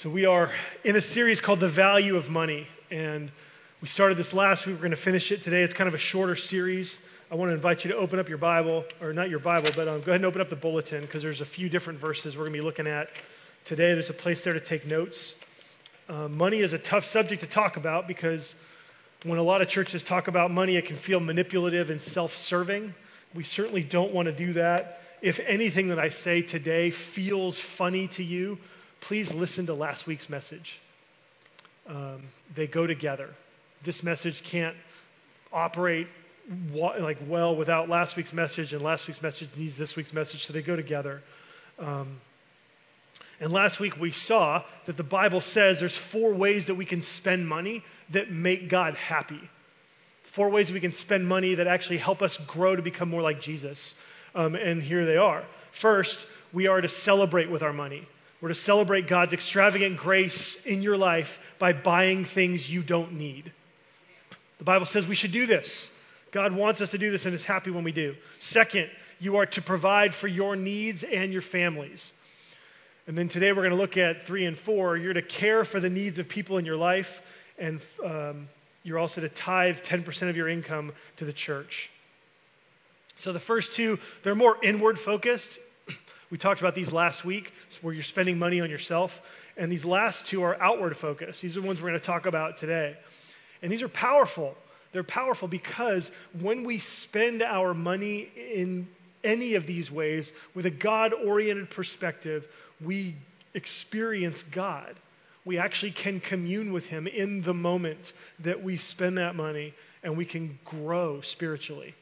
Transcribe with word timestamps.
So, 0.00 0.10
we 0.10 0.26
are 0.26 0.50
in 0.84 0.94
a 0.94 1.00
series 1.00 1.40
called 1.40 1.58
The 1.58 1.70
Value 1.70 2.16
of 2.16 2.28
Money. 2.28 2.66
And 2.90 3.30
we 3.80 3.88
started 3.88 4.18
this 4.18 4.34
last 4.34 4.66
week. 4.66 4.74
We're 4.74 4.82
going 4.82 4.90
to 4.90 4.96
finish 4.98 5.32
it 5.32 5.40
today. 5.40 5.62
It's 5.62 5.72
kind 5.72 5.88
of 5.88 5.94
a 5.94 5.98
shorter 5.98 6.36
series. 6.36 6.98
I 7.30 7.34
want 7.36 7.48
to 7.48 7.54
invite 7.54 7.82
you 7.82 7.92
to 7.92 7.96
open 7.96 8.18
up 8.18 8.28
your 8.28 8.36
Bible, 8.36 8.84
or 9.00 9.14
not 9.14 9.30
your 9.30 9.38
Bible, 9.38 9.70
but 9.74 9.88
um, 9.88 10.02
go 10.02 10.10
ahead 10.10 10.16
and 10.16 10.26
open 10.26 10.42
up 10.42 10.50
the 10.50 10.56
bulletin 10.56 11.00
because 11.00 11.22
there's 11.22 11.40
a 11.40 11.46
few 11.46 11.70
different 11.70 11.98
verses 11.98 12.36
we're 12.36 12.42
going 12.42 12.52
to 12.52 12.58
be 12.58 12.62
looking 12.62 12.86
at 12.86 13.08
today. 13.64 13.94
There's 13.94 14.10
a 14.10 14.12
place 14.12 14.44
there 14.44 14.52
to 14.52 14.60
take 14.60 14.86
notes. 14.86 15.34
Uh, 16.10 16.28
money 16.28 16.58
is 16.58 16.74
a 16.74 16.78
tough 16.78 17.06
subject 17.06 17.40
to 17.40 17.48
talk 17.48 17.78
about 17.78 18.06
because 18.06 18.54
when 19.22 19.38
a 19.38 19.42
lot 19.42 19.62
of 19.62 19.68
churches 19.70 20.04
talk 20.04 20.28
about 20.28 20.50
money, 20.50 20.76
it 20.76 20.84
can 20.84 20.96
feel 20.96 21.20
manipulative 21.20 21.88
and 21.88 22.02
self 22.02 22.36
serving. 22.36 22.94
We 23.34 23.44
certainly 23.44 23.82
don't 23.82 24.12
want 24.12 24.26
to 24.26 24.32
do 24.32 24.52
that. 24.52 25.00
If 25.22 25.40
anything 25.40 25.88
that 25.88 25.98
I 25.98 26.10
say 26.10 26.42
today 26.42 26.90
feels 26.90 27.58
funny 27.58 28.08
to 28.08 28.22
you, 28.22 28.58
please 29.06 29.32
listen 29.32 29.66
to 29.66 29.74
last 29.74 30.04
week's 30.08 30.28
message. 30.28 30.80
Um, 31.88 32.24
they 32.56 32.66
go 32.66 32.88
together. 32.88 33.30
This 33.84 34.02
message 34.02 34.42
can't 34.42 34.74
operate 35.52 36.08
like 36.74 37.18
well 37.28 37.54
without 37.54 37.88
last 37.88 38.16
week's 38.16 38.32
message, 38.32 38.72
and 38.72 38.82
last 38.82 39.06
week's 39.06 39.22
message 39.22 39.48
needs 39.56 39.76
this 39.76 39.94
week's 39.94 40.12
message, 40.12 40.44
so 40.44 40.52
they 40.52 40.62
go 40.62 40.74
together. 40.74 41.22
Um, 41.78 42.20
and 43.40 43.52
last 43.52 43.78
week 43.78 43.96
we 43.96 44.10
saw 44.10 44.64
that 44.86 44.96
the 44.96 45.04
Bible 45.04 45.40
says 45.40 45.78
there's 45.78 45.96
four 45.96 46.34
ways 46.34 46.66
that 46.66 46.74
we 46.74 46.84
can 46.84 47.00
spend 47.00 47.46
money 47.46 47.84
that 48.10 48.32
make 48.32 48.68
God 48.68 48.96
happy. 48.96 49.40
Four 50.24 50.50
ways 50.50 50.72
we 50.72 50.80
can 50.80 50.92
spend 50.92 51.28
money 51.28 51.54
that 51.54 51.68
actually 51.68 51.98
help 51.98 52.22
us 52.22 52.38
grow 52.38 52.74
to 52.74 52.82
become 52.82 53.08
more 53.08 53.22
like 53.22 53.40
Jesus. 53.40 53.94
Um, 54.34 54.56
and 54.56 54.82
here 54.82 55.06
they 55.06 55.16
are. 55.16 55.44
First, 55.70 56.26
we 56.52 56.66
are 56.66 56.80
to 56.80 56.88
celebrate 56.88 57.48
with 57.50 57.62
our 57.62 57.72
money. 57.72 58.08
We're 58.40 58.50
to 58.50 58.54
celebrate 58.54 59.08
God's 59.08 59.32
extravagant 59.32 59.96
grace 59.96 60.56
in 60.64 60.82
your 60.82 60.96
life 60.96 61.38
by 61.58 61.72
buying 61.72 62.24
things 62.24 62.70
you 62.70 62.82
don't 62.82 63.14
need. 63.14 63.50
The 64.58 64.64
Bible 64.64 64.86
says 64.86 65.06
we 65.06 65.14
should 65.14 65.32
do 65.32 65.46
this. 65.46 65.90
God 66.32 66.52
wants 66.52 66.80
us 66.80 66.90
to 66.90 66.98
do 66.98 67.10
this 67.10 67.24
and 67.24 67.34
is 67.34 67.44
happy 67.44 67.70
when 67.70 67.84
we 67.84 67.92
do. 67.92 68.14
Second, 68.40 68.90
you 69.18 69.36
are 69.36 69.46
to 69.46 69.62
provide 69.62 70.12
for 70.12 70.28
your 70.28 70.56
needs 70.56 71.02
and 71.02 71.32
your 71.32 71.42
families. 71.42 72.12
And 73.06 73.16
then 73.16 73.28
today 73.28 73.52
we're 73.52 73.62
going 73.62 73.70
to 73.70 73.76
look 73.76 73.96
at 73.96 74.26
three 74.26 74.44
and 74.44 74.58
four. 74.58 74.96
You're 74.96 75.14
to 75.14 75.22
care 75.22 75.64
for 75.64 75.80
the 75.80 75.88
needs 75.88 76.18
of 76.18 76.28
people 76.28 76.58
in 76.58 76.64
your 76.64 76.76
life, 76.76 77.22
and 77.58 77.80
um, 78.04 78.48
you're 78.82 78.98
also 78.98 79.20
to 79.20 79.28
tithe 79.28 79.78
10% 79.78 80.28
of 80.28 80.36
your 80.36 80.48
income 80.48 80.92
to 81.16 81.24
the 81.24 81.32
church. 81.32 81.90
So 83.18 83.32
the 83.32 83.40
first 83.40 83.74
two, 83.74 83.98
they're 84.22 84.34
more 84.34 84.56
inward 84.62 84.98
focused. 84.98 85.58
We 86.30 86.38
talked 86.38 86.60
about 86.60 86.74
these 86.74 86.92
last 86.92 87.24
week, 87.24 87.52
where 87.82 87.94
you're 87.94 88.02
spending 88.02 88.38
money 88.38 88.60
on 88.60 88.70
yourself. 88.70 89.20
And 89.56 89.70
these 89.70 89.84
last 89.84 90.26
two 90.26 90.42
are 90.42 90.60
outward 90.60 90.96
focus. 90.96 91.40
These 91.40 91.56
are 91.56 91.60
the 91.60 91.66
ones 91.66 91.80
we're 91.80 91.88
going 91.88 92.00
to 92.00 92.06
talk 92.06 92.26
about 92.26 92.56
today. 92.56 92.96
And 93.62 93.70
these 93.70 93.82
are 93.82 93.88
powerful. 93.88 94.56
They're 94.92 95.02
powerful 95.02 95.48
because 95.48 96.10
when 96.40 96.64
we 96.64 96.78
spend 96.78 97.42
our 97.42 97.74
money 97.74 98.28
in 98.36 98.88
any 99.22 99.54
of 99.54 99.66
these 99.66 99.90
ways 99.90 100.32
with 100.54 100.66
a 100.66 100.70
God 100.70 101.12
oriented 101.12 101.70
perspective, 101.70 102.46
we 102.80 103.16
experience 103.54 104.42
God. 104.50 104.94
We 105.44 105.58
actually 105.58 105.92
can 105.92 106.20
commune 106.20 106.72
with 106.72 106.88
Him 106.88 107.06
in 107.06 107.42
the 107.42 107.54
moment 107.54 108.12
that 108.40 108.62
we 108.62 108.76
spend 108.78 109.18
that 109.18 109.36
money, 109.36 109.74
and 110.02 110.16
we 110.16 110.24
can 110.24 110.58
grow 110.64 111.20
spiritually. 111.20 111.94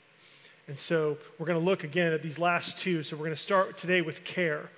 And 0.66 0.78
so 0.78 1.18
we're 1.38 1.46
going 1.46 1.58
to 1.58 1.64
look 1.64 1.84
again 1.84 2.12
at 2.12 2.22
these 2.22 2.38
last 2.38 2.78
two. 2.78 3.02
So 3.02 3.16
we're 3.16 3.26
going 3.26 3.36
to 3.36 3.42
start 3.42 3.78
today 3.78 4.00
with 4.00 4.24
care. 4.24 4.70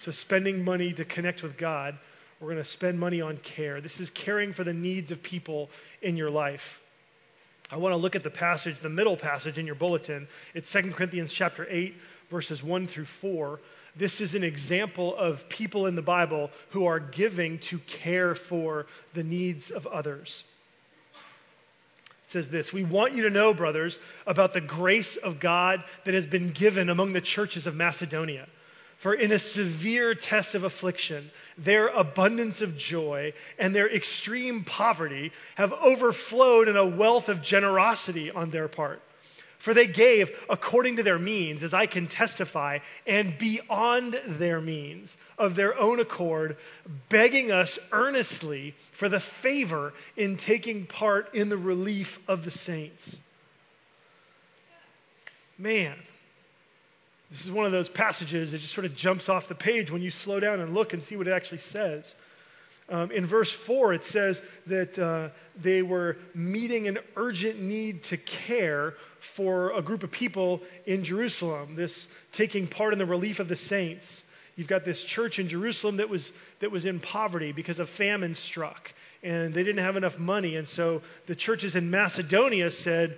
So 0.00 0.10
spending 0.10 0.64
money 0.64 0.92
to 0.92 1.04
connect 1.04 1.42
with 1.42 1.56
God. 1.56 1.98
We're 2.40 2.50
going 2.50 2.62
to 2.62 2.68
spend 2.68 2.98
money 2.98 3.20
on 3.20 3.36
care. 3.38 3.80
This 3.80 4.00
is 4.00 4.10
caring 4.10 4.52
for 4.52 4.64
the 4.64 4.72
needs 4.72 5.10
of 5.10 5.22
people 5.22 5.70
in 6.02 6.16
your 6.16 6.30
life. 6.30 6.80
I 7.70 7.76
want 7.76 7.92
to 7.92 7.96
look 7.96 8.16
at 8.16 8.22
the 8.22 8.30
passage, 8.30 8.80
the 8.80 8.88
middle 8.88 9.16
passage 9.16 9.58
in 9.58 9.66
your 9.66 9.74
bulletin. 9.74 10.28
It's 10.54 10.70
2 10.70 10.92
Corinthians 10.92 11.32
chapter 11.32 11.66
8, 11.68 11.94
verses 12.30 12.62
1 12.62 12.86
through 12.86 13.06
4. 13.06 13.60
This 13.96 14.20
is 14.20 14.34
an 14.34 14.44
example 14.44 15.16
of 15.16 15.48
people 15.48 15.86
in 15.86 15.94
the 15.94 16.02
Bible 16.02 16.50
who 16.70 16.86
are 16.86 17.00
giving 17.00 17.58
to 17.60 17.78
care 17.78 18.34
for 18.34 18.86
the 19.14 19.22
needs 19.22 19.70
of 19.70 19.86
others. 19.86 20.44
It 22.24 22.30
says 22.30 22.50
this 22.50 22.72
We 22.72 22.84
want 22.84 23.14
you 23.14 23.24
to 23.24 23.30
know, 23.30 23.52
brothers, 23.52 23.98
about 24.26 24.52
the 24.52 24.60
grace 24.60 25.16
of 25.16 25.40
God 25.40 25.84
that 26.04 26.14
has 26.14 26.26
been 26.26 26.50
given 26.50 26.88
among 26.88 27.12
the 27.12 27.20
churches 27.20 27.66
of 27.66 27.74
Macedonia. 27.74 28.46
For 28.96 29.12
in 29.12 29.32
a 29.32 29.38
severe 29.38 30.14
test 30.14 30.54
of 30.54 30.64
affliction, 30.64 31.30
their 31.58 31.88
abundance 31.88 32.62
of 32.62 32.78
joy 32.78 33.34
and 33.58 33.74
their 33.74 33.92
extreme 33.92 34.64
poverty 34.64 35.32
have 35.56 35.72
overflowed 35.72 36.68
in 36.68 36.76
a 36.76 36.86
wealth 36.86 37.28
of 37.28 37.42
generosity 37.42 38.30
on 38.30 38.50
their 38.50 38.68
part. 38.68 39.02
For 39.64 39.72
they 39.72 39.86
gave 39.86 40.30
according 40.50 40.96
to 40.96 41.02
their 41.02 41.18
means, 41.18 41.62
as 41.62 41.72
I 41.72 41.86
can 41.86 42.06
testify, 42.06 42.80
and 43.06 43.38
beyond 43.38 44.20
their 44.26 44.60
means, 44.60 45.16
of 45.38 45.54
their 45.54 45.74
own 45.78 46.00
accord, 46.00 46.58
begging 47.08 47.50
us 47.50 47.78
earnestly 47.90 48.74
for 48.92 49.08
the 49.08 49.20
favor 49.20 49.94
in 50.18 50.36
taking 50.36 50.84
part 50.84 51.34
in 51.34 51.48
the 51.48 51.56
relief 51.56 52.18
of 52.28 52.44
the 52.44 52.50
saints. 52.50 53.18
Man, 55.56 55.96
this 57.30 57.46
is 57.46 57.50
one 57.50 57.64
of 57.64 57.72
those 57.72 57.88
passages 57.88 58.52
that 58.52 58.58
just 58.58 58.74
sort 58.74 58.84
of 58.84 58.94
jumps 58.94 59.30
off 59.30 59.48
the 59.48 59.54
page 59.54 59.90
when 59.90 60.02
you 60.02 60.10
slow 60.10 60.40
down 60.40 60.60
and 60.60 60.74
look 60.74 60.92
and 60.92 61.02
see 61.02 61.16
what 61.16 61.26
it 61.26 61.32
actually 61.32 61.56
says. 61.56 62.14
Um, 62.88 63.10
in 63.10 63.26
verse 63.26 63.50
4, 63.50 63.94
it 63.94 64.04
says 64.04 64.42
that 64.66 64.98
uh, 64.98 65.30
they 65.60 65.80
were 65.80 66.18
meeting 66.34 66.86
an 66.86 66.98
urgent 67.16 67.60
need 67.60 68.04
to 68.04 68.18
care 68.18 68.94
for 69.20 69.72
a 69.72 69.80
group 69.80 70.02
of 70.02 70.10
people 70.10 70.60
in 70.84 71.02
Jerusalem, 71.02 71.76
this 71.76 72.06
taking 72.32 72.68
part 72.68 72.92
in 72.92 72.98
the 72.98 73.06
relief 73.06 73.40
of 73.40 73.48
the 73.48 73.56
saints. 73.56 74.22
You've 74.54 74.68
got 74.68 74.84
this 74.84 75.02
church 75.02 75.38
in 75.38 75.48
Jerusalem 75.48 75.96
that 75.96 76.10
was, 76.10 76.30
that 76.60 76.70
was 76.70 76.84
in 76.84 77.00
poverty 77.00 77.52
because 77.52 77.78
a 77.78 77.86
famine 77.86 78.34
struck, 78.34 78.92
and 79.22 79.54
they 79.54 79.62
didn't 79.62 79.82
have 79.82 79.96
enough 79.96 80.18
money. 80.18 80.56
And 80.56 80.68
so 80.68 81.00
the 81.26 81.34
churches 81.34 81.76
in 81.76 81.90
Macedonia 81.90 82.70
said, 82.70 83.16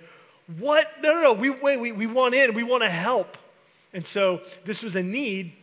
What? 0.57 0.89
No, 1.03 1.13
no, 1.13 1.21
no, 1.21 1.33
we, 1.33 1.49
wait, 1.49 1.77
we, 1.77 1.91
we 1.91 2.07
want 2.07 2.35
in, 2.35 2.53
we 2.53 2.63
want 2.63 2.83
to 2.83 2.89
help. 2.89 3.37
And 3.93 4.05
so 4.05 4.41
this 4.63 4.81
was 4.81 4.95
a 4.95 5.03
need 5.03 5.53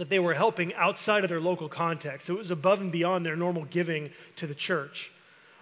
that 0.00 0.08
they 0.08 0.18
were 0.18 0.34
helping 0.34 0.74
outside 0.74 1.24
of 1.24 1.30
their 1.30 1.40
local 1.40 1.68
context. 1.68 2.26
So 2.26 2.34
it 2.34 2.38
was 2.38 2.50
above 2.50 2.80
and 2.80 2.90
beyond 2.90 3.24
their 3.24 3.36
normal 3.36 3.64
giving 3.64 4.10
to 4.36 4.46
the 4.46 4.54
church. 4.54 5.12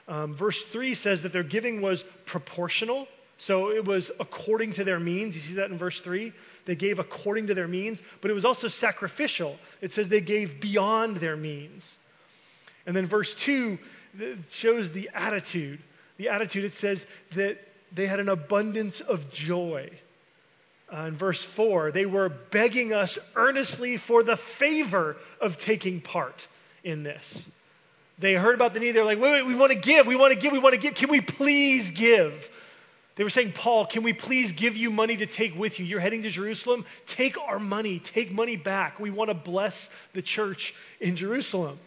Um, 0.06 0.34
verse 0.34 0.62
3 0.64 0.94
says 0.94 1.22
that 1.22 1.32
their 1.32 1.42
giving 1.42 1.82
was 1.82 2.04
proportional. 2.24 3.06
So 3.36 3.70
it 3.70 3.84
was 3.84 4.10
according 4.18 4.74
to 4.74 4.84
their 4.84 4.98
means. 4.98 5.34
You 5.34 5.42
see 5.42 5.54
that 5.54 5.70
in 5.70 5.78
verse 5.78 6.00
3? 6.00 6.32
They 6.64 6.74
gave 6.76 6.98
according 6.98 7.48
to 7.48 7.54
their 7.54 7.68
means, 7.68 8.02
but 8.20 8.30
it 8.30 8.34
was 8.34 8.44
also 8.44 8.68
sacrificial. 8.68 9.56
It 9.80 9.92
says 9.92 10.08
they 10.08 10.20
gave 10.20 10.60
beyond 10.60 11.16
their 11.16 11.36
means. 11.36 11.96
And 12.86 12.96
then 12.96 13.06
verse 13.06 13.34
2 13.34 13.78
shows 14.50 14.90
the 14.90 15.10
attitude. 15.14 15.80
The 16.16 16.30
attitude, 16.30 16.64
it 16.64 16.74
says 16.74 17.04
that 17.32 17.58
they 17.92 18.06
had 18.06 18.20
an 18.20 18.28
abundance 18.28 19.00
of 19.00 19.30
joy. 19.32 19.90
Uh, 20.90 21.02
in 21.02 21.16
verse 21.16 21.42
4, 21.42 21.92
they 21.92 22.06
were 22.06 22.28
begging 22.28 22.94
us 22.94 23.18
earnestly 23.36 23.98
for 23.98 24.22
the 24.22 24.36
favor 24.36 25.16
of 25.40 25.58
taking 25.58 26.00
part 26.00 26.46
in 26.82 27.02
this. 27.02 27.46
They 28.18 28.34
heard 28.34 28.54
about 28.54 28.74
the 28.74 28.80
need. 28.80 28.92
They're 28.92 29.04
like, 29.04 29.20
wait, 29.20 29.32
wait, 29.32 29.46
we 29.46 29.54
want 29.54 29.72
to 29.72 29.78
give. 29.78 30.06
We 30.06 30.16
want 30.16 30.32
to 30.32 30.38
give. 30.38 30.52
We 30.52 30.58
want 30.58 30.74
to 30.74 30.80
give. 30.80 30.94
Can 30.94 31.10
we 31.10 31.20
please 31.20 31.90
give? 31.90 32.50
They 33.16 33.24
were 33.24 33.30
saying, 33.30 33.52
Paul, 33.52 33.84
can 33.86 34.02
we 34.02 34.12
please 34.12 34.52
give 34.52 34.76
you 34.76 34.90
money 34.90 35.16
to 35.16 35.26
take 35.26 35.56
with 35.58 35.78
you? 35.78 35.86
You're 35.86 36.00
heading 36.00 36.22
to 36.22 36.30
Jerusalem. 36.30 36.84
Take 37.06 37.36
our 37.36 37.58
money. 37.58 37.98
Take 37.98 38.32
money 38.32 38.56
back. 38.56 38.98
We 38.98 39.10
want 39.10 39.28
to 39.28 39.34
bless 39.34 39.90
the 40.14 40.22
church 40.22 40.74
in 41.00 41.16
Jerusalem. 41.16 41.78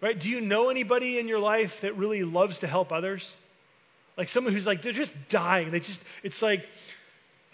Right? 0.00 0.18
Do 0.18 0.30
you 0.30 0.40
know 0.40 0.68
anybody 0.68 1.18
in 1.18 1.26
your 1.26 1.38
life 1.38 1.80
that 1.80 1.96
really 1.96 2.22
loves 2.22 2.60
to 2.60 2.66
help 2.66 2.92
others? 2.92 3.34
Like 4.16 4.28
someone 4.28 4.52
who's 4.52 4.66
like, 4.66 4.82
they're 4.82 4.92
just 4.92 5.14
dying. 5.28 5.70
They 5.70 5.80
just, 5.80 6.02
it's 6.22 6.42
like, 6.42 6.68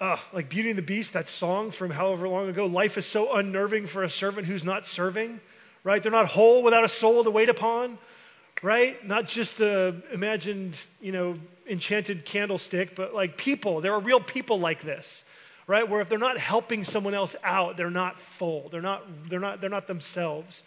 like 0.00 0.48
Beauty 0.48 0.70
and 0.70 0.78
the 0.78 0.82
Beast, 0.82 1.14
that 1.14 1.28
song 1.28 1.70
from 1.70 1.90
however 1.90 2.28
long 2.28 2.48
ago. 2.48 2.66
Life 2.66 2.98
is 2.98 3.06
so 3.06 3.34
unnerving 3.34 3.86
for 3.86 4.02
a 4.02 4.10
servant 4.10 4.46
who's 4.46 4.64
not 4.64 4.86
serving, 4.86 5.40
right? 5.84 6.02
They're 6.02 6.12
not 6.12 6.26
whole 6.26 6.62
without 6.62 6.84
a 6.84 6.88
soul 6.88 7.24
to 7.24 7.30
wait 7.30 7.48
upon, 7.48 7.98
right? 8.62 9.04
Not 9.06 9.26
just 9.26 9.60
a 9.60 9.96
imagined, 10.12 10.80
you 11.00 11.12
know, 11.12 11.36
enchanted 11.68 12.24
candlestick, 12.24 12.94
but 12.94 13.14
like 13.14 13.36
people. 13.36 13.80
There 13.80 13.92
are 13.92 14.00
real 14.00 14.20
people 14.20 14.60
like 14.60 14.82
this, 14.82 15.24
right? 15.66 15.88
Where 15.88 16.00
if 16.00 16.08
they're 16.08 16.18
not 16.18 16.38
helping 16.38 16.84
someone 16.84 17.14
else 17.14 17.34
out, 17.42 17.76
they're 17.76 17.90
not 17.90 18.20
full. 18.20 18.68
They're 18.70 18.80
not, 18.80 19.04
they're 19.28 19.40
not, 19.40 19.60
they're 19.60 19.70
not 19.70 19.86
themselves, 19.86 20.62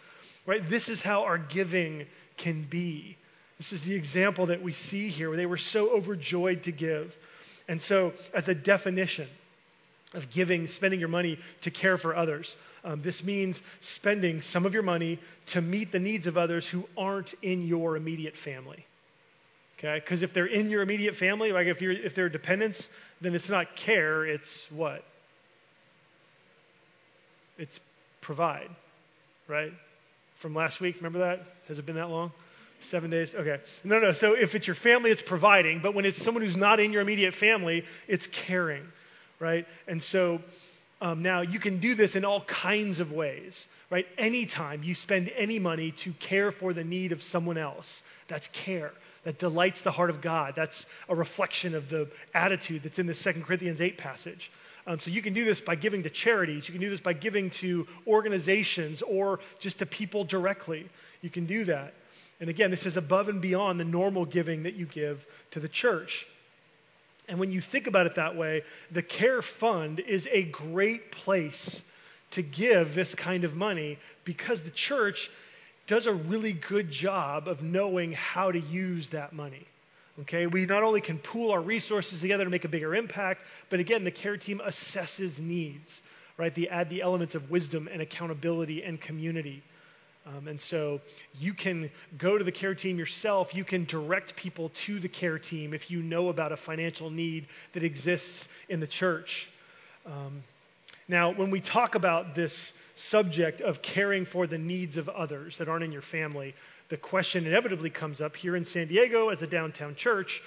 right? 0.46 0.66
This 0.68 0.88
is 0.88 1.00
how 1.00 1.24
our 1.24 1.38
giving 1.38 2.06
can 2.36 2.62
be. 2.62 3.16
This 3.58 3.72
is 3.72 3.82
the 3.82 3.94
example 3.94 4.46
that 4.46 4.62
we 4.62 4.72
see 4.72 5.08
here 5.08 5.28
where 5.28 5.36
they 5.36 5.46
were 5.46 5.56
so 5.56 5.90
overjoyed 5.90 6.64
to 6.64 6.72
give. 6.72 7.16
And 7.68 7.80
so, 7.80 8.12
as 8.34 8.48
a 8.48 8.54
definition, 8.54 9.28
of 10.14 10.30
giving, 10.30 10.68
spending 10.68 11.00
your 11.00 11.08
money 11.08 11.38
to 11.62 11.70
care 11.70 11.96
for 11.96 12.14
others. 12.14 12.56
Um, 12.84 13.02
this 13.02 13.22
means 13.22 13.62
spending 13.80 14.42
some 14.42 14.66
of 14.66 14.74
your 14.74 14.82
money 14.82 15.18
to 15.46 15.60
meet 15.60 15.92
the 15.92 15.98
needs 15.98 16.26
of 16.26 16.36
others 16.36 16.66
who 16.66 16.84
aren't 16.96 17.34
in 17.42 17.66
your 17.66 17.96
immediate 17.96 18.36
family. 18.36 18.84
Okay? 19.78 19.94
Because 19.94 20.22
if 20.22 20.32
they're 20.32 20.46
in 20.46 20.70
your 20.70 20.82
immediate 20.82 21.16
family, 21.16 21.52
like 21.52 21.66
if, 21.66 21.80
you're, 21.80 21.92
if 21.92 22.14
they're 22.14 22.28
dependents, 22.28 22.88
then 23.20 23.34
it's 23.34 23.48
not 23.48 23.74
care, 23.76 24.24
it's 24.24 24.70
what? 24.70 25.04
It's 27.58 27.80
provide, 28.20 28.68
right? 29.48 29.72
From 30.36 30.54
last 30.54 30.80
week, 30.80 30.96
remember 30.96 31.20
that? 31.20 31.44
Has 31.68 31.78
it 31.78 31.86
been 31.86 31.96
that 31.96 32.10
long? 32.10 32.32
Seven 32.82 33.10
days? 33.10 33.34
Okay. 33.34 33.60
No, 33.84 33.98
no. 33.98 34.12
So 34.12 34.34
if 34.34 34.54
it's 34.54 34.66
your 34.66 34.76
family, 34.76 35.10
it's 35.10 35.22
providing. 35.22 35.80
But 35.80 35.94
when 35.94 36.04
it's 36.04 36.20
someone 36.20 36.42
who's 36.42 36.56
not 36.56 36.80
in 36.80 36.92
your 36.92 37.02
immediate 37.02 37.34
family, 37.34 37.84
it's 38.08 38.26
caring, 38.26 38.84
right? 39.38 39.66
And 39.86 40.02
so 40.02 40.40
um, 41.00 41.22
now 41.22 41.40
you 41.40 41.58
can 41.58 41.78
do 41.78 41.94
this 41.94 42.16
in 42.16 42.24
all 42.24 42.42
kinds 42.42 43.00
of 43.00 43.12
ways, 43.12 43.66
right? 43.90 44.06
Anytime 44.18 44.82
you 44.82 44.94
spend 44.94 45.30
any 45.36 45.58
money 45.58 45.92
to 45.92 46.12
care 46.12 46.52
for 46.52 46.72
the 46.72 46.84
need 46.84 47.12
of 47.12 47.22
someone 47.22 47.58
else, 47.58 48.02
that's 48.28 48.48
care. 48.48 48.92
That 49.24 49.38
delights 49.38 49.82
the 49.82 49.92
heart 49.92 50.10
of 50.10 50.20
God. 50.20 50.54
That's 50.56 50.86
a 51.08 51.14
reflection 51.14 51.74
of 51.74 51.88
the 51.88 52.08
attitude 52.34 52.82
that's 52.82 52.98
in 52.98 53.06
the 53.06 53.14
Second 53.14 53.44
Corinthians 53.44 53.80
8 53.80 53.96
passage. 53.98 54.50
Um, 54.86 54.98
so 54.98 55.10
you 55.10 55.22
can 55.22 55.32
do 55.32 55.44
this 55.44 55.60
by 55.60 55.76
giving 55.76 56.02
to 56.02 56.10
charities. 56.10 56.66
You 56.66 56.72
can 56.72 56.80
do 56.80 56.90
this 56.90 57.00
by 57.00 57.12
giving 57.12 57.50
to 57.50 57.86
organizations 58.06 59.02
or 59.02 59.40
just 59.60 59.78
to 59.78 59.86
people 59.86 60.24
directly. 60.24 60.88
You 61.20 61.30
can 61.30 61.46
do 61.46 61.64
that. 61.66 61.94
And 62.42 62.50
again, 62.50 62.72
this 62.72 62.86
is 62.86 62.96
above 62.96 63.28
and 63.28 63.40
beyond 63.40 63.78
the 63.78 63.84
normal 63.84 64.24
giving 64.24 64.64
that 64.64 64.74
you 64.74 64.84
give 64.84 65.24
to 65.52 65.60
the 65.60 65.68
church. 65.68 66.26
And 67.28 67.38
when 67.38 67.52
you 67.52 67.60
think 67.60 67.86
about 67.86 68.06
it 68.06 68.16
that 68.16 68.34
way, 68.34 68.64
the 68.90 69.00
Care 69.00 69.42
Fund 69.42 70.00
is 70.00 70.28
a 70.28 70.42
great 70.42 71.12
place 71.12 71.80
to 72.32 72.42
give 72.42 72.96
this 72.96 73.14
kind 73.14 73.44
of 73.44 73.54
money 73.54 73.96
because 74.24 74.60
the 74.60 74.72
church 74.72 75.30
does 75.86 76.08
a 76.08 76.12
really 76.12 76.52
good 76.52 76.90
job 76.90 77.46
of 77.46 77.62
knowing 77.62 78.10
how 78.10 78.50
to 78.50 78.58
use 78.58 79.10
that 79.10 79.32
money. 79.32 79.64
Okay, 80.22 80.48
we 80.48 80.66
not 80.66 80.82
only 80.82 81.00
can 81.00 81.18
pool 81.18 81.52
our 81.52 81.60
resources 81.60 82.20
together 82.20 82.42
to 82.42 82.50
make 82.50 82.64
a 82.64 82.68
bigger 82.68 82.92
impact, 82.92 83.44
but 83.70 83.78
again, 83.78 84.02
the 84.02 84.10
care 84.10 84.36
team 84.36 84.60
assesses 84.66 85.38
needs, 85.38 86.02
right? 86.36 86.52
They 86.52 86.66
add 86.66 86.90
the 86.90 87.02
elements 87.02 87.36
of 87.36 87.52
wisdom 87.52 87.88
and 87.90 88.02
accountability 88.02 88.82
and 88.82 89.00
community. 89.00 89.62
Um, 90.26 90.46
and 90.46 90.60
so 90.60 91.00
you 91.38 91.52
can 91.52 91.90
go 92.16 92.38
to 92.38 92.44
the 92.44 92.52
care 92.52 92.74
team 92.74 92.98
yourself. 92.98 93.54
You 93.54 93.64
can 93.64 93.84
direct 93.84 94.36
people 94.36 94.70
to 94.70 95.00
the 95.00 95.08
care 95.08 95.38
team 95.38 95.74
if 95.74 95.90
you 95.90 96.02
know 96.02 96.28
about 96.28 96.52
a 96.52 96.56
financial 96.56 97.10
need 97.10 97.46
that 97.72 97.82
exists 97.82 98.48
in 98.68 98.80
the 98.80 98.86
church. 98.86 99.48
Um, 100.06 100.44
now, 101.08 101.32
when 101.32 101.50
we 101.50 101.60
talk 101.60 101.96
about 101.96 102.34
this 102.34 102.72
subject 102.94 103.60
of 103.60 103.82
caring 103.82 104.24
for 104.24 104.46
the 104.46 104.58
needs 104.58 104.96
of 104.96 105.08
others 105.08 105.58
that 105.58 105.68
aren't 105.68 105.84
in 105.84 105.92
your 105.92 106.02
family, 106.02 106.54
the 106.88 106.96
question 106.96 107.46
inevitably 107.46 107.90
comes 107.90 108.20
up 108.20 108.36
here 108.36 108.54
in 108.54 108.64
San 108.64 108.86
Diego 108.86 109.30
as 109.30 109.42
a 109.42 109.46
downtown 109.46 109.96
church 109.96 110.42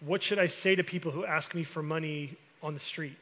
what 0.00 0.22
should 0.22 0.38
I 0.38 0.46
say 0.46 0.76
to 0.76 0.84
people 0.84 1.10
who 1.10 1.24
ask 1.24 1.54
me 1.54 1.64
for 1.64 1.82
money 1.82 2.36
on 2.62 2.74
the 2.74 2.80
street? 2.80 3.16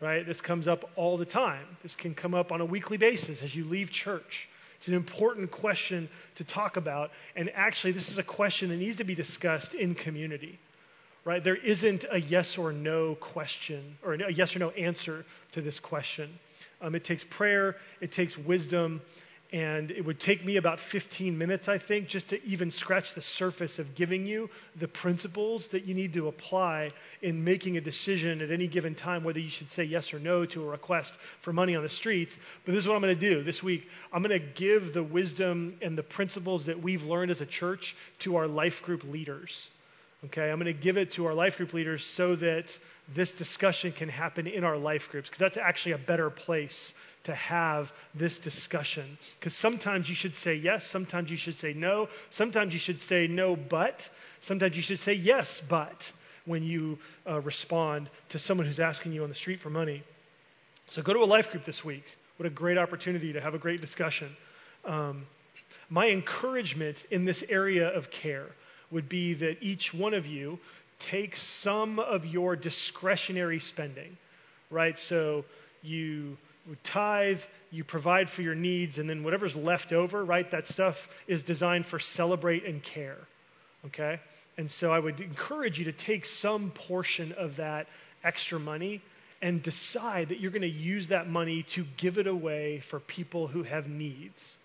Right? 0.00 0.26
This 0.26 0.40
comes 0.40 0.66
up 0.66 0.90
all 0.96 1.16
the 1.16 1.26
time. 1.26 1.64
This 1.82 1.94
can 1.94 2.14
come 2.14 2.34
up 2.34 2.52
on 2.52 2.60
a 2.60 2.64
weekly 2.64 2.96
basis 2.96 3.42
as 3.42 3.54
you 3.54 3.64
leave 3.64 3.90
church. 3.90 4.48
It's 4.80 4.88
an 4.88 4.94
important 4.94 5.50
question 5.50 6.08
to 6.36 6.44
talk 6.44 6.78
about. 6.78 7.10
And 7.36 7.50
actually, 7.54 7.92
this 7.92 8.10
is 8.10 8.16
a 8.16 8.22
question 8.22 8.70
that 8.70 8.76
needs 8.76 8.96
to 8.96 9.04
be 9.04 9.14
discussed 9.14 9.74
in 9.74 9.94
community. 9.94 10.58
Right? 11.22 11.44
There 11.44 11.54
isn't 11.54 12.06
a 12.10 12.18
yes 12.18 12.56
or 12.56 12.72
no 12.72 13.14
question 13.14 13.98
or 14.02 14.14
a 14.14 14.32
yes 14.32 14.56
or 14.56 14.58
no 14.58 14.70
answer 14.70 15.26
to 15.52 15.60
this 15.60 15.78
question. 15.78 16.30
Um, 16.80 16.94
it 16.94 17.04
takes 17.04 17.24
prayer, 17.24 17.76
it 18.00 18.10
takes 18.10 18.38
wisdom, 18.38 19.02
and 19.52 19.90
it 19.90 20.04
would 20.04 20.20
take 20.20 20.44
me 20.44 20.56
about 20.56 20.78
15 20.78 21.36
minutes, 21.36 21.68
I 21.68 21.78
think, 21.78 22.06
just 22.06 22.28
to 22.28 22.44
even 22.44 22.70
scratch 22.70 23.14
the 23.14 23.20
surface 23.20 23.80
of 23.80 23.96
giving 23.96 24.24
you 24.24 24.48
the 24.76 24.86
principles 24.86 25.68
that 25.68 25.84
you 25.84 25.94
need 25.94 26.12
to 26.12 26.28
apply 26.28 26.90
in 27.20 27.42
making 27.42 27.76
a 27.76 27.80
decision 27.80 28.42
at 28.42 28.52
any 28.52 28.68
given 28.68 28.94
time 28.94 29.24
whether 29.24 29.40
you 29.40 29.50
should 29.50 29.68
say 29.68 29.82
yes 29.82 30.14
or 30.14 30.20
no 30.20 30.44
to 30.46 30.62
a 30.62 30.70
request 30.70 31.12
for 31.40 31.52
money 31.52 31.74
on 31.74 31.82
the 31.82 31.88
streets. 31.88 32.38
But 32.64 32.74
this 32.74 32.84
is 32.84 32.88
what 32.88 32.94
I'm 32.94 33.02
going 33.02 33.18
to 33.18 33.28
do 33.34 33.42
this 33.42 33.60
week. 33.60 33.88
I'm 34.12 34.22
going 34.22 34.40
to 34.40 34.46
give 34.46 34.94
the 34.94 35.02
wisdom 35.02 35.76
and 35.82 35.98
the 35.98 36.04
principles 36.04 36.66
that 36.66 36.80
we've 36.80 37.04
learned 37.04 37.32
as 37.32 37.40
a 37.40 37.46
church 37.46 37.96
to 38.20 38.36
our 38.36 38.46
life 38.46 38.84
group 38.84 39.02
leaders. 39.02 39.68
Okay, 40.26 40.50
I'm 40.50 40.60
going 40.60 40.66
to 40.66 40.80
give 40.80 40.98
it 40.98 41.12
to 41.12 41.26
our 41.26 41.34
life 41.34 41.56
group 41.56 41.72
leaders 41.72 42.04
so 42.04 42.36
that 42.36 42.78
this 43.14 43.32
discussion 43.32 43.90
can 43.90 44.10
happen 44.10 44.46
in 44.46 44.64
our 44.64 44.76
life 44.76 45.10
groups, 45.10 45.30
because 45.30 45.40
that's 45.40 45.56
actually 45.56 45.92
a 45.92 45.98
better 45.98 46.28
place 46.28 46.92
to 47.24 47.34
have 47.34 47.92
this 48.14 48.38
discussion. 48.38 49.18
Because 49.38 49.54
sometimes 49.54 50.08
you 50.08 50.14
should 50.14 50.34
say 50.34 50.54
yes, 50.54 50.86
sometimes 50.86 51.30
you 51.30 51.36
should 51.36 51.56
say 51.56 51.72
no, 51.72 52.08
sometimes 52.30 52.72
you 52.72 52.78
should 52.78 53.00
say 53.00 53.26
no, 53.26 53.56
but, 53.56 54.08
sometimes 54.40 54.76
you 54.76 54.82
should 54.82 54.98
say 54.98 55.14
yes, 55.14 55.60
but 55.68 56.12
when 56.46 56.62
you 56.62 56.98
uh, 57.28 57.40
respond 57.40 58.08
to 58.30 58.38
someone 58.38 58.66
who's 58.66 58.80
asking 58.80 59.12
you 59.12 59.22
on 59.22 59.28
the 59.28 59.34
street 59.34 59.60
for 59.60 59.70
money. 59.70 60.02
So 60.88 61.02
go 61.02 61.12
to 61.12 61.20
a 61.20 61.26
life 61.26 61.50
group 61.50 61.64
this 61.64 61.84
week. 61.84 62.04
What 62.38 62.46
a 62.46 62.50
great 62.50 62.78
opportunity 62.78 63.34
to 63.34 63.40
have 63.40 63.54
a 63.54 63.58
great 63.58 63.80
discussion. 63.80 64.34
Um, 64.84 65.26
my 65.90 66.08
encouragement 66.08 67.04
in 67.10 67.24
this 67.24 67.44
area 67.48 67.88
of 67.88 68.10
care 68.10 68.46
would 68.90 69.08
be 69.08 69.34
that 69.34 69.62
each 69.62 69.92
one 69.92 70.14
of 70.14 70.26
you 70.26 70.58
take 70.98 71.36
some 71.36 71.98
of 71.98 72.26
your 72.26 72.56
discretionary 72.56 73.60
spending, 73.60 74.16
right? 74.70 74.98
So 74.98 75.44
you 75.82 76.36
tithe, 76.82 77.40
you 77.70 77.84
provide 77.84 78.28
for 78.28 78.42
your 78.42 78.54
needs, 78.54 78.98
and 78.98 79.08
then 79.08 79.22
whatever's 79.22 79.56
left 79.56 79.92
over, 79.92 80.24
right, 80.24 80.50
that 80.50 80.66
stuff 80.66 81.08
is 81.26 81.42
designed 81.42 81.86
for 81.86 81.98
celebrate 81.98 82.64
and 82.64 82.82
care. 82.82 83.18
Okay? 83.86 84.20
And 84.58 84.70
so 84.70 84.92
I 84.92 84.98
would 84.98 85.20
encourage 85.20 85.78
you 85.78 85.86
to 85.86 85.92
take 85.92 86.26
some 86.26 86.70
portion 86.70 87.32
of 87.32 87.56
that 87.56 87.86
extra 88.22 88.60
money 88.60 89.00
and 89.42 89.62
decide 89.62 90.28
that 90.28 90.40
you're 90.40 90.50
going 90.50 90.62
to 90.62 90.68
use 90.68 91.08
that 91.08 91.28
money 91.28 91.62
to 91.62 91.86
give 91.96 92.18
it 92.18 92.26
away 92.26 92.80
for 92.80 93.00
people 93.00 93.46
who 93.46 93.62
have 93.62 93.88
needs. 93.88 94.56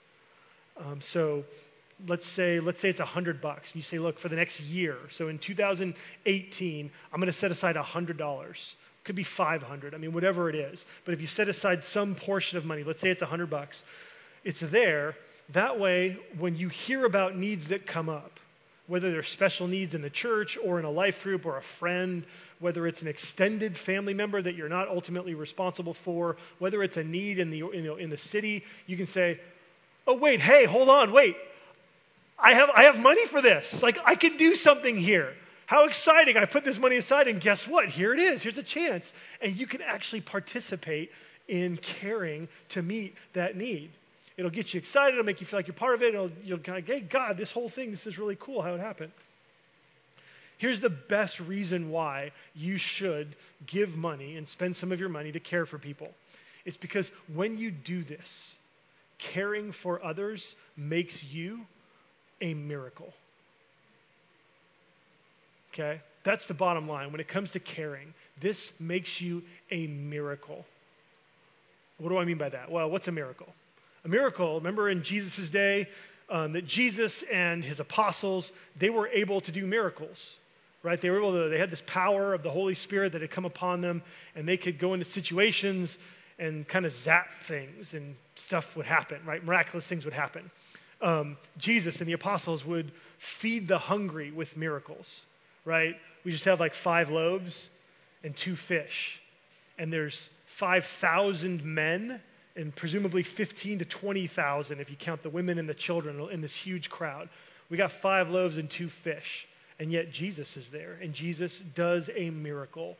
Um, 0.77 0.99
so 0.99 1.45
let's 2.07 2.25
say 2.25 2.59
let's 2.59 2.81
say 2.81 2.89
it's 2.89 2.99
100 2.99 3.39
bucks. 3.41 3.73
You 3.73 3.81
say, 3.81 3.99
look, 3.99 4.19
for 4.19 4.27
the 4.27 4.35
next 4.35 4.59
year, 4.59 4.97
so 5.09 5.29
in 5.29 5.39
2018, 5.39 6.91
I'm 7.13 7.19
going 7.19 7.27
to 7.27 7.33
set 7.33 7.51
aside 7.51 7.77
$100 7.77 8.73
could 9.05 9.15
be 9.15 9.23
500 9.23 9.93
i 9.93 9.97
mean 9.97 10.11
whatever 10.11 10.49
it 10.49 10.55
is. 10.55 10.85
But 11.05 11.13
if 11.13 11.21
you 11.21 11.27
set 11.27 11.47
aside 11.47 11.83
some 11.83 12.15
portion 12.15 12.57
of 12.57 12.65
money 12.65 12.83
let's 12.83 12.99
say 12.99 13.09
it's 13.09 13.21
100 13.21 13.49
bucks 13.49 13.83
it's 14.43 14.59
there. 14.59 15.15
That 15.53 15.79
way 15.79 16.17
when 16.37 16.55
you 16.55 16.69
hear 16.69 17.05
about 17.05 17.37
needs 17.37 17.69
that 17.69 17.85
come 17.85 18.09
up 18.09 18.39
whether 18.87 19.11
they're 19.11 19.23
special 19.23 19.67
needs 19.67 19.95
in 19.95 20.01
the 20.03 20.09
church 20.09 20.59
or 20.63 20.77
in 20.77 20.85
a 20.85 20.91
life 20.91 21.23
group 21.23 21.45
or 21.45 21.57
a 21.57 21.61
friend 21.61 22.23
whether 22.59 22.87
it's 22.87 23.01
an 23.01 23.07
extended 23.07 23.77
family 23.77 24.13
member 24.13 24.41
that 24.41 24.55
you're 24.55 24.69
not 24.69 24.87
ultimately 24.87 25.35
responsible 25.35 25.93
for 25.93 26.37
whether 26.59 26.81
it's 26.83 26.97
a 26.97 27.03
need 27.03 27.37
in 27.39 27.49
the, 27.49 27.57
you 27.57 27.81
know, 27.81 27.95
in 27.95 28.09
the 28.09 28.17
city 28.17 28.63
you 28.87 28.97
can 28.97 29.05
say 29.05 29.39
oh 30.07 30.15
wait 30.15 30.41
hey 30.41 30.65
hold 30.65 30.89
on 30.89 31.11
wait. 31.11 31.37
I 32.37 32.53
have, 32.53 32.69
I 32.75 32.83
have 32.83 32.99
money 32.99 33.25
for 33.27 33.41
this. 33.41 33.81
Like 33.81 33.99
i 34.05 34.15
can 34.15 34.37
do 34.37 34.55
something 34.55 34.97
here 34.97 35.33
how 35.65 35.85
exciting! 35.85 36.37
I 36.37 36.45
put 36.45 36.63
this 36.63 36.77
money 36.77 36.97
aside, 36.97 37.27
and 37.27 37.41
guess 37.41 37.67
what? 37.67 37.89
Here 37.89 38.13
it 38.13 38.19
is. 38.19 38.43
Here's 38.43 38.57
a 38.57 38.63
chance. 38.63 39.13
And 39.41 39.55
you 39.55 39.65
can 39.65 39.81
actually 39.81 40.21
participate 40.21 41.11
in 41.47 41.77
caring 41.77 42.47
to 42.69 42.81
meet 42.81 43.15
that 43.33 43.55
need. 43.55 43.91
It'll 44.37 44.51
get 44.51 44.73
you 44.73 44.79
excited. 44.79 45.13
It'll 45.13 45.25
make 45.25 45.41
you 45.41 45.47
feel 45.47 45.59
like 45.59 45.67
you're 45.67 45.73
part 45.73 45.95
of 45.95 46.03
it. 46.03 46.13
It'll, 46.13 46.31
you'll 46.43 46.59
kind 46.59 46.77
of, 46.77 46.85
hey, 46.85 46.99
God, 46.99 47.37
this 47.37 47.51
whole 47.51 47.69
thing, 47.69 47.91
this 47.91 48.05
is 48.05 48.19
really 48.19 48.37
cool 48.39 48.61
how 48.61 48.73
it 48.73 48.79
happened. 48.79 49.11
Here's 50.57 50.81
the 50.81 50.89
best 50.89 51.39
reason 51.39 51.89
why 51.89 52.31
you 52.53 52.77
should 52.77 53.35
give 53.65 53.95
money 53.95 54.37
and 54.37 54.47
spend 54.47 54.75
some 54.75 54.91
of 54.91 54.99
your 54.99 55.09
money 55.09 55.31
to 55.31 55.39
care 55.39 55.65
for 55.65 55.77
people. 55.77 56.09
It's 56.63 56.77
because 56.77 57.11
when 57.33 57.57
you 57.57 57.71
do 57.71 58.03
this, 58.03 58.53
caring 59.17 59.71
for 59.71 60.03
others 60.03 60.55
makes 60.77 61.23
you 61.23 61.65
a 62.41 62.53
miracle. 62.53 63.13
Okay? 65.75 65.99
That's 66.23 66.45
the 66.45 66.53
bottom 66.53 66.87
line. 66.87 67.11
When 67.11 67.21
it 67.21 67.27
comes 67.27 67.51
to 67.51 67.59
caring, 67.59 68.13
this 68.39 68.71
makes 68.79 69.21
you 69.21 69.43
a 69.69 69.87
miracle. 69.87 70.65
What 71.97 72.09
do 72.09 72.17
I 72.17 72.25
mean 72.25 72.37
by 72.37 72.49
that? 72.49 72.71
Well, 72.71 72.89
what's 72.89 73.07
a 73.07 73.11
miracle? 73.11 73.47
A 74.05 74.07
miracle, 74.07 74.55
remember 74.55 74.89
in 74.89 75.03
Jesus' 75.03 75.49
day, 75.49 75.87
um, 76.29 76.53
that 76.53 76.65
Jesus 76.65 77.23
and 77.23 77.63
his 77.63 77.79
apostles, 77.79 78.51
they 78.77 78.89
were 78.89 79.07
able 79.07 79.41
to 79.41 79.51
do 79.51 79.65
miracles, 79.65 80.37
right? 80.81 80.99
They 80.99 81.09
were 81.09 81.17
able 81.17 81.33
to, 81.33 81.49
they 81.49 81.59
had 81.59 81.71
this 81.71 81.83
power 81.85 82.33
of 82.33 82.41
the 82.41 82.51
Holy 82.51 82.75
Spirit 82.75 83.11
that 83.11 83.21
had 83.21 83.31
come 83.31 83.45
upon 83.45 83.81
them, 83.81 84.01
and 84.35 84.47
they 84.47 84.57
could 84.57 84.79
go 84.79 84.93
into 84.93 85.05
situations 85.05 85.97
and 86.39 86.67
kind 86.67 86.85
of 86.85 86.93
zap 86.93 87.27
things, 87.43 87.93
and 87.93 88.15
stuff 88.35 88.75
would 88.75 88.85
happen, 88.85 89.19
right? 89.25 89.43
Miraculous 89.43 89.87
things 89.87 90.05
would 90.05 90.13
happen. 90.13 90.49
Um, 91.01 91.37
Jesus 91.57 92.01
and 92.01 92.09
the 92.09 92.13
apostles 92.13 92.65
would 92.65 92.91
feed 93.17 93.67
the 93.67 93.77
hungry 93.77 94.31
with 94.31 94.57
miracles 94.57 95.21
right? 95.65 95.95
We 96.23 96.31
just 96.31 96.45
have 96.45 96.59
like 96.59 96.73
five 96.73 97.09
loaves 97.09 97.69
and 98.23 98.35
two 98.35 98.55
fish. 98.55 99.21
and 99.77 99.91
there's 99.91 100.29
5,000 100.45 101.65
men 101.65 102.21
and 102.55 102.73
presumably 102.73 103.23
15 103.23 103.79
to 103.79 103.85
20,000 103.85 104.79
if 104.79 104.89
you 104.89 104.95
count 104.95 105.21
the 105.21 105.29
women 105.29 105.57
and 105.57 105.67
the 105.67 105.73
children 105.73 106.29
in 106.31 106.39
this 106.39 106.55
huge 106.55 106.89
crowd. 106.89 107.27
We 107.69 107.77
got 107.77 107.91
five 107.91 108.29
loaves 108.29 108.57
and 108.57 108.69
two 108.69 108.87
fish, 108.87 109.47
and 109.79 109.91
yet 109.91 110.11
Jesus 110.11 110.55
is 110.55 110.69
there, 110.69 110.97
and 111.01 111.13
Jesus 111.13 111.59
does 111.59 112.09
a 112.15 112.29
miracle. 112.29 112.95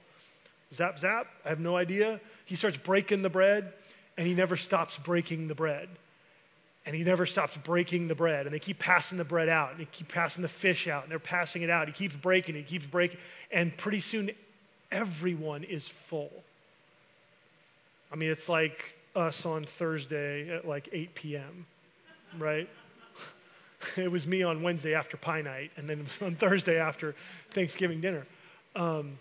Zap, 0.74 1.00
zap, 1.00 1.28
I 1.46 1.50
have 1.50 1.60
no 1.60 1.78
idea. 1.78 2.20
He 2.46 2.56
starts 2.56 2.78
breaking 2.78 3.22
the 3.22 3.30
bread, 3.30 3.72
and 4.18 4.28
he 4.28 4.34
never 4.34 4.58
stops 4.58 4.98
breaking 4.98 5.48
the 5.48 5.56
bread. 5.56 5.88
And 6.86 6.96
he 6.96 7.04
never 7.04 7.26
stops 7.26 7.58
breaking 7.58 8.08
the 8.08 8.16
bread. 8.16 8.46
And 8.46 8.54
they 8.54 8.60
keep 8.60 8.78
passing 8.80 9.18
the 9.18 9.24
bread 9.24 9.50
out, 9.50 9.72
and 9.72 9.80
they 9.80 9.88
keep 9.92 10.08
passing 10.08 10.42
the 10.42 10.48
fish 10.48 10.88
out, 10.88 11.04
and 11.04 11.12
they're 11.12 11.20
passing 11.20 11.64
it 11.64 11.70
out. 11.70 11.88
He 11.88 11.94
keeps 11.94 12.16
breaking 12.16 12.56
it, 12.56 12.60
he 12.60 12.80
keeps 12.80 12.86
breaking. 12.86 13.18
And 13.52 13.76
pretty 13.76 14.02
soon, 14.02 14.32
everyone 14.92 15.64
is 15.64 15.88
full. 15.88 16.32
I 18.12 18.16
mean, 18.16 18.30
it's 18.30 18.48
like 18.48 18.96
us 19.16 19.46
on 19.46 19.64
Thursday 19.64 20.50
at 20.56 20.68
like 20.68 20.90
8 20.92 21.16
p.m., 21.16 21.66
right? 22.38 22.70
it 23.98 24.12
was 24.12 24.28
me 24.28 24.44
on 24.44 24.62
Wednesday 24.62 24.94
after 24.94 25.18
pie 25.18 25.42
night, 25.42 25.72
and 25.78 25.90
then 25.90 26.06
on 26.22 26.36
Thursday 26.36 26.78
after 26.78 27.16
Thanksgiving 27.52 28.02
dinner. 28.02 28.26
Um, 28.76 29.18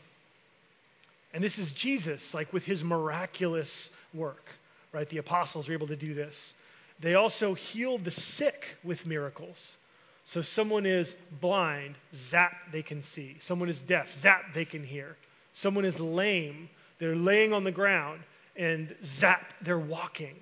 and 1.33 1.43
this 1.43 1.59
is 1.59 1.73
Jesus, 1.73 2.33
like 2.35 2.53
with 2.53 2.65
his 2.65 2.85
miraculous 2.85 3.91
work, 4.15 4.45
right? 4.93 5.09
The 5.09 5.19
apostles 5.19 5.69
were 5.69 5.75
able 5.75 5.89
to 5.89 5.97
do 5.97 6.15
this. 6.15 6.55
They 7.01 7.15
also 7.15 7.55
healed 7.55 8.05
the 8.05 8.11
sick 8.11 8.77
with 8.83 9.07
miracles. 9.07 9.77
So 10.25 10.43
someone 10.43 10.87
is 10.87 11.15
blind, 11.41 11.97
zap, 12.15 12.53
they 12.73 12.83
can 12.83 13.03
see. 13.03 13.37
Someone 13.41 13.69
is 13.69 13.81
deaf, 13.81 14.17
zap, 14.19 14.55
they 14.55 14.65
can 14.65 14.83
hear. 14.83 15.17
Someone 15.53 15.85
is 15.85 16.01
lame, 16.01 16.71
they're 16.99 17.17
laying 17.17 17.53
on 17.53 17.65
the 17.65 17.71
ground, 17.71 18.21
and 18.57 18.95
zap, 19.05 19.53
they're 19.61 19.79
walking. 19.79 20.35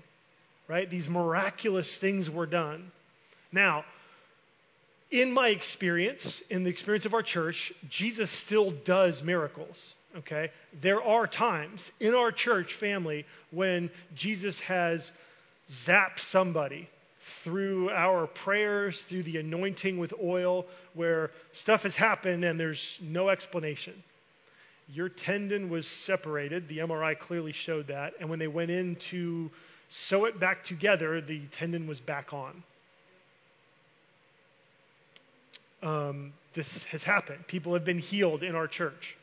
Right? 0.69 0.89
These 0.89 1.09
miraculous 1.09 1.99
things 1.99 2.31
were 2.31 2.47
done. 2.47 2.93
Now, 3.51 3.85
in 5.11 5.33
my 5.33 5.49
experience, 5.49 6.43
in 6.49 6.65
the 6.65 6.71
experience 6.71 7.05
of 7.05 7.13
our 7.13 7.23
church, 7.23 7.73
Jesus 7.89 8.31
still 8.31 8.71
does 8.71 9.23
miracles. 9.23 9.95
Okay? 10.19 10.51
There 10.81 11.03
are 11.03 11.27
times 11.27 11.91
in 12.01 12.15
our 12.15 12.33
church 12.33 12.75
family 12.75 13.27
when 13.51 13.91
Jesus 14.15 14.61
has 14.61 15.11
zapped 15.73 16.21
somebody 16.21 16.89
through 17.43 17.91
our 17.91 18.27
prayers, 18.27 19.01
through 19.03 19.23
the 19.23 19.39
anointing 19.39 19.99
with 19.99 20.13
oil, 20.23 20.67
where 20.95 21.31
stuff 21.53 21.85
has 21.85 21.95
happened 21.95 22.45
and 22.45 22.61
there's 22.61 22.99
no 23.03 23.29
explanation. 23.31 23.95
Your 24.93 25.09
tendon 25.09 25.71
was 25.71 25.87
separated. 25.87 26.69
The 26.69 26.79
MRI 26.79 27.19
clearly 27.19 27.53
showed 27.53 27.87
that. 27.87 28.15
And 28.21 28.29
when 28.29 28.39
they 28.39 28.49
went 28.49 28.71
in 28.71 28.97
to 28.97 29.51
sew 29.89 30.27
it 30.27 30.39
back 30.39 30.65
together, 30.65 31.21
the 31.21 31.41
tendon 31.53 31.87
was 31.87 32.01
back 32.01 32.33
on. 32.33 32.63
Um, 35.83 36.33
this 36.55 36.85
has 36.85 37.03
happened. 37.03 37.47
People 37.47 37.75
have 37.75 37.85
been 37.85 37.99
healed 37.99 38.43
in 38.43 38.55
our 38.55 38.67
church. 38.67 39.17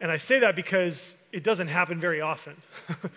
And 0.00 0.10
I 0.10 0.18
say 0.18 0.40
that 0.40 0.56
because 0.56 1.14
it 1.32 1.44
doesn't 1.44 1.68
happen 1.68 2.00
very 2.00 2.20
often. 2.20 2.56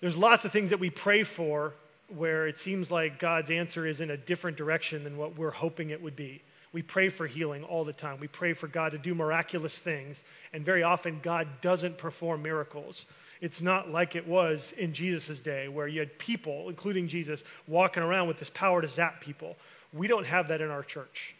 There's 0.00 0.16
lots 0.16 0.44
of 0.44 0.52
things 0.52 0.70
that 0.70 0.80
we 0.80 0.90
pray 0.90 1.24
for 1.24 1.74
where 2.08 2.48
it 2.48 2.58
seems 2.58 2.90
like 2.90 3.18
God's 3.18 3.50
answer 3.50 3.86
is 3.86 4.00
in 4.00 4.10
a 4.10 4.16
different 4.16 4.56
direction 4.56 5.04
than 5.04 5.16
what 5.16 5.36
we're 5.36 5.50
hoping 5.50 5.90
it 5.90 6.02
would 6.02 6.16
be. 6.16 6.42
We 6.72 6.82
pray 6.82 7.08
for 7.08 7.26
healing 7.26 7.64
all 7.64 7.84
the 7.84 7.92
time. 7.92 8.20
We 8.20 8.28
pray 8.28 8.52
for 8.52 8.68
God 8.68 8.92
to 8.92 8.98
do 8.98 9.14
miraculous 9.14 9.78
things, 9.78 10.22
and 10.52 10.64
very 10.64 10.82
often 10.82 11.20
God 11.22 11.48
doesn't 11.60 11.98
perform 11.98 12.42
miracles. 12.42 13.06
It's 13.40 13.60
not 13.60 13.90
like 13.90 14.16
it 14.16 14.26
was 14.26 14.72
in 14.78 14.92
Jesus' 14.92 15.40
day, 15.40 15.68
where 15.68 15.88
you 15.88 16.00
had 16.00 16.16
people, 16.18 16.68
including 16.68 17.08
Jesus, 17.08 17.42
walking 17.66 18.02
around 18.02 18.28
with 18.28 18.38
this 18.38 18.50
power 18.50 18.80
to 18.80 18.88
zap 18.88 19.20
people. 19.20 19.56
We 19.92 20.06
don't 20.06 20.26
have 20.26 20.48
that 20.48 20.60
in 20.60 20.70
our 20.70 20.84
church. 20.84 21.34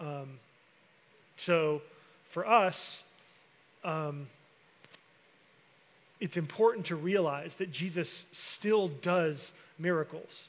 Um, 0.00 0.38
so 1.36 1.82
for 2.30 2.46
us, 2.46 3.02
um, 3.82 4.28
it's 6.20 6.36
important 6.36 6.86
to 6.86 6.96
realize 6.96 7.54
that 7.56 7.70
Jesus 7.70 8.24
still 8.32 8.88
does 8.88 9.52
miracles. 9.78 10.48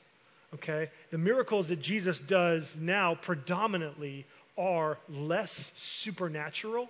Okay? 0.56 0.90
The 1.12 1.18
miracles 1.18 1.68
that 1.70 1.82
Jesus 1.82 2.20
does 2.20 2.76
now 2.76 3.16
predominantly 3.16 4.26
are 4.58 4.98
less 5.10 5.72
supernatural, 5.76 6.90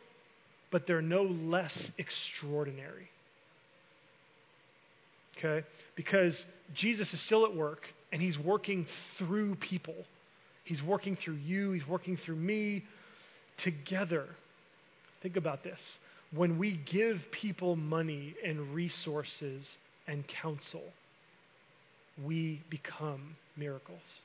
but 0.72 0.88
they're 0.88 1.02
no 1.02 1.24
less 1.24 1.92
extraordinary. 1.98 3.10
Okay? 5.38 5.66
Because 5.96 6.46
Jesus 6.74 7.14
is 7.14 7.22
still 7.22 7.46
at 7.46 7.56
work 7.56 7.88
and 8.12 8.22
he's 8.22 8.40
working 8.40 8.86
through 9.18 9.56
people. 9.56 9.96
He's 10.64 10.84
working 10.84 11.16
through 11.16 11.38
you, 11.46 11.72
he's 11.72 11.88
working 11.88 12.18
through 12.18 12.36
me 12.36 12.84
together. 13.58 14.26
Think 15.22 15.36
about 15.36 15.64
this. 15.64 16.00
When 16.32 16.58
we 16.60 16.72
give 16.86 17.32
people 17.32 17.76
money 17.76 18.36
and 18.46 18.74
resources 18.74 19.78
and 20.08 20.26
counsel, 20.28 20.84
we 22.24 22.62
become 22.70 23.36
miracles. 23.58 24.22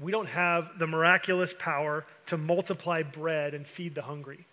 We 0.00 0.10
don't 0.10 0.26
have 0.26 0.78
the 0.78 0.86
miraculous 0.86 1.54
power 1.58 2.04
to 2.26 2.36
multiply 2.36 3.02
bread 3.02 3.54
and 3.54 3.66
feed 3.66 3.94
the 3.94 4.02
hungry. 4.02 4.44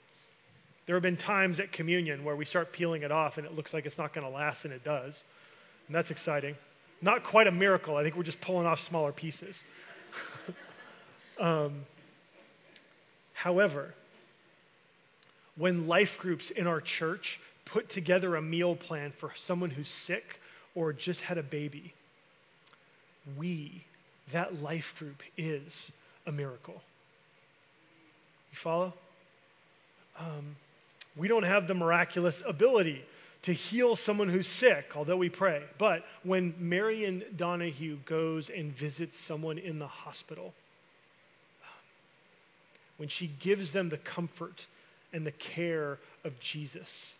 There 0.85 0.95
have 0.95 1.03
been 1.03 1.17
times 1.17 1.59
at 1.59 1.71
communion 1.71 2.23
where 2.23 2.35
we 2.35 2.45
start 2.45 2.71
peeling 2.73 3.03
it 3.03 3.11
off 3.11 3.37
and 3.37 3.47
it 3.47 3.55
looks 3.55 3.73
like 3.73 3.85
it's 3.85 3.97
not 3.97 4.13
going 4.13 4.25
to 4.25 4.33
last, 4.33 4.65
and 4.65 4.73
it 4.73 4.83
does. 4.83 5.23
And 5.87 5.95
that's 5.95 6.11
exciting. 6.11 6.55
Not 7.01 7.23
quite 7.23 7.47
a 7.47 7.51
miracle. 7.51 7.95
I 7.97 8.03
think 8.03 8.15
we're 8.15 8.23
just 8.23 8.41
pulling 8.41 8.67
off 8.67 8.81
smaller 8.81 9.11
pieces. 9.11 9.63
um, 11.39 11.85
however, 13.41 13.93
when 15.55 15.87
life 15.87 16.19
groups 16.19 16.51
in 16.51 16.67
our 16.67 16.79
church 16.79 17.39
put 17.65 17.89
together 17.89 18.35
a 18.35 18.41
meal 18.41 18.75
plan 18.75 19.11
for 19.17 19.31
someone 19.35 19.71
who's 19.71 19.87
sick 19.87 20.39
or 20.75 20.93
just 20.93 21.21
had 21.21 21.37
a 21.39 21.43
baby, 21.43 21.93
we, 23.37 23.83
that 24.31 24.61
life 24.61 24.93
group, 24.99 25.23
is 25.37 25.91
a 26.27 26.31
miracle. 26.31 26.81
You 28.51 28.57
follow? 28.57 28.93
Um, 30.19 30.55
we 31.15 31.27
don't 31.27 31.43
have 31.43 31.67
the 31.67 31.73
miraculous 31.73 32.43
ability 32.45 33.03
to 33.43 33.53
heal 33.53 33.95
someone 33.95 34.29
who's 34.29 34.47
sick, 34.47 34.91
although 34.95 35.17
we 35.17 35.29
pray. 35.29 35.63
But 35.79 36.05
when 36.23 36.53
Marion 36.59 37.23
Donahue 37.35 37.97
goes 38.05 38.51
and 38.51 38.71
visits 38.71 39.17
someone 39.17 39.57
in 39.57 39.79
the 39.79 39.87
hospital, 39.87 40.53
when 43.01 43.09
she 43.09 43.25
gives 43.39 43.71
them 43.71 43.89
the 43.89 43.97
comfort 43.97 44.67
and 45.11 45.25
the 45.25 45.31
care 45.31 45.97
of 46.23 46.39
Jesus, 46.39 47.15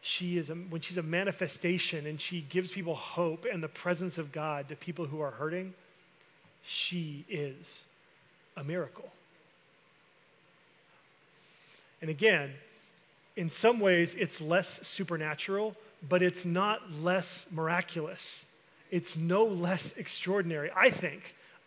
she 0.00 0.36
is 0.36 0.50
a, 0.50 0.54
when 0.54 0.80
she's 0.80 0.98
a 0.98 1.04
manifestation 1.04 2.04
and 2.04 2.20
she 2.20 2.40
gives 2.40 2.72
people 2.72 2.96
hope 2.96 3.44
and 3.44 3.62
the 3.62 3.68
presence 3.68 4.18
of 4.18 4.32
God 4.32 4.66
to 4.70 4.74
people 4.74 5.06
who 5.06 5.20
are 5.20 5.30
hurting, 5.30 5.72
she 6.64 7.24
is 7.28 7.84
a 8.56 8.64
miracle. 8.64 9.08
And 12.00 12.10
again, 12.10 12.50
in 13.36 13.50
some 13.50 13.78
ways, 13.78 14.16
it's 14.16 14.40
less 14.40 14.80
supernatural, 14.82 15.76
but 16.08 16.22
it's 16.22 16.44
not 16.44 16.80
less 17.04 17.46
miraculous. 17.52 18.44
It's 18.90 19.16
no 19.16 19.44
less 19.44 19.94
extraordinary. 19.96 20.72
I 20.74 20.90
think, 20.90 21.22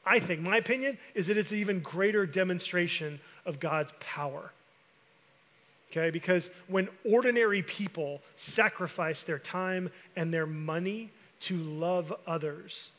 I 0.06 0.20
think, 0.20 0.42
my 0.42 0.58
opinion 0.58 0.98
is 1.16 1.28
that 1.28 1.38
it's 1.38 1.52
an 1.52 1.60
even 1.60 1.80
greater 1.80 2.26
demonstration 2.26 3.20
of 3.46 3.60
God's 3.60 3.94
power. 4.00 4.52
Okay, 5.92 6.10
because 6.10 6.50
when 6.68 6.90
ordinary 7.06 7.62
people 7.62 8.22
sacrifice 8.36 9.24
their 9.24 9.40
time 9.40 9.92
and 10.16 10.34
their 10.34 10.48
money 10.48 11.12
to 11.42 11.58
love 11.58 12.12
others, 12.26 12.90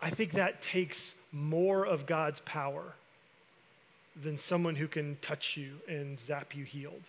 I 0.00 0.10
think 0.10 0.32
that 0.32 0.60
takes 0.60 1.14
more 1.32 1.86
of 1.86 2.06
God's 2.06 2.40
power 2.40 2.84
than 4.22 4.38
someone 4.38 4.76
who 4.76 4.86
can 4.86 5.16
touch 5.22 5.56
you 5.56 5.72
and 5.88 6.20
zap 6.20 6.54
you 6.54 6.64
healed. 6.64 7.02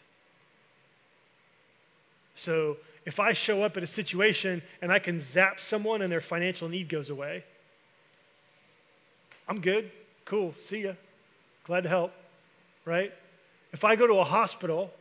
So 2.37 2.77
if 3.05 3.19
I 3.19 3.33
show 3.33 3.63
up 3.63 3.77
at 3.77 3.83
a 3.83 3.87
situation 3.87 4.61
and 4.81 4.91
I 4.91 4.99
can 4.99 5.19
zap 5.19 5.59
someone 5.59 6.01
and 6.01 6.11
their 6.11 6.21
financial 6.21 6.69
need 6.69 6.87
goes 6.87 7.09
away, 7.09 7.43
I'm 9.47 9.61
good. 9.61 9.91
Cool. 10.25 10.53
See 10.61 10.83
ya. 10.83 10.93
Glad 11.65 11.83
to 11.83 11.89
help. 11.89 12.13
Right? 12.85 13.13
If 13.73 13.83
I 13.83 13.95
go 13.95 14.07
to 14.07 14.15
a 14.15 14.23
hospital 14.23 14.91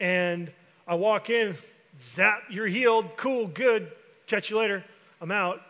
and 0.00 0.50
I 0.86 0.94
walk 0.94 1.30
in, 1.30 1.56
zap, 1.98 2.42
you're 2.50 2.66
healed, 2.66 3.16
cool, 3.16 3.46
good, 3.46 3.90
catch 4.26 4.50
you 4.50 4.58
later, 4.58 4.84
I'm 5.20 5.30
out. 5.30 5.60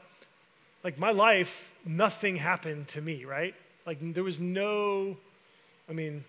Like 0.85 0.99
my 0.99 1.11
life, 1.11 1.71
nothing 1.85 2.37
happened 2.37 2.89
to 2.89 3.01
me, 3.01 3.25
right? 3.25 3.55
Like 3.87 3.99
there 4.15 4.23
was 4.23 4.39
no, 4.39 5.17
I 5.89 5.93
mean, 5.93 6.25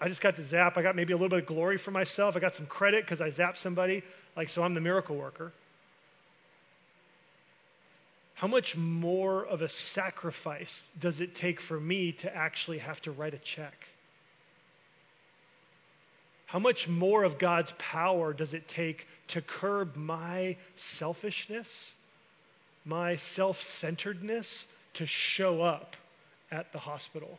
I 0.00 0.08
just 0.08 0.20
got 0.20 0.36
to 0.36 0.42
zap. 0.42 0.78
I 0.78 0.82
got 0.82 0.96
maybe 0.96 1.12
a 1.12 1.16
little 1.16 1.28
bit 1.28 1.40
of 1.40 1.46
glory 1.46 1.76
for 1.76 1.90
myself. 1.90 2.36
I 2.36 2.40
got 2.40 2.54
some 2.54 2.66
credit 2.66 3.04
because 3.04 3.20
I 3.20 3.28
zapped 3.28 3.58
somebody. 3.58 4.02
Like, 4.36 4.48
so 4.48 4.62
I'm 4.62 4.74
the 4.74 4.80
miracle 4.80 5.16
worker. 5.16 5.52
How 8.42 8.48
much 8.48 8.76
more 8.76 9.46
of 9.46 9.62
a 9.62 9.68
sacrifice 9.68 10.88
does 10.98 11.20
it 11.20 11.32
take 11.32 11.60
for 11.60 11.78
me 11.78 12.10
to 12.10 12.36
actually 12.36 12.78
have 12.78 13.00
to 13.02 13.12
write 13.12 13.34
a 13.34 13.38
check? 13.38 13.86
How 16.46 16.58
much 16.58 16.88
more 16.88 17.22
of 17.22 17.38
God's 17.38 17.72
power 17.78 18.32
does 18.32 18.52
it 18.52 18.66
take 18.66 19.06
to 19.28 19.42
curb 19.42 19.94
my 19.94 20.56
selfishness, 20.74 21.94
my 22.84 23.14
self 23.14 23.62
centeredness, 23.62 24.66
to 24.94 25.06
show 25.06 25.62
up 25.62 25.96
at 26.50 26.72
the 26.72 26.80
hospital? 26.80 27.38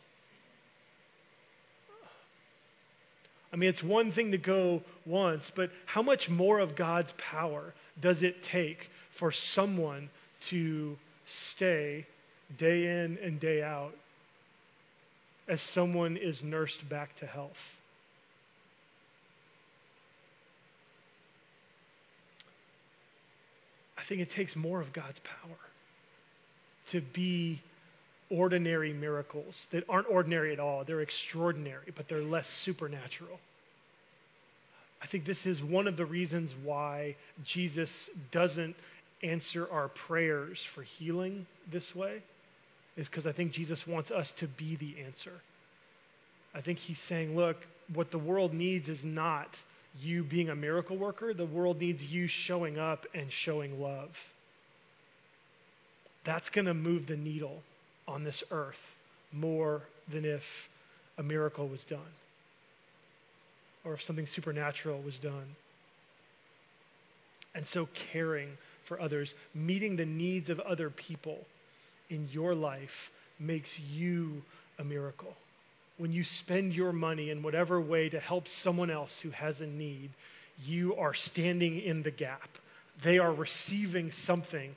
I 3.52 3.56
mean, 3.56 3.68
it's 3.68 3.82
one 3.82 4.10
thing 4.10 4.32
to 4.32 4.38
go 4.38 4.82
once, 5.04 5.50
but 5.54 5.70
how 5.84 6.00
much 6.00 6.30
more 6.30 6.60
of 6.60 6.74
God's 6.74 7.12
power 7.18 7.74
does 8.00 8.22
it 8.22 8.42
take 8.42 8.88
for 9.10 9.30
someone 9.30 10.08
to 10.48 10.96
stay 11.26 12.06
day 12.58 13.02
in 13.02 13.18
and 13.22 13.40
day 13.40 13.62
out 13.62 13.94
as 15.48 15.60
someone 15.60 16.16
is 16.16 16.42
nursed 16.42 16.88
back 16.88 17.14
to 17.16 17.26
health. 17.26 17.76
I 23.96 24.02
think 24.02 24.20
it 24.20 24.30
takes 24.30 24.54
more 24.54 24.80
of 24.80 24.92
God's 24.92 25.20
power 25.20 25.56
to 26.88 27.00
be 27.00 27.60
ordinary 28.30 28.92
miracles 28.92 29.68
that 29.70 29.84
aren't 29.88 30.10
ordinary 30.10 30.52
at 30.52 30.60
all. 30.60 30.84
They're 30.84 31.00
extraordinary, 31.00 31.92
but 31.94 32.08
they're 32.08 32.22
less 32.22 32.48
supernatural. 32.48 33.38
I 35.02 35.06
think 35.06 35.24
this 35.24 35.46
is 35.46 35.62
one 35.62 35.86
of 35.86 35.96
the 35.96 36.06
reasons 36.06 36.54
why 36.64 37.16
Jesus 37.44 38.08
doesn't 38.30 38.74
answer 39.24 39.68
our 39.70 39.88
prayers 39.88 40.62
for 40.62 40.82
healing 40.82 41.46
this 41.70 41.94
way 41.94 42.22
is 42.96 43.08
because 43.08 43.26
I 43.26 43.32
think 43.32 43.52
Jesus 43.52 43.86
wants 43.86 44.10
us 44.10 44.32
to 44.34 44.46
be 44.46 44.76
the 44.76 44.96
answer. 45.04 45.32
I 46.54 46.60
think 46.60 46.78
he's 46.78 47.00
saying, 47.00 47.34
look, 47.34 47.56
what 47.92 48.10
the 48.10 48.18
world 48.18 48.54
needs 48.54 48.88
is 48.88 49.04
not 49.04 49.60
you 50.00 50.22
being 50.22 50.48
a 50.48 50.54
miracle 50.54 50.96
worker, 50.96 51.34
the 51.34 51.46
world 51.46 51.80
needs 51.80 52.04
you 52.04 52.26
showing 52.26 52.78
up 52.78 53.06
and 53.14 53.30
showing 53.30 53.80
love. 53.80 54.10
That's 56.24 56.50
going 56.50 56.66
to 56.66 56.74
move 56.74 57.06
the 57.06 57.16
needle 57.16 57.62
on 58.06 58.24
this 58.24 58.42
earth 58.50 58.80
more 59.32 59.82
than 60.08 60.24
if 60.24 60.68
a 61.18 61.22
miracle 61.22 61.68
was 61.68 61.84
done 61.84 62.00
or 63.84 63.94
if 63.94 64.02
something 64.02 64.26
supernatural 64.26 65.00
was 65.00 65.18
done. 65.18 65.56
And 67.54 67.66
so, 67.66 67.88
caring 67.94 68.48
for 68.84 69.00
others, 69.00 69.34
meeting 69.54 69.96
the 69.96 70.06
needs 70.06 70.50
of 70.50 70.60
other 70.60 70.90
people 70.90 71.38
in 72.10 72.28
your 72.32 72.54
life 72.54 73.10
makes 73.38 73.78
you 73.78 74.42
a 74.78 74.84
miracle. 74.84 75.34
When 75.96 76.12
you 76.12 76.24
spend 76.24 76.74
your 76.74 76.92
money 76.92 77.30
in 77.30 77.42
whatever 77.42 77.80
way 77.80 78.08
to 78.08 78.18
help 78.18 78.48
someone 78.48 78.90
else 78.90 79.20
who 79.20 79.30
has 79.30 79.60
a 79.60 79.66
need, 79.66 80.10
you 80.66 80.96
are 80.96 81.14
standing 81.14 81.80
in 81.80 82.02
the 82.02 82.10
gap. 82.10 82.48
They 83.02 83.18
are 83.18 83.32
receiving 83.32 84.12
something 84.12 84.74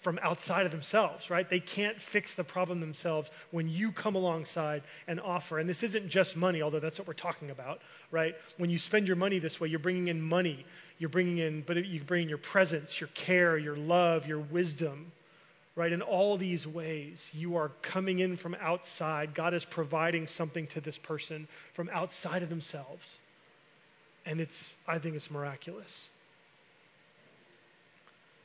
from 0.00 0.18
outside 0.22 0.64
of 0.64 0.70
themselves, 0.70 1.28
right? 1.30 1.48
They 1.48 1.60
can't 1.60 2.00
fix 2.00 2.34
the 2.34 2.44
problem 2.44 2.80
themselves 2.80 3.28
when 3.50 3.68
you 3.68 3.90
come 3.90 4.14
alongside 4.14 4.82
and 5.06 5.20
offer. 5.20 5.58
And 5.58 5.68
this 5.68 5.82
isn't 5.82 6.08
just 6.08 6.36
money, 6.36 6.62
although 6.62 6.78
that's 6.78 6.98
what 6.98 7.08
we're 7.08 7.14
talking 7.14 7.50
about, 7.50 7.80
right? 8.10 8.34
When 8.58 8.70
you 8.70 8.78
spend 8.78 9.08
your 9.08 9.16
money 9.16 9.38
this 9.38 9.60
way, 9.60 9.68
you're 9.68 9.78
bringing 9.78 10.08
in 10.08 10.20
money 10.22 10.64
you're 10.98 11.10
bringing 11.10 11.38
in, 11.38 11.62
but 11.62 11.84
you 11.86 12.00
bring 12.02 12.24
in 12.24 12.28
your 12.28 12.38
presence, 12.38 13.00
your 13.00 13.08
care, 13.14 13.56
your 13.56 13.76
love, 13.76 14.26
your 14.26 14.40
wisdom, 14.40 15.12
right? 15.76 15.92
In 15.92 16.02
all 16.02 16.36
these 16.36 16.66
ways, 16.66 17.30
you 17.32 17.56
are 17.56 17.70
coming 17.82 18.18
in 18.18 18.36
from 18.36 18.56
outside. 18.60 19.34
God 19.34 19.54
is 19.54 19.64
providing 19.64 20.26
something 20.26 20.66
to 20.68 20.80
this 20.80 20.98
person 20.98 21.46
from 21.74 21.88
outside 21.92 22.42
of 22.42 22.48
themselves. 22.48 23.20
And 24.26 24.40
it's, 24.40 24.74
I 24.86 24.98
think 24.98 25.14
it's 25.14 25.30
miraculous. 25.30 26.10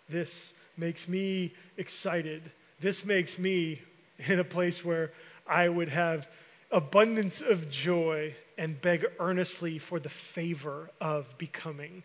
This 0.07 0.53
makes 0.77 1.07
me 1.07 1.53
excited. 1.77 2.43
This 2.79 3.03
makes 3.03 3.39
me 3.39 3.81
in 4.19 4.39
a 4.39 4.43
place 4.43 4.85
where 4.85 5.11
I 5.47 5.67
would 5.67 5.89
have 5.89 6.27
abundance 6.71 7.41
of 7.41 7.69
joy 7.71 8.35
and 8.57 8.79
beg 8.79 9.05
earnestly 9.19 9.79
for 9.79 9.99
the 9.99 10.09
favor 10.09 10.89
of 11.01 11.37
becoming 11.37 12.03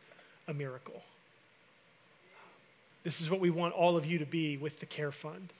a 0.48 0.54
miracle. 0.54 1.00
This 3.04 3.20
is 3.20 3.30
what 3.30 3.40
we 3.40 3.50
want 3.50 3.74
all 3.74 3.96
of 3.96 4.04
you 4.04 4.18
to 4.18 4.26
be 4.26 4.56
with 4.56 4.80
the 4.80 4.86
Care 4.86 5.12
Fund. 5.12 5.52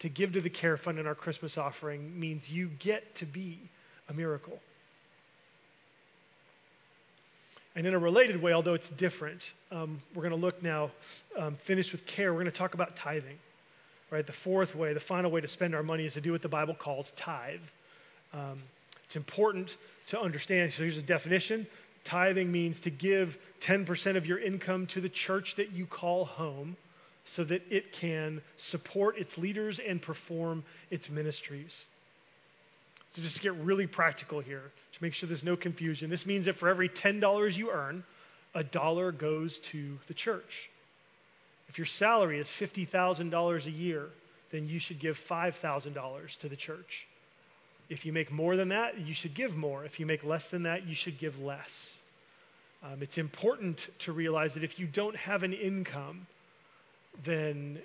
To 0.00 0.08
give 0.08 0.34
to 0.34 0.40
the 0.40 0.50
Care 0.50 0.76
Fund 0.76 0.98
in 0.98 1.06
our 1.06 1.14
Christmas 1.14 1.56
offering 1.56 2.20
means 2.20 2.50
you 2.50 2.68
get 2.78 3.14
to 3.16 3.26
be 3.26 3.58
a 4.08 4.12
miracle. 4.12 4.58
And 7.76 7.86
in 7.86 7.94
a 7.94 7.98
related 7.98 8.40
way, 8.40 8.52
although 8.52 8.74
it's 8.74 8.90
different, 8.90 9.52
um, 9.72 10.00
we're 10.14 10.22
going 10.22 10.38
to 10.38 10.40
look 10.40 10.62
now, 10.62 10.90
um, 11.36 11.56
finished 11.56 11.90
with 11.90 12.06
care, 12.06 12.32
we're 12.32 12.40
going 12.40 12.52
to 12.52 12.58
talk 12.58 12.74
about 12.74 12.94
tithing. 12.96 13.38
Right? 14.10 14.24
The 14.24 14.32
fourth 14.32 14.76
way, 14.76 14.92
the 14.92 15.00
final 15.00 15.30
way 15.30 15.40
to 15.40 15.48
spend 15.48 15.74
our 15.74 15.82
money 15.82 16.06
is 16.06 16.14
to 16.14 16.20
do 16.20 16.30
what 16.32 16.42
the 16.42 16.48
Bible 16.48 16.74
calls 16.74 17.10
tithe. 17.12 17.58
Um, 18.32 18.62
it's 19.04 19.16
important 19.16 19.76
to 20.08 20.20
understand. 20.20 20.72
So 20.72 20.82
here's 20.82 20.98
a 20.98 21.02
definition 21.02 21.66
Tithing 22.04 22.52
means 22.52 22.80
to 22.80 22.90
give 22.90 23.38
10% 23.60 24.16
of 24.16 24.26
your 24.26 24.38
income 24.38 24.86
to 24.88 25.00
the 25.00 25.08
church 25.08 25.56
that 25.56 25.72
you 25.72 25.86
call 25.86 26.26
home 26.26 26.76
so 27.26 27.42
that 27.44 27.62
it 27.70 27.92
can 27.92 28.42
support 28.58 29.18
its 29.18 29.38
leaders 29.38 29.78
and 29.78 30.00
perform 30.00 30.62
its 30.90 31.08
ministries. 31.08 31.84
So, 33.12 33.22
just 33.22 33.36
to 33.36 33.42
get 33.42 33.54
really 33.54 33.86
practical 33.86 34.40
here, 34.40 34.70
to 34.92 35.02
make 35.02 35.14
sure 35.14 35.28
there's 35.28 35.44
no 35.44 35.56
confusion, 35.56 36.10
this 36.10 36.26
means 36.26 36.46
that 36.46 36.56
for 36.56 36.68
every 36.68 36.88
$10 36.88 37.56
you 37.56 37.70
earn, 37.70 38.04
a 38.54 38.64
dollar 38.64 39.12
goes 39.12 39.58
to 39.60 39.98
the 40.08 40.14
church. 40.14 40.68
If 41.68 41.78
your 41.78 41.86
salary 41.86 42.38
is 42.38 42.48
$50,000 42.48 43.66
a 43.66 43.70
year, 43.70 44.08
then 44.50 44.68
you 44.68 44.78
should 44.78 44.98
give 44.98 45.18
$5,000 45.28 46.38
to 46.38 46.48
the 46.48 46.56
church. 46.56 47.06
If 47.88 48.06
you 48.06 48.12
make 48.12 48.32
more 48.32 48.56
than 48.56 48.68
that, 48.68 48.98
you 48.98 49.14
should 49.14 49.34
give 49.34 49.54
more. 49.54 49.84
If 49.84 50.00
you 50.00 50.06
make 50.06 50.24
less 50.24 50.48
than 50.48 50.62
that, 50.64 50.86
you 50.86 50.94
should 50.94 51.18
give 51.18 51.40
less. 51.40 51.96
Um, 52.82 53.02
it's 53.02 53.18
important 53.18 53.88
to 54.00 54.12
realize 54.12 54.54
that 54.54 54.64
if 54.64 54.78
you 54.78 54.86
don't 54.86 55.16
have 55.16 55.42
an 55.42 55.52
income, 55.52 56.26
then 57.22 57.78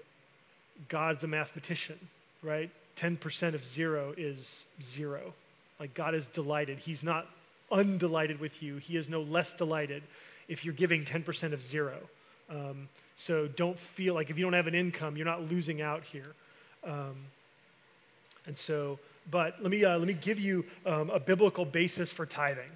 God's 0.88 1.24
a 1.24 1.28
mathematician, 1.28 1.98
right? 2.42 2.70
10% 2.98 3.54
of 3.54 3.66
zero 3.66 4.14
is 4.18 4.64
zero. 4.82 5.34
Like 5.80 5.94
God 5.94 6.16
is 6.16 6.28
delighted. 6.28 6.80
He's 6.80 7.04
not 7.04 7.28
undelighted 7.72 8.40
with 8.40 8.62
you, 8.64 8.78
He 8.78 8.98
is 8.98 9.10
no 9.10 9.22
less 9.22 9.54
delighted 9.54 10.04
if 10.48 10.66
you're 10.66 10.74
giving 10.74 11.06
10% 11.06 11.54
of 11.54 11.64
zero. 11.64 11.98
Um, 12.50 12.90
so 13.16 13.48
don't 13.48 13.78
feel 13.78 14.16
like 14.16 14.30
if 14.30 14.38
you 14.38 14.44
don't 14.44 14.54
have 14.54 14.68
an 14.68 14.76
income, 14.76 15.16
you're 15.16 15.26
not 15.26 15.50
losing 15.50 15.82
out 15.82 16.04
here. 16.04 16.34
Um, 16.84 17.16
and 18.48 18.58
so 18.58 18.98
but 19.30 19.62
let 19.62 19.72
me, 19.72 19.86
uh, 19.86 19.98
let 19.98 20.08
me 20.08 20.14
give 20.14 20.40
you 20.40 20.66
um, 20.86 21.10
a 21.10 21.20
biblical 21.20 21.66
basis 21.66 22.12
for 22.12 22.26
tithing. 22.26 22.70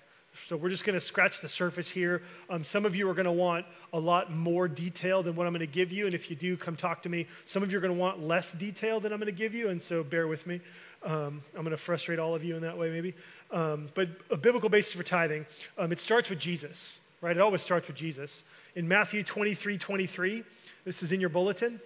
So 0.47 0.57
we're 0.57 0.69
just 0.69 0.83
going 0.83 0.95
to 0.95 1.01
scratch 1.01 1.41
the 1.41 1.49
surface 1.49 1.89
here. 1.89 2.23
Um, 2.49 2.63
some 2.63 2.85
of 2.85 2.95
you 2.95 3.07
are 3.09 3.13
going 3.13 3.25
to 3.25 3.31
want 3.31 3.65
a 3.91 3.99
lot 3.99 4.31
more 4.31 4.67
detail 4.67 5.21
than 5.21 5.35
what 5.35 5.45
I'm 5.45 5.53
going 5.53 5.59
to 5.59 5.67
give 5.67 5.91
you, 5.91 6.05
and 6.07 6.15
if 6.15 6.29
you 6.29 6.35
do, 6.35 6.57
come 6.57 6.75
talk 6.75 7.03
to 7.03 7.09
me. 7.09 7.27
Some 7.45 7.61
of 7.61 7.71
you 7.71 7.77
are 7.77 7.81
going 7.81 7.93
to 7.93 7.99
want 7.99 8.21
less 8.23 8.51
detail 8.51 8.99
than 8.99 9.13
I'm 9.13 9.19
going 9.19 9.31
to 9.31 9.37
give 9.37 9.53
you, 9.53 9.69
and 9.69 9.81
so 9.81 10.03
bear 10.03 10.27
with 10.27 10.45
me. 10.47 10.59
Um, 11.03 11.43
I'm 11.55 11.63
going 11.63 11.71
to 11.71 11.77
frustrate 11.77 12.17
all 12.17 12.33
of 12.33 12.43
you 12.43 12.55
in 12.55 12.61
that 12.63 12.77
way, 12.77 12.89
maybe. 12.89 13.13
Um, 13.51 13.89
but 13.93 14.09
a 14.31 14.37
biblical 14.37 14.69
basis 14.69 14.93
for 14.93 15.03
tithing, 15.03 15.45
um, 15.77 15.91
it 15.91 15.99
starts 15.99 16.29
with 16.29 16.39
Jesus, 16.39 16.97
right? 17.21 17.35
It 17.35 17.41
always 17.41 17.61
starts 17.61 17.87
with 17.87 17.95
Jesus. 17.95 18.43
In 18.75 18.87
Matthew 18.87 19.23
23 19.23 19.77
23, 19.77 20.43
this 20.85 21.03
is 21.03 21.11
in 21.11 21.19
your 21.19 21.29
bulletin. 21.29 21.79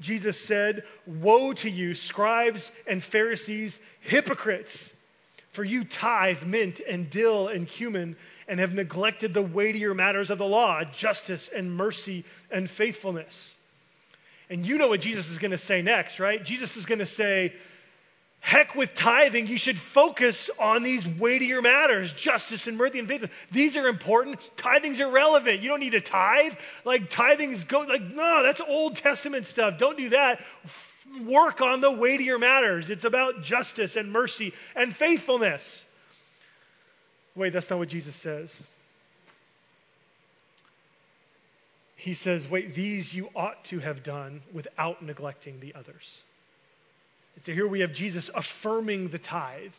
Jesus 0.00 0.38
said, 0.38 0.84
Woe 1.06 1.52
to 1.54 1.70
you, 1.70 1.94
scribes 1.94 2.70
and 2.86 3.02
Pharisees, 3.02 3.80
hypocrites! 4.00 4.92
For 5.50 5.64
you 5.64 5.84
tithe 5.84 6.42
mint 6.42 6.80
and 6.86 7.08
dill 7.08 7.48
and 7.48 7.66
cumin 7.66 8.16
and 8.46 8.60
have 8.60 8.74
neglected 8.74 9.32
the 9.32 9.42
weightier 9.42 9.94
matters 9.94 10.28
of 10.28 10.38
the 10.38 10.44
law, 10.44 10.84
justice 10.84 11.48
and 11.48 11.74
mercy 11.74 12.24
and 12.50 12.68
faithfulness. 12.68 13.54
And 14.50 14.66
you 14.66 14.78
know 14.78 14.88
what 14.88 15.00
Jesus 15.00 15.30
is 15.30 15.38
going 15.38 15.50
to 15.52 15.58
say 15.58 15.82
next, 15.82 16.20
right? 16.20 16.44
Jesus 16.44 16.76
is 16.76 16.86
going 16.86 17.00
to 17.00 17.06
say, 17.06 17.54
Heck 18.40 18.76
with 18.76 18.94
tithing. 18.94 19.48
You 19.48 19.58
should 19.58 19.78
focus 19.78 20.50
on 20.58 20.84
these 20.84 21.06
weightier 21.06 21.60
matters 21.62 22.12
justice 22.12 22.68
and 22.68 22.78
mercy 22.78 23.00
and 23.00 23.08
faith. 23.08 23.28
These 23.50 23.76
are 23.76 23.88
important. 23.88 24.38
Tithing's 24.56 25.00
are 25.00 25.08
irrelevant. 25.08 25.62
You 25.62 25.68
don't 25.68 25.80
need 25.80 25.90
to 25.90 26.00
tithe. 26.00 26.54
Like, 26.84 27.10
tithing's 27.10 27.64
go, 27.64 27.80
like, 27.80 28.02
no, 28.02 28.44
that's 28.44 28.60
Old 28.60 28.96
Testament 28.96 29.46
stuff. 29.46 29.78
Don't 29.78 29.96
do 29.96 30.10
that. 30.10 30.44
Work 31.24 31.60
on 31.60 31.80
the 31.80 31.90
weightier 31.90 32.38
matters. 32.38 32.88
It's 32.88 33.04
about 33.04 33.42
justice 33.42 33.96
and 33.96 34.12
mercy 34.12 34.54
and 34.76 34.94
faithfulness. 34.94 35.84
Wait, 37.34 37.52
that's 37.52 37.68
not 37.68 37.78
what 37.78 37.88
Jesus 37.88 38.14
says. 38.14 38.62
He 41.96 42.14
says, 42.14 42.48
Wait, 42.48 42.74
these 42.74 43.12
you 43.12 43.28
ought 43.34 43.64
to 43.64 43.80
have 43.80 44.04
done 44.04 44.42
without 44.52 45.02
neglecting 45.02 45.58
the 45.58 45.74
others. 45.74 46.22
And 47.36 47.44
so 47.44 47.52
here 47.52 47.66
we 47.66 47.80
have 47.80 47.92
Jesus 47.92 48.30
affirming 48.34 49.08
the 49.08 49.18
tithe. 49.18 49.72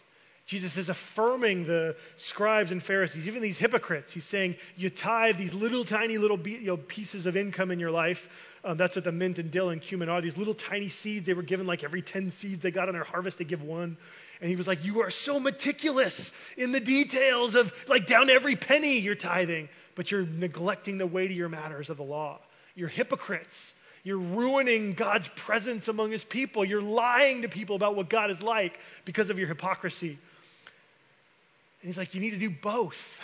Jesus 0.46 0.78
is 0.78 0.88
affirming 0.88 1.66
the 1.66 1.98
scribes 2.16 2.72
and 2.72 2.82
Pharisees, 2.82 3.28
even 3.28 3.42
these 3.42 3.58
hypocrites. 3.58 4.14
He's 4.14 4.24
saying, 4.24 4.56
You 4.78 4.90
tithe 4.90 5.38
these 5.38 5.54
little 5.54 5.84
tiny 5.84 6.18
little 6.18 6.40
you 6.48 6.68
know, 6.68 6.78
pieces 6.78 7.26
of 7.26 7.36
income 7.36 7.70
in 7.70 7.80
your 7.80 7.92
life. 7.92 8.30
Um, 8.64 8.78
that's 8.78 8.96
what 8.96 9.04
the 9.04 9.12
mint 9.12 9.40
and 9.40 9.52
dill 9.52 9.70
and 9.70 9.82
cumin 9.82 10.08
are. 10.08 10.22
These 10.22 10.38
little 10.38 10.54
tiny 10.54 10.88
seeds, 10.88 11.26
they 11.26 11.34
were 11.34 11.44
given 11.44 11.68
like 11.68 11.84
every 11.84 12.02
10 12.02 12.32
seeds 12.32 12.62
they 12.62 12.72
got 12.72 12.88
on 12.88 12.94
their 12.94 13.04
harvest, 13.04 13.40
they 13.40 13.44
give 13.44 13.62
one. 13.62 13.98
And 14.40 14.50
he 14.50 14.56
was 14.56 14.68
like, 14.68 14.86
You 14.86 15.02
are 15.02 15.10
so 15.10 15.38
meticulous 15.38 16.32
in 16.56 16.72
the 16.72 16.80
details 16.80 17.56
of 17.56 17.74
like 17.90 18.06
down 18.06 18.30
every 18.30 18.56
penny 18.56 19.00
you're 19.00 19.16
tithing, 19.16 19.68
but 19.96 20.12
you're 20.12 20.26
neglecting 20.26 20.98
the 20.98 21.08
weightier 21.08 21.50
matters 21.50 21.90
of 21.90 21.98
the 21.98 22.04
law. 22.04 22.40
You're 22.74 22.88
hypocrites. 22.88 23.74
You're 24.08 24.20
ruining 24.20 24.94
God's 24.94 25.28
presence 25.28 25.90
among 25.90 26.12
his 26.12 26.24
people. 26.24 26.64
You're 26.64 26.82
lying 26.82 27.42
to 27.42 27.50
people 27.50 27.76
about 27.76 27.98
what 27.98 28.08
God 28.08 28.32
is 28.32 28.42
like 28.42 28.80
because 29.04 29.30
of 29.30 29.38
your 29.38 29.50
hypocrisy. 29.50 30.08
And 30.08 30.18
he's 31.82 31.98
like, 31.98 32.16
You 32.16 32.22
need 32.22 32.30
to 32.30 32.38
do 32.38 32.50
both. 32.50 33.20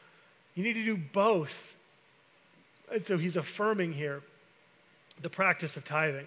you 0.56 0.64
need 0.64 0.72
to 0.72 0.84
do 0.84 0.96
both. 0.96 1.76
And 2.92 3.06
so 3.06 3.16
he's 3.16 3.36
affirming 3.36 3.92
here 3.92 4.22
the 5.22 5.30
practice 5.30 5.76
of 5.76 5.84
tithing. 5.84 6.26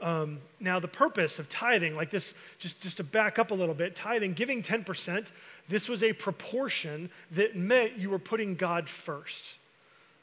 Um, 0.00 0.38
now, 0.60 0.78
the 0.78 0.88
purpose 0.88 1.38
of 1.38 1.48
tithing, 1.48 1.96
like 1.96 2.10
this, 2.10 2.34
just, 2.58 2.82
just 2.82 2.98
to 2.98 3.02
back 3.02 3.38
up 3.38 3.50
a 3.50 3.54
little 3.54 3.74
bit, 3.74 3.96
tithing, 3.96 4.34
giving 4.34 4.62
10%, 4.62 5.26
this 5.70 5.88
was 5.88 6.02
a 6.02 6.12
proportion 6.12 7.08
that 7.30 7.56
meant 7.56 7.96
you 7.96 8.10
were 8.10 8.18
putting 8.18 8.56
God 8.56 8.90
first. 8.90 9.42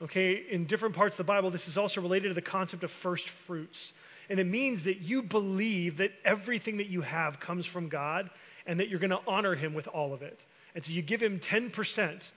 Okay, 0.02 0.44
in 0.50 0.66
different 0.66 0.96
parts 0.96 1.14
of 1.14 1.18
the 1.18 1.24
Bible, 1.24 1.52
this 1.52 1.68
is 1.68 1.78
also 1.78 2.02
related 2.02 2.28
to 2.30 2.34
the 2.34 2.42
concept 2.42 2.84
of 2.84 2.92
first 2.92 3.30
fruits. 3.30 3.94
And 4.30 4.40
it 4.40 4.46
means 4.46 4.84
that 4.84 5.00
you 5.00 5.22
believe 5.22 5.98
that 5.98 6.12
everything 6.26 6.78
that 6.78 6.88
you 6.88 7.02
have 7.02 7.40
comes 7.40 7.66
from 7.66 7.88
God 7.88 8.30
and 8.66 8.80
that 8.80 8.90
you're 8.90 9.00
going 9.00 9.12
to 9.12 9.22
honor 9.28 9.56
Him 9.56 9.74
with 9.74 9.88
all 9.88 10.14
of 10.14 10.22
it. 10.22 10.44
And 10.74 10.84
so 10.84 10.92
you 10.92 11.02
give 11.02 11.22
Him 11.22 11.40
10%. 11.40 12.32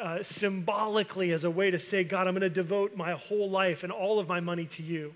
Uh, 0.00 0.22
symbolically, 0.22 1.32
as 1.32 1.44
a 1.44 1.50
way 1.50 1.70
to 1.70 1.78
say, 1.78 2.02
God, 2.02 2.26
I'm 2.26 2.32
going 2.32 2.40
to 2.40 2.48
devote 2.48 2.96
my 2.96 3.12
whole 3.12 3.50
life 3.50 3.82
and 3.82 3.92
all 3.92 4.20
of 4.20 4.26
my 4.26 4.40
money 4.40 4.64
to 4.64 4.82
you. 4.82 5.14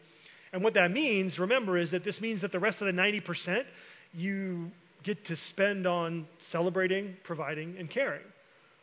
And 0.53 0.63
what 0.63 0.75
that 0.75 0.91
means, 0.91 1.39
remember, 1.39 1.79
is 1.79 1.93
that 1.93 2.05
this 2.05 2.21
means 2.21 2.43
that 2.43 2.53
the 2.53 2.59
rest 2.59 2.83
of 2.83 2.87
the 2.87 2.93
90% 2.93 3.65
you 4.13 4.71
get 5.03 5.25
to 5.27 5.37
spend 5.37 5.87
on 5.87 6.27
celebrating, 6.39 7.17
providing, 7.23 7.77
and 7.79 7.89
caring, 7.89 8.25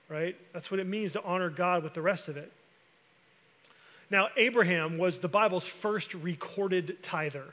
right? 0.10 0.36
That's 0.52 0.72
what 0.72 0.80
it 0.80 0.88
means 0.88 1.14
to 1.14 1.24
honor 1.24 1.52
God 1.52 1.84
with 1.84 1.94
the 1.94 2.02
rest 2.02 2.28
of 2.28 2.38
it. 2.38 2.52
Now, 4.14 4.30
Abraham 4.38 5.00
was 5.00 5.18
the 5.18 5.28
Bible's 5.28 5.66
first 5.66 6.14
recorded 6.14 7.02
tither. 7.02 7.46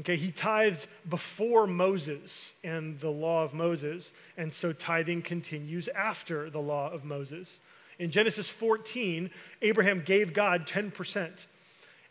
Okay, 0.00 0.16
he 0.16 0.30
tithed 0.30 0.86
before 1.08 1.66
Moses 1.66 2.52
and 2.62 3.00
the 3.00 3.08
law 3.08 3.42
of 3.42 3.54
Moses, 3.54 4.12
and 4.36 4.52
so 4.52 4.74
tithing 4.74 5.22
continues 5.22 5.88
after 5.88 6.50
the 6.50 6.58
law 6.58 6.90
of 6.90 7.06
Moses. 7.06 7.58
In 7.98 8.10
Genesis 8.10 8.50
14, 8.50 9.30
Abraham 9.62 10.02
gave 10.04 10.34
God 10.34 10.66
10%. 10.66 11.46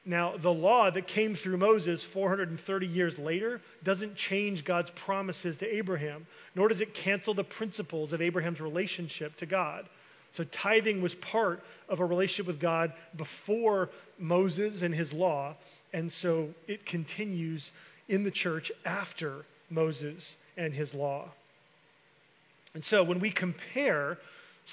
Now, 0.05 0.37
the 0.37 0.51
law 0.51 0.89
that 0.89 1.05
came 1.05 1.35
through 1.35 1.57
Moses 1.57 2.03
430 2.03 2.87
years 2.87 3.19
later 3.19 3.61
doesn't 3.83 4.15
change 4.15 4.65
God's 4.65 4.89
promises 4.89 5.57
to 5.57 5.71
Abraham, 5.71 6.25
nor 6.55 6.67
does 6.67 6.81
it 6.81 6.95
cancel 6.95 7.35
the 7.35 7.43
principles 7.43 8.11
of 8.11 8.23
Abraham's 8.23 8.59
relationship 8.59 9.35
to 9.35 9.45
God. 9.45 9.87
So, 10.35 10.43
tithing 10.43 11.01
was 11.01 11.15
part 11.15 11.63
of 11.87 12.01
a 12.01 12.05
relationship 12.05 12.45
with 12.45 12.59
God 12.59 12.91
before 13.15 13.89
Moses 14.19 14.81
and 14.81 14.93
his 14.93 15.13
law, 15.13 15.55
and 15.93 16.11
so 16.11 16.49
it 16.67 16.85
continues 16.85 17.71
in 18.09 18.25
the 18.25 18.31
church 18.31 18.69
after 18.83 19.45
Moses 19.69 20.35
and 20.57 20.73
his 20.73 20.93
law. 20.93 21.29
And 22.73 22.83
so, 22.83 23.01
when 23.01 23.21
we 23.21 23.31
compare 23.31 24.17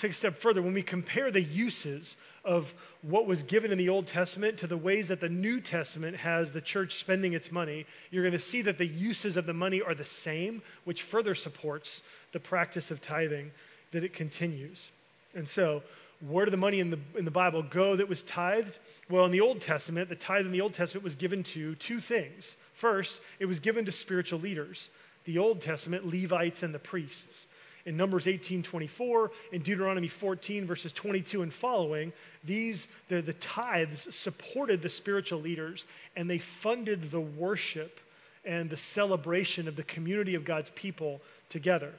take 0.01 0.11
a 0.11 0.15
step 0.15 0.37
further, 0.39 0.61
when 0.61 0.75
we 0.75 0.83
compare 0.83 1.31
the 1.31 1.41
uses 1.41 2.17
of 2.45 2.75
what 3.03 3.29
was 3.29 3.45
given 3.45 3.71
in 3.71 3.79
the 3.79 3.91
Old 3.91 4.09
Testament 4.09 4.59
to 4.59 4.67
the 4.67 4.77
ways 4.77 5.09
that 5.09 5.21
the 5.21 5.29
New 5.29 5.61
Testament 5.61 6.17
has 6.17 6.51
the 6.51 6.61
church 6.61 6.97
spending 6.97 7.35
its 7.35 7.53
money, 7.53 7.87
you're 8.11 8.25
going 8.25 8.33
to 8.33 8.41
see 8.41 8.63
that 8.63 8.79
the 8.79 8.87
uses 8.87 9.37
of 9.37 9.47
the 9.47 9.53
money 9.53 9.81
are 9.81 9.95
the 9.95 10.05
same, 10.05 10.61
which 10.83 11.03
further 11.03 11.37
supports 11.37 12.03
the 12.33 12.41
practice 12.41 12.91
of 12.91 13.01
tithing 13.01 13.53
that 13.93 14.03
it 14.03 14.15
continues. 14.15 14.91
And 15.35 15.49
so, 15.49 15.83
where 16.27 16.45
did 16.45 16.53
the 16.53 16.59
money 16.59 16.81
in 16.81 16.91
the, 16.91 16.99
in 17.17 17.25
the 17.25 17.31
Bible 17.31 17.63
go 17.63 17.97
that 17.97 18.09
was 18.09 18.23
tithed? 18.23 18.79
Well, 19.09 19.25
in 19.27 19.33
the 19.33 19.41
Old 19.41 19.61
Testament, 19.61 20.09
the 20.09 20.17
tithe 20.17 20.47
in 20.47 20.53
the 20.53 20.61
Old 20.61 20.75
Testament 20.75 21.05
was 21.05 21.15
given 21.15 21.43
to 21.45 21.75
two 21.77 22.01
things. 22.01 22.57
First, 22.75 23.19
it 23.39 23.47
was 23.47 23.61
given 23.61 23.85
to 23.87 23.93
spiritual 23.93 24.41
leaders. 24.41 24.89
The 25.25 25.39
Old 25.39 25.61
Testament, 25.61 26.07
Levites 26.07 26.63
and 26.63 26.75
the 26.75 26.79
priests 26.79 27.47
in 27.85 27.97
Numbers 27.97 28.27
18:24, 28.27 29.31
in 29.53 29.63
Deuteronomy 29.63 30.09
14 30.09 30.67
verses 30.67 30.93
22 30.93 31.43
and 31.43 31.53
following, 31.53 32.13
these 32.45 32.87
the, 33.09 33.21
the 33.21 33.33
tithes 33.35 34.15
supported 34.15 34.83
the 34.83 34.89
spiritual 34.89 35.41
leaders 35.41 35.87
and 36.17 36.29
they 36.29 36.39
funded 36.39 37.11
the 37.11 37.21
worship 37.21 38.01
and 38.45 38.71
the 38.71 38.77
celebration 38.77 39.69
of 39.69 39.77
the 39.77 39.83
community 39.83 40.35
of 40.35 40.45
God's 40.45 40.71
people 40.71 41.21
together. 41.49 41.93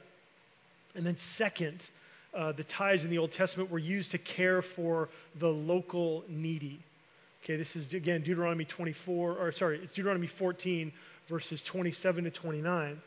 And 0.94 1.06
then 1.06 1.16
second, 1.16 1.88
uh, 2.34 2.52
the 2.52 2.64
tithes 2.64 3.04
in 3.04 3.10
the 3.10 3.18
Old 3.18 3.32
Testament 3.32 3.70
were 3.70 3.78
used 3.78 4.12
to 4.12 4.18
care 4.18 4.62
for 4.62 5.08
the 5.38 5.48
local 5.48 6.24
needy. 6.28 6.80
Okay, 7.42 7.56
this 7.56 7.76
is 7.76 7.92
again 7.92 8.22
Deuteronomy 8.22 8.64
24, 8.64 9.36
or 9.38 9.52
sorry, 9.52 9.80
it's 9.82 9.92
Deuteronomy 9.92 10.26
14 10.26 10.92
verses 11.28 11.62
27 11.62 12.24
to 12.24 12.30
29 12.30 13.00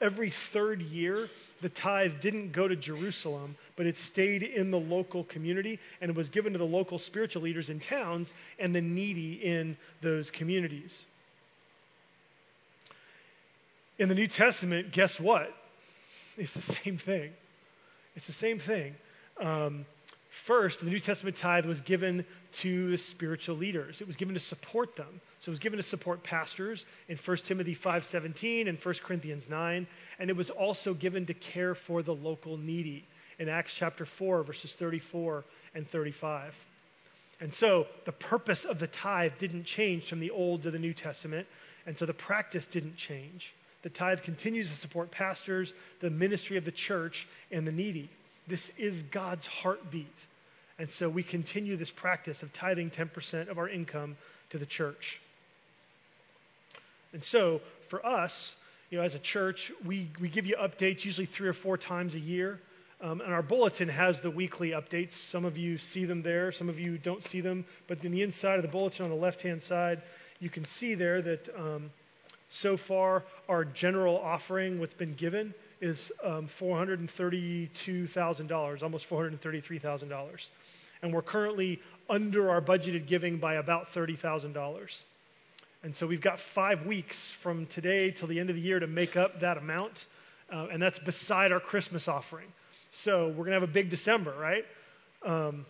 every 0.00 0.30
third 0.30 0.82
year, 0.82 1.28
the 1.60 1.68
tithe 1.68 2.20
didn't 2.20 2.52
go 2.52 2.66
to 2.66 2.76
Jerusalem, 2.76 3.56
but 3.76 3.86
it 3.86 3.98
stayed 3.98 4.42
in 4.42 4.70
the 4.70 4.78
local 4.78 5.24
community 5.24 5.78
and 6.00 6.10
it 6.10 6.16
was 6.16 6.30
given 6.30 6.52
to 6.54 6.58
the 6.58 6.64
local 6.64 6.98
spiritual 6.98 7.42
leaders 7.42 7.68
in 7.68 7.80
towns 7.80 8.32
and 8.58 8.74
the 8.74 8.80
needy 8.80 9.34
in 9.34 9.76
those 10.00 10.30
communities. 10.30 11.04
In 13.98 14.08
the 14.08 14.14
New 14.14 14.28
Testament, 14.28 14.92
guess 14.92 15.20
what? 15.20 15.54
It's 16.38 16.54
the 16.54 16.62
same 16.62 16.96
thing. 16.96 17.32
It's 18.20 18.26
the 18.26 18.32
same 18.34 18.58
thing. 18.58 18.94
Um, 19.40 19.86
First, 20.30 20.80
the 20.80 20.86
New 20.86 21.00
Testament 21.00 21.36
tithe 21.36 21.66
was 21.66 21.80
given 21.80 22.24
to 22.52 22.90
the 22.90 22.98
spiritual 22.98 23.56
leaders. 23.56 24.00
It 24.00 24.06
was 24.06 24.16
given 24.16 24.34
to 24.34 24.40
support 24.40 24.94
them. 24.94 25.20
So 25.40 25.48
it 25.48 25.50
was 25.50 25.58
given 25.58 25.78
to 25.78 25.82
support 25.82 26.22
pastors 26.22 26.86
in 27.08 27.16
1 27.16 27.36
Timothy 27.38 27.74
5:17 27.74 28.68
and 28.68 28.78
1 28.78 28.94
Corinthians 29.02 29.48
9, 29.48 29.88
and 30.18 30.30
it 30.30 30.36
was 30.36 30.50
also 30.50 30.94
given 30.94 31.26
to 31.26 31.34
care 31.34 31.74
for 31.74 32.02
the 32.02 32.14
local 32.14 32.56
needy 32.56 33.04
in 33.40 33.48
Acts 33.48 33.74
chapter 33.74 34.06
4 34.06 34.44
verses 34.44 34.74
34 34.74 35.44
and 35.74 35.88
35. 35.88 36.54
And 37.40 37.52
so 37.52 37.88
the 38.04 38.12
purpose 38.12 38.64
of 38.64 38.78
the 38.78 38.86
tithe 38.86 39.32
didn't 39.38 39.64
change 39.64 40.08
from 40.08 40.20
the 40.20 40.30
Old 40.30 40.62
to 40.62 40.70
the 40.70 40.78
New 40.78 40.94
Testament, 40.94 41.48
and 41.86 41.98
so 41.98 42.06
the 42.06 42.14
practice 42.14 42.66
didn't 42.66 42.96
change. 42.96 43.52
The 43.82 43.90
tithe 43.90 44.22
continues 44.22 44.68
to 44.68 44.76
support 44.76 45.10
pastors, 45.10 45.72
the 46.00 46.10
ministry 46.10 46.56
of 46.56 46.64
the 46.64 46.72
church, 46.72 47.26
and 47.50 47.66
the 47.66 47.72
needy. 47.72 48.10
This 48.46 48.70
is 48.76 49.02
God's 49.04 49.46
heartbeat. 49.46 50.06
And 50.78 50.90
so 50.90 51.08
we 51.08 51.22
continue 51.22 51.76
this 51.76 51.90
practice 51.90 52.42
of 52.42 52.52
tithing 52.52 52.90
10% 52.90 53.48
of 53.48 53.58
our 53.58 53.68
income 53.68 54.16
to 54.50 54.58
the 54.58 54.66
church. 54.66 55.20
And 57.12 57.22
so 57.22 57.60
for 57.88 58.04
us, 58.04 58.54
you 58.90 58.98
know, 58.98 59.04
as 59.04 59.14
a 59.14 59.18
church, 59.18 59.72
we, 59.84 60.10
we 60.20 60.28
give 60.28 60.46
you 60.46 60.56
updates 60.56 61.04
usually 61.04 61.26
three 61.26 61.48
or 61.48 61.52
four 61.52 61.76
times 61.76 62.14
a 62.14 62.18
year. 62.18 62.60
Um, 63.02 63.20
and 63.20 63.32
our 63.32 63.42
bulletin 63.42 63.88
has 63.88 64.20
the 64.20 64.30
weekly 64.30 64.70
updates. 64.70 65.12
Some 65.12 65.44
of 65.44 65.56
you 65.56 65.78
see 65.78 66.04
them 66.04 66.22
there, 66.22 66.52
some 66.52 66.68
of 66.68 66.78
you 66.78 66.98
don't 66.98 67.22
see 67.22 67.40
them. 67.40 67.64
But 67.86 68.04
in 68.04 68.12
the 68.12 68.22
inside 68.22 68.56
of 68.56 68.62
the 68.62 68.68
bulletin 68.68 69.04
on 69.04 69.10
the 69.10 69.16
left 69.16 69.42
hand 69.42 69.62
side, 69.62 70.02
you 70.38 70.50
can 70.50 70.64
see 70.64 70.94
there 70.94 71.22
that 71.22 71.48
um, 71.56 71.90
so 72.50 72.76
far 72.76 73.24
our 73.48 73.64
general 73.64 74.18
offering, 74.18 74.78
what's 74.80 74.92
been 74.92 75.14
given, 75.14 75.54
is 75.80 76.12
um, 76.22 76.48
$432,000, 76.60 78.82
almost 78.82 79.08
$433,000. 79.08 80.48
And 81.02 81.14
we're 81.14 81.22
currently 81.22 81.80
under 82.10 82.50
our 82.50 82.60
budgeted 82.60 83.06
giving 83.06 83.38
by 83.38 83.54
about 83.54 83.94
$30,000. 83.94 85.02
And 85.82 85.96
so 85.96 86.08
we've 86.08 86.20
got 86.20 86.40
five 86.40 86.84
weeks 86.84 87.30
from 87.30 87.64
today 87.66 88.10
till 88.10 88.28
the 88.28 88.38
end 88.40 88.50
of 88.50 88.56
the 88.56 88.62
year 88.62 88.80
to 88.80 88.86
make 88.86 89.16
up 89.16 89.40
that 89.40 89.56
amount. 89.56 90.06
Uh, 90.52 90.66
and 90.72 90.82
that's 90.82 90.98
beside 90.98 91.52
our 91.52 91.60
Christmas 91.60 92.08
offering. 92.08 92.48
So 92.90 93.28
we're 93.28 93.44
going 93.44 93.50
to 93.50 93.60
have 93.60 93.62
a 93.62 93.68
big 93.68 93.90
December, 93.90 94.34
right? 94.36 94.64
Um, 95.24 95.64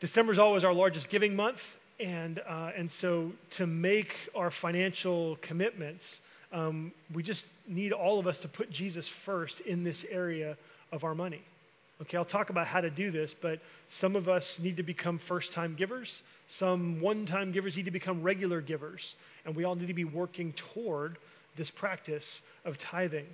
December 0.00 0.32
is 0.32 0.38
always 0.38 0.64
our 0.64 0.74
largest 0.74 1.08
giving 1.08 1.34
month. 1.34 1.74
And, 2.00 2.40
uh, 2.48 2.70
and 2.76 2.90
so 2.90 3.32
to 3.50 3.66
make 3.66 4.14
our 4.34 4.50
financial 4.50 5.36
commitments, 5.42 6.20
um, 6.52 6.92
we 7.12 7.22
just 7.22 7.46
need 7.66 7.92
all 7.92 8.18
of 8.18 8.26
us 8.26 8.40
to 8.40 8.48
put 8.48 8.70
Jesus 8.70 9.08
first 9.08 9.60
in 9.60 9.82
this 9.84 10.04
area 10.10 10.56
of 10.92 11.04
our 11.04 11.14
money. 11.14 11.42
Okay, 12.00 12.16
I'll 12.16 12.24
talk 12.24 12.50
about 12.50 12.68
how 12.68 12.80
to 12.80 12.90
do 12.90 13.10
this, 13.10 13.34
but 13.34 13.58
some 13.88 14.14
of 14.14 14.28
us 14.28 14.60
need 14.60 14.76
to 14.76 14.84
become 14.84 15.18
first 15.18 15.52
time 15.52 15.74
givers. 15.74 16.22
Some 16.46 17.00
one 17.00 17.26
time 17.26 17.50
givers 17.50 17.76
need 17.76 17.86
to 17.86 17.90
become 17.90 18.22
regular 18.22 18.60
givers. 18.60 19.16
And 19.44 19.56
we 19.56 19.64
all 19.64 19.74
need 19.74 19.88
to 19.88 19.94
be 19.94 20.04
working 20.04 20.52
toward 20.52 21.18
this 21.56 21.70
practice 21.70 22.40
of 22.64 22.78
tithing. 22.78 23.26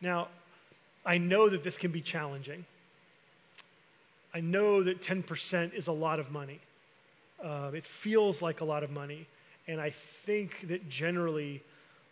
Now, 0.00 0.28
I 1.04 1.18
know 1.18 1.50
that 1.50 1.62
this 1.62 1.76
can 1.76 1.90
be 1.90 2.00
challenging. 2.00 2.64
I 4.32 4.40
know 4.40 4.82
that 4.82 5.02
10% 5.02 5.74
is 5.74 5.88
a 5.88 5.92
lot 5.92 6.20
of 6.20 6.30
money. 6.30 6.60
Uh, 7.42 7.70
it 7.74 7.84
feels 7.84 8.42
like 8.42 8.60
a 8.60 8.64
lot 8.64 8.82
of 8.82 8.90
money. 8.90 9.26
And 9.66 9.80
I 9.80 9.90
think 9.90 10.68
that 10.68 10.88
generally, 10.88 11.62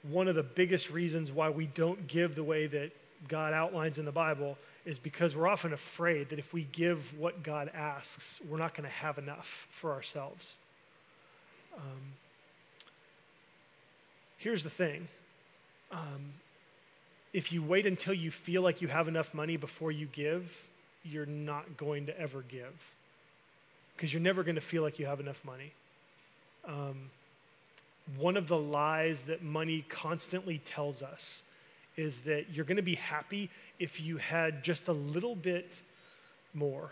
one 0.02 0.28
of 0.28 0.34
the 0.34 0.42
biggest 0.42 0.90
reasons 0.90 1.32
why 1.32 1.50
we 1.50 1.66
don't 1.66 2.06
give 2.06 2.34
the 2.34 2.44
way 2.44 2.66
that 2.66 2.90
God 3.28 3.52
outlines 3.52 3.98
in 3.98 4.04
the 4.04 4.12
Bible 4.12 4.56
is 4.84 4.98
because 4.98 5.34
we're 5.34 5.48
often 5.48 5.72
afraid 5.72 6.28
that 6.30 6.38
if 6.38 6.52
we 6.52 6.64
give 6.72 7.18
what 7.18 7.42
God 7.42 7.70
asks, 7.74 8.40
we're 8.48 8.58
not 8.58 8.74
going 8.74 8.88
to 8.88 8.94
have 8.94 9.18
enough 9.18 9.66
for 9.70 9.92
ourselves. 9.92 10.54
Um, 11.76 12.12
here's 14.38 14.62
the 14.62 14.70
thing 14.70 15.08
um, 15.90 16.32
if 17.32 17.52
you 17.52 17.62
wait 17.62 17.86
until 17.86 18.14
you 18.14 18.30
feel 18.30 18.62
like 18.62 18.80
you 18.80 18.88
have 18.88 19.08
enough 19.08 19.34
money 19.34 19.56
before 19.56 19.90
you 19.90 20.06
give, 20.06 20.50
you're 21.02 21.26
not 21.26 21.76
going 21.76 22.06
to 22.06 22.20
ever 22.20 22.42
give 22.42 22.72
because 23.96 24.12
you're 24.12 24.22
never 24.22 24.42
going 24.44 24.56
to 24.56 24.60
feel 24.60 24.82
like 24.82 24.98
you 24.98 25.06
have 25.06 25.20
enough 25.20 25.42
money. 25.44 25.72
Um, 26.66 27.10
one 28.18 28.36
of 28.36 28.46
the 28.46 28.56
lies 28.56 29.22
that 29.22 29.42
money 29.42 29.84
constantly 29.88 30.58
tells 30.58 31.02
us 31.02 31.42
is 31.96 32.20
that 32.20 32.50
you're 32.52 32.64
going 32.64 32.76
to 32.76 32.82
be 32.82 32.94
happy 32.94 33.50
if 33.78 34.00
you 34.00 34.18
had 34.18 34.62
just 34.62 34.88
a 34.88 34.92
little 34.92 35.34
bit 35.34 35.80
more. 36.54 36.90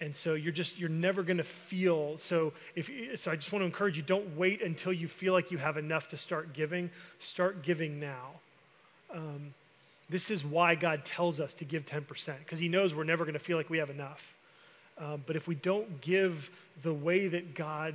And 0.00 0.14
so 0.14 0.34
you're 0.34 0.52
just 0.52 0.78
you're 0.78 0.88
never 0.88 1.22
going 1.22 1.38
to 1.38 1.44
feel 1.44 2.18
so 2.18 2.52
if 2.76 2.88
so 3.20 3.32
I 3.32 3.36
just 3.36 3.50
want 3.52 3.62
to 3.62 3.66
encourage 3.66 3.96
you 3.96 4.02
don't 4.02 4.36
wait 4.36 4.62
until 4.62 4.92
you 4.92 5.08
feel 5.08 5.32
like 5.32 5.50
you 5.50 5.58
have 5.58 5.76
enough 5.76 6.08
to 6.08 6.16
start 6.16 6.52
giving 6.52 6.90
start 7.18 7.62
giving 7.62 7.98
now. 7.98 8.30
Um, 9.12 9.54
this 10.10 10.30
is 10.30 10.44
why 10.44 10.74
God 10.76 11.04
tells 11.04 11.40
us 11.40 11.54
to 11.54 11.64
give 11.64 11.84
10% 11.84 12.38
because 12.38 12.60
he 12.60 12.68
knows 12.68 12.94
we're 12.94 13.04
never 13.04 13.24
going 13.24 13.34
to 13.34 13.40
feel 13.40 13.56
like 13.56 13.68
we 13.68 13.78
have 13.78 13.90
enough. 13.90 14.34
Um, 14.98 15.22
but 15.26 15.36
if 15.36 15.46
we 15.46 15.54
don't 15.54 16.00
give 16.00 16.50
the 16.82 16.92
way 16.92 17.28
that 17.28 17.54
God 17.54 17.94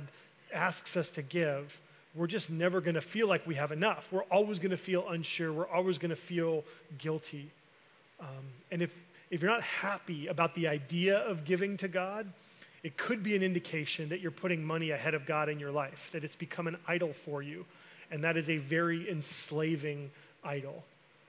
asks 0.52 0.96
us 0.96 1.10
to 1.12 1.22
give, 1.22 1.78
we're 2.14 2.26
just 2.26 2.48
never 2.48 2.80
going 2.80 2.94
to 2.94 3.00
feel 3.00 3.26
like 3.28 3.46
we 3.46 3.56
have 3.56 3.72
enough. 3.72 4.06
We're 4.12 4.22
always 4.22 4.58
going 4.58 4.70
to 4.70 4.76
feel 4.76 5.08
unsure. 5.08 5.52
We're 5.52 5.68
always 5.68 5.98
going 5.98 6.10
to 6.10 6.16
feel 6.16 6.64
guilty. 6.98 7.50
Um, 8.20 8.44
and 8.70 8.82
if, 8.82 8.94
if 9.30 9.42
you're 9.42 9.50
not 9.50 9.62
happy 9.62 10.28
about 10.28 10.54
the 10.54 10.68
idea 10.68 11.18
of 11.18 11.44
giving 11.44 11.76
to 11.78 11.88
God, 11.88 12.26
it 12.84 12.96
could 12.96 13.22
be 13.22 13.34
an 13.34 13.42
indication 13.42 14.10
that 14.10 14.20
you're 14.20 14.30
putting 14.30 14.64
money 14.64 14.90
ahead 14.90 15.14
of 15.14 15.26
God 15.26 15.48
in 15.48 15.58
your 15.58 15.72
life, 15.72 16.10
that 16.12 16.22
it's 16.22 16.36
become 16.36 16.66
an 16.66 16.76
idol 16.86 17.12
for 17.24 17.42
you. 17.42 17.64
And 18.10 18.22
that 18.24 18.36
is 18.36 18.48
a 18.48 18.58
very 18.58 19.10
enslaving 19.10 20.10
idol. 20.44 20.84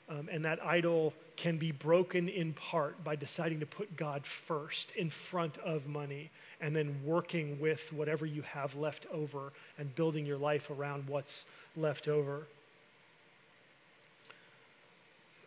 Um, 0.08 0.30
and 0.32 0.46
that 0.46 0.64
idol 0.64 1.14
can 1.36 1.58
be 1.58 1.72
broken 1.72 2.30
in 2.30 2.54
part 2.54 3.04
by 3.04 3.16
deciding 3.16 3.60
to 3.62 3.66
put 3.66 3.98
God 3.98 4.26
first 4.26 4.92
in 4.96 5.10
front 5.10 5.58
of 5.60 5.88
money 5.88 6.30
and 6.62 6.76
then 6.76 6.96
working 7.04 7.60
with 7.60 7.82
whatever 7.92 8.26
you 8.26 8.44
have 8.44 8.76
left 8.76 9.08
over 9.12 9.52
and 9.80 9.94
building 9.96 10.26
your 10.26 10.38
life 10.38 10.70
around 10.70 11.08
what's 11.08 11.46
left 11.76 12.08
over. 12.08 12.46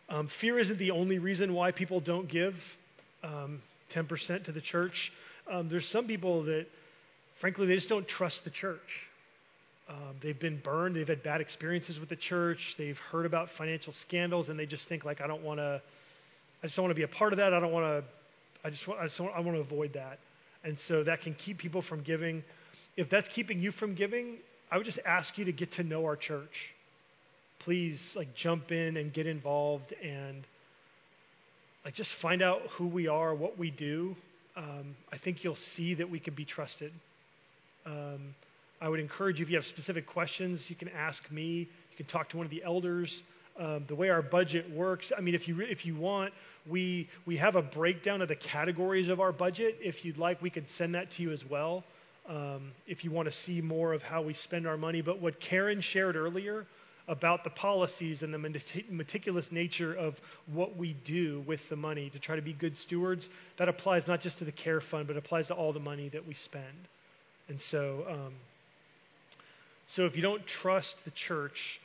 Um, 0.09 0.27
fear 0.27 0.59
isn't 0.59 0.77
the 0.77 0.91
only 0.91 1.19
reason 1.19 1.53
why 1.53 1.71
people 1.71 1.99
don't 1.99 2.27
give 2.27 2.77
um, 3.23 3.61
10% 3.91 4.43
to 4.45 4.51
the 4.51 4.61
church. 4.61 5.13
Um, 5.49 5.69
there's 5.69 5.87
some 5.87 6.05
people 6.05 6.43
that, 6.43 6.65
frankly, 7.35 7.67
they 7.67 7.75
just 7.75 7.89
don't 7.89 8.07
trust 8.07 8.43
the 8.43 8.49
church. 8.49 9.08
Um, 9.89 10.15
they've 10.21 10.39
been 10.39 10.57
burned. 10.57 10.95
They've 10.95 11.07
had 11.07 11.23
bad 11.23 11.41
experiences 11.41 11.99
with 11.99 12.09
the 12.09 12.15
church. 12.15 12.75
They've 12.77 12.99
heard 12.99 13.25
about 13.25 13.49
financial 13.49 13.91
scandals, 13.91 14.49
and 14.49 14.59
they 14.59 14.67
just 14.67 14.87
think 14.87 15.03
like, 15.03 15.19
I 15.19 15.27
don't 15.27 15.43
want 15.43 15.59
to. 15.59 15.81
I 16.61 16.67
just 16.67 16.75
don't 16.75 16.83
want 16.83 16.91
to 16.91 16.99
be 16.99 17.03
a 17.03 17.07
part 17.07 17.33
of 17.33 17.37
that. 17.37 17.53
I 17.53 17.59
don't 17.59 17.71
want 17.71 17.85
to. 17.85 18.03
I 18.67 18.69
just 18.69 18.87
want. 18.87 18.99
I 19.01 19.05
just 19.05 19.19
want. 19.19 19.33
I 19.35 19.39
want 19.39 19.57
to 19.57 19.61
avoid 19.61 19.93
that. 19.93 20.19
And 20.63 20.77
so 20.77 21.03
that 21.03 21.21
can 21.21 21.33
keep 21.33 21.57
people 21.57 21.81
from 21.81 22.01
giving. 22.01 22.43
If 22.97 23.09
that's 23.09 23.29
keeping 23.29 23.59
you 23.59 23.71
from 23.71 23.95
giving, 23.95 24.37
I 24.71 24.77
would 24.77 24.85
just 24.85 24.99
ask 25.05 25.37
you 25.37 25.45
to 25.45 25.51
get 25.51 25.71
to 25.73 25.83
know 25.83 26.05
our 26.05 26.15
church. 26.17 26.71
Please, 27.59 28.13
like, 28.15 28.35
jump 28.35 28.71
in 28.71 28.97
and 28.97 29.11
get 29.11 29.25
involved 29.25 29.93
and, 30.03 30.43
like, 31.83 31.93
just 31.93 32.13
find 32.13 32.41
out 32.41 32.61
who 32.71 32.87
we 32.87 33.07
are, 33.07 33.33
what 33.33 33.57
we 33.57 33.71
do. 33.71 34.15
Um, 34.55 34.95
I 35.11 35.17
think 35.17 35.43
you'll 35.43 35.55
see 35.55 35.95
that 35.95 36.09
we 36.09 36.19
can 36.19 36.33
be 36.33 36.45
trusted. 36.45 36.91
Um, 37.85 38.35
I 38.81 38.89
would 38.89 38.99
encourage 38.99 39.39
you, 39.39 39.43
if 39.43 39.49
you 39.49 39.57
have 39.57 39.65
specific 39.65 40.07
questions, 40.07 40.69
you 40.69 40.75
can 40.75 40.89
ask 40.89 41.29
me. 41.31 41.67
You 41.91 41.97
can 41.97 42.05
talk 42.05 42.29
to 42.29 42.37
one 42.37 42.45
of 42.45 42.51
the 42.51 42.63
elders. 42.63 43.23
Um, 43.59 43.83
the 43.87 43.95
way 43.95 44.09
our 44.09 44.21
budget 44.21 44.69
works, 44.69 45.11
I 45.15 45.19
mean, 45.19 45.35
if 45.35 45.49
you, 45.49 45.59
if 45.59 45.85
you 45.85 45.95
want, 45.95 46.33
we, 46.65 47.09
we 47.25 47.35
have 47.37 47.57
a 47.57 47.61
breakdown 47.61 48.21
of 48.21 48.29
the 48.29 48.35
categories 48.35 49.09
of 49.09 49.19
our 49.19 49.33
budget. 49.33 49.79
If 49.83 50.05
you'd 50.05 50.17
like, 50.17 50.41
we 50.41 50.49
could 50.49 50.67
send 50.69 50.95
that 50.95 51.09
to 51.11 51.23
you 51.23 51.31
as 51.31 51.43
well 51.45 51.83
um, 52.29 52.71
if 52.87 53.03
you 53.03 53.11
want 53.11 53.25
to 53.25 53.31
see 53.33 53.59
more 53.59 53.91
of 53.91 54.01
how 54.01 54.21
we 54.21 54.33
spend 54.33 54.65
our 54.65 54.77
money. 54.77 55.01
But 55.01 55.19
what 55.19 55.41
Karen 55.41 55.81
shared 55.81 56.15
earlier 56.15 56.65
about 57.09 57.43
the 57.43 57.49
policies 57.49 58.21
and 58.21 58.31
the 58.31 58.37
meticulous 58.89 59.51
nature 59.51 59.93
of 59.93 60.21
what 60.53 60.77
we 60.77 60.93
do 61.03 61.43
with 61.47 61.67
the 61.67 61.75
money 61.75 62.11
to 62.11 62.19
try 62.19 62.35
to 62.35 62.41
be 62.41 62.53
good 62.53 62.77
stewards, 62.77 63.29
that 63.57 63.67
applies 63.67 64.07
not 64.07 64.21
just 64.21 64.37
to 64.37 64.45
the 64.45 64.51
care 64.51 64.79
fund, 64.79 65.07
but 65.07 65.17
applies 65.17 65.47
to 65.47 65.55
all 65.55 65.73
the 65.73 65.79
money 65.79 66.07
that 66.09 66.25
we 66.27 66.35
spend. 66.35 66.87
And 67.49 67.59
so, 67.59 68.05
um, 68.07 68.33
so 69.89 70.05
if 70.05 70.15
you 70.15 70.21
don't 70.21 70.45
trust 70.45 71.03
the 71.03 71.09
church, 71.09 71.81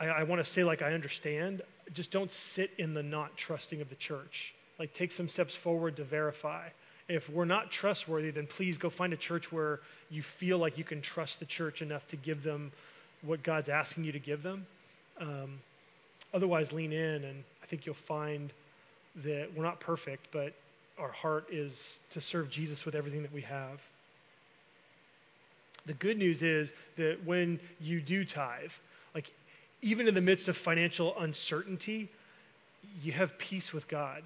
I, 0.00 0.06
I 0.06 0.22
want 0.22 0.42
to 0.42 0.50
say, 0.50 0.64
like, 0.64 0.80
I 0.80 0.94
understand. 0.94 1.60
Just 1.92 2.10
don't 2.10 2.32
sit 2.32 2.70
in 2.78 2.94
the 2.94 3.02
not 3.02 3.36
trusting 3.36 3.82
of 3.82 3.90
the 3.90 3.96
church. 3.96 4.54
Like, 4.78 4.94
take 4.94 5.12
some 5.12 5.28
steps 5.28 5.54
forward 5.54 5.96
to 5.96 6.04
verify. 6.04 6.68
If 7.06 7.28
we're 7.28 7.44
not 7.44 7.70
trustworthy, 7.70 8.30
then 8.30 8.46
please 8.46 8.78
go 8.78 8.88
find 8.88 9.12
a 9.12 9.16
church 9.16 9.52
where 9.52 9.80
you 10.08 10.22
feel 10.22 10.56
like 10.56 10.78
you 10.78 10.84
can 10.84 11.02
trust 11.02 11.38
the 11.38 11.44
church 11.44 11.82
enough 11.82 12.06
to 12.08 12.16
give 12.16 12.42
them 12.42 12.72
what 13.20 13.42
God's 13.42 13.68
asking 13.68 14.04
you 14.04 14.12
to 14.12 14.18
give 14.18 14.42
them. 14.42 14.66
Um, 15.20 15.60
otherwise, 16.32 16.72
lean 16.72 16.94
in, 16.94 17.24
and 17.24 17.44
I 17.62 17.66
think 17.66 17.84
you'll 17.84 17.94
find 17.94 18.50
that 19.16 19.50
we're 19.54 19.64
not 19.64 19.80
perfect, 19.80 20.28
but 20.32 20.54
our 20.98 21.12
heart 21.12 21.48
is 21.52 21.98
to 22.10 22.22
serve 22.22 22.48
Jesus 22.48 22.86
with 22.86 22.94
everything 22.94 23.20
that 23.20 23.34
we 23.34 23.42
have. 23.42 23.80
The 25.88 25.94
good 25.94 26.18
news 26.18 26.42
is 26.42 26.70
that 26.96 27.24
when 27.24 27.58
you 27.80 28.02
do 28.02 28.22
tithe, 28.22 28.72
like 29.14 29.30
even 29.80 30.06
in 30.06 30.14
the 30.14 30.20
midst 30.20 30.48
of 30.48 30.56
financial 30.56 31.18
uncertainty, 31.18 32.10
you 33.02 33.12
have 33.12 33.38
peace 33.38 33.72
with 33.72 33.88
God. 33.88 34.22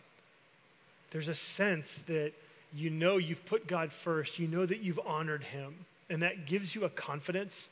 There's 1.12 1.28
a 1.28 1.36
sense 1.36 2.00
that 2.08 2.32
you 2.74 2.90
know 2.90 3.16
you've 3.18 3.46
put 3.46 3.68
God 3.68 3.92
first, 3.92 4.40
you 4.40 4.48
know 4.48 4.66
that 4.66 4.80
you've 4.80 4.98
honored 5.06 5.44
Him, 5.44 5.72
and 6.10 6.22
that 6.22 6.46
gives 6.46 6.74
you 6.74 6.84
a 6.84 6.90
confidence 6.90 7.68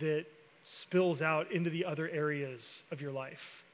that 0.00 0.26
spills 0.64 1.22
out 1.22 1.50
into 1.50 1.70
the 1.70 1.86
other 1.86 2.10
areas 2.10 2.82
of 2.92 3.00
your 3.00 3.12
life. 3.12 3.64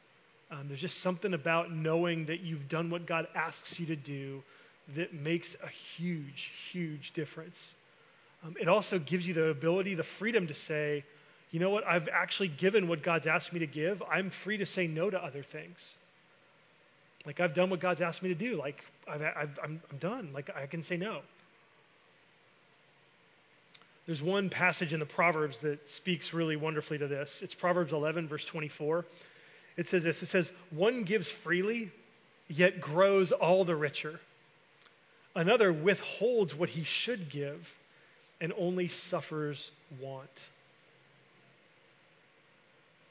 Um, 0.52 0.68
there's 0.68 0.80
just 0.80 1.00
something 1.00 1.34
about 1.34 1.72
knowing 1.72 2.26
that 2.26 2.38
you've 2.38 2.68
done 2.68 2.88
what 2.88 3.04
God 3.04 3.26
asks 3.34 3.80
you 3.80 3.86
to 3.86 3.96
do 3.96 4.44
that 4.94 5.12
makes 5.12 5.56
a 5.60 5.68
huge, 5.68 6.52
huge 6.70 7.10
difference. 7.14 7.74
Um, 8.46 8.54
it 8.60 8.68
also 8.68 8.98
gives 8.98 9.26
you 9.26 9.34
the 9.34 9.48
ability, 9.48 9.94
the 9.94 10.02
freedom 10.02 10.46
to 10.46 10.54
say, 10.54 11.04
you 11.50 11.60
know 11.60 11.70
what, 11.70 11.86
I've 11.86 12.08
actually 12.08 12.48
given 12.48 12.88
what 12.88 13.02
God's 13.02 13.26
asked 13.26 13.52
me 13.52 13.60
to 13.60 13.66
give. 13.66 14.02
I'm 14.10 14.30
free 14.30 14.58
to 14.58 14.66
say 14.66 14.86
no 14.86 15.08
to 15.08 15.22
other 15.22 15.42
things. 15.42 15.92
Like, 17.24 17.40
I've 17.40 17.54
done 17.54 17.70
what 17.70 17.80
God's 17.80 18.00
asked 18.00 18.22
me 18.22 18.28
to 18.28 18.34
do. 18.34 18.56
Like, 18.56 18.84
I've 19.08 19.22
I'm 19.22 19.80
I'm 19.90 19.98
done. 19.98 20.30
Like, 20.32 20.50
I 20.54 20.66
can 20.66 20.82
say 20.82 20.96
no. 20.96 21.20
There's 24.06 24.22
one 24.22 24.50
passage 24.50 24.92
in 24.92 25.00
the 25.00 25.06
Proverbs 25.06 25.60
that 25.60 25.88
speaks 25.88 26.32
really 26.32 26.54
wonderfully 26.54 26.98
to 26.98 27.08
this. 27.08 27.42
It's 27.42 27.54
Proverbs 27.54 27.92
11, 27.92 28.28
verse 28.28 28.44
24. 28.44 29.04
It 29.76 29.88
says 29.88 30.04
this 30.04 30.22
It 30.22 30.26
says, 30.26 30.52
One 30.70 31.02
gives 31.02 31.28
freely, 31.28 31.90
yet 32.48 32.80
grows 32.80 33.32
all 33.32 33.64
the 33.64 33.74
richer. 33.74 34.20
Another 35.34 35.72
withholds 35.72 36.54
what 36.54 36.68
he 36.68 36.84
should 36.84 37.28
give 37.28 37.74
and 38.40 38.52
only 38.58 38.88
suffers 38.88 39.70
want. 40.00 40.46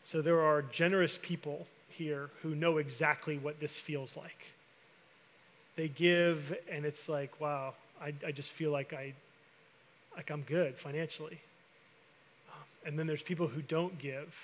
So 0.04 0.22
there 0.22 0.42
are 0.42 0.62
generous 0.62 1.18
people 1.22 1.66
here 1.90 2.30
who 2.42 2.54
know 2.56 2.78
exactly 2.78 3.38
what 3.38 3.60
this 3.60 3.76
feels 3.76 4.16
like. 4.16 4.46
They 5.76 5.88
give, 5.88 6.56
and 6.72 6.86
it's 6.86 7.10
like, 7.10 7.42
wow, 7.42 7.74
I, 8.02 8.14
I 8.26 8.32
just 8.32 8.52
feel 8.52 8.72
like 8.72 8.94
I, 8.94 9.14
like 10.16 10.30
I'm 10.30 10.42
good 10.42 10.78
financially. 10.78 11.40
Um, 12.50 12.64
and 12.86 13.00
then 13.00 13.08
there's 13.08 13.24
people 13.24 13.48
who 13.48 13.62
don't 13.62 13.98
give, 13.98 14.36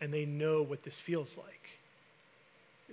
and 0.00 0.12
they 0.12 0.24
know 0.24 0.62
what 0.62 0.82
this 0.84 0.98
feels 0.98 1.36
like. 1.36 1.61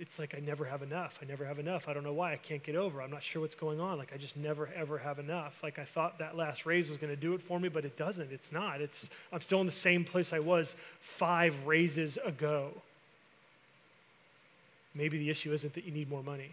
It's 0.00 0.18
like 0.18 0.34
I 0.34 0.40
never 0.40 0.64
have 0.64 0.80
enough. 0.80 1.18
I 1.22 1.26
never 1.26 1.44
have 1.44 1.58
enough. 1.58 1.86
I 1.86 1.92
don't 1.92 2.04
know 2.04 2.14
why. 2.14 2.32
I 2.32 2.36
can't 2.36 2.62
get 2.62 2.74
over. 2.74 3.02
I'm 3.02 3.10
not 3.10 3.22
sure 3.22 3.42
what's 3.42 3.54
going 3.54 3.80
on. 3.80 3.98
Like 3.98 4.12
I 4.14 4.16
just 4.16 4.34
never 4.34 4.68
ever 4.74 4.96
have 4.96 5.18
enough. 5.18 5.56
Like 5.62 5.78
I 5.78 5.84
thought 5.84 6.18
that 6.20 6.36
last 6.36 6.64
raise 6.64 6.88
was 6.88 6.96
going 6.96 7.14
to 7.14 7.20
do 7.20 7.34
it 7.34 7.42
for 7.42 7.60
me, 7.60 7.68
but 7.68 7.84
it 7.84 7.98
doesn't. 7.98 8.32
It's 8.32 8.50
not. 8.50 8.80
It's 8.80 9.10
I'm 9.30 9.42
still 9.42 9.60
in 9.60 9.66
the 9.66 9.72
same 9.72 10.04
place 10.04 10.32
I 10.32 10.38
was 10.38 10.74
5 11.00 11.66
raises 11.66 12.16
ago. 12.16 12.70
Maybe 14.94 15.18
the 15.18 15.28
issue 15.28 15.52
isn't 15.52 15.74
that 15.74 15.84
you 15.84 15.92
need 15.92 16.08
more 16.08 16.22
money. 16.22 16.50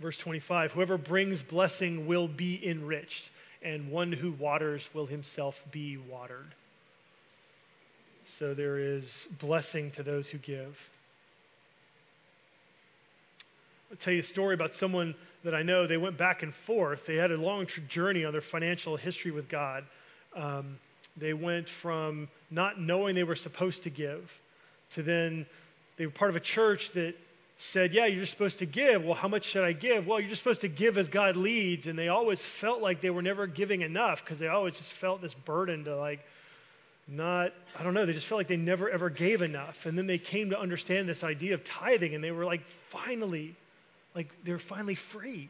Verse 0.00 0.18
25 0.18 0.72
Whoever 0.72 0.98
brings 0.98 1.42
blessing 1.42 2.06
will 2.06 2.28
be 2.28 2.60
enriched, 2.64 3.30
and 3.62 3.90
one 3.90 4.12
who 4.12 4.32
waters 4.32 4.86
will 4.92 5.06
himself 5.06 5.60
be 5.72 5.96
watered. 5.96 6.54
So 8.28 8.54
there 8.54 8.78
is 8.78 9.26
blessing 9.40 9.90
to 9.92 10.02
those 10.02 10.28
who 10.28 10.38
give. 10.38 10.78
I'll 13.90 13.96
tell 13.96 14.12
you 14.12 14.20
a 14.20 14.24
story 14.24 14.54
about 14.54 14.74
someone 14.74 15.14
that 15.44 15.54
I 15.54 15.62
know. 15.62 15.86
They 15.86 15.96
went 15.96 16.18
back 16.18 16.42
and 16.42 16.54
forth. 16.54 17.06
They 17.06 17.16
had 17.16 17.30
a 17.32 17.36
long 17.36 17.66
journey 17.88 18.24
on 18.24 18.32
their 18.32 18.42
financial 18.42 18.96
history 18.96 19.30
with 19.30 19.48
God. 19.48 19.84
Um, 20.36 20.78
they 21.16 21.32
went 21.32 21.68
from 21.68 22.28
not 22.50 22.78
knowing 22.78 23.14
they 23.14 23.24
were 23.24 23.34
supposed 23.34 23.84
to 23.84 23.90
give 23.90 24.38
to 24.90 25.02
then 25.02 25.46
they 25.96 26.06
were 26.06 26.12
part 26.12 26.30
of 26.30 26.36
a 26.36 26.40
church 26.40 26.92
that 26.92 27.14
said, 27.56 27.92
Yeah, 27.92 28.06
you're 28.06 28.20
just 28.20 28.32
supposed 28.32 28.60
to 28.60 28.66
give. 28.66 29.04
Well, 29.04 29.14
how 29.14 29.28
much 29.28 29.44
should 29.44 29.64
I 29.64 29.72
give? 29.72 30.06
Well, 30.06 30.20
you're 30.20 30.28
just 30.28 30.42
supposed 30.42 30.60
to 30.60 30.68
give 30.68 30.96
as 30.98 31.08
God 31.08 31.36
leads. 31.36 31.86
And 31.86 31.98
they 31.98 32.08
always 32.08 32.42
felt 32.42 32.80
like 32.80 33.00
they 33.00 33.10
were 33.10 33.22
never 33.22 33.46
giving 33.46 33.80
enough 33.80 34.22
because 34.22 34.38
they 34.38 34.48
always 34.48 34.74
just 34.74 34.92
felt 34.92 35.20
this 35.22 35.34
burden 35.34 35.84
to, 35.84 35.96
like, 35.96 36.20
not, 37.08 37.52
I 37.78 37.82
don't 37.82 37.94
know, 37.94 38.06
they 38.06 38.12
just 38.12 38.26
felt 38.26 38.38
like 38.38 38.48
they 38.48 38.56
never 38.56 38.88
ever 38.90 39.10
gave 39.10 39.42
enough. 39.42 39.86
And 39.86 39.96
then 39.96 40.06
they 40.06 40.18
came 40.18 40.50
to 40.50 40.60
understand 40.60 41.08
this 41.08 41.24
idea 41.24 41.54
of 41.54 41.64
tithing 41.64 42.14
and 42.14 42.22
they 42.22 42.30
were 42.30 42.44
like, 42.44 42.64
finally, 42.90 43.54
like, 44.14 44.28
they're 44.44 44.58
finally 44.58 44.94
free. 44.94 45.48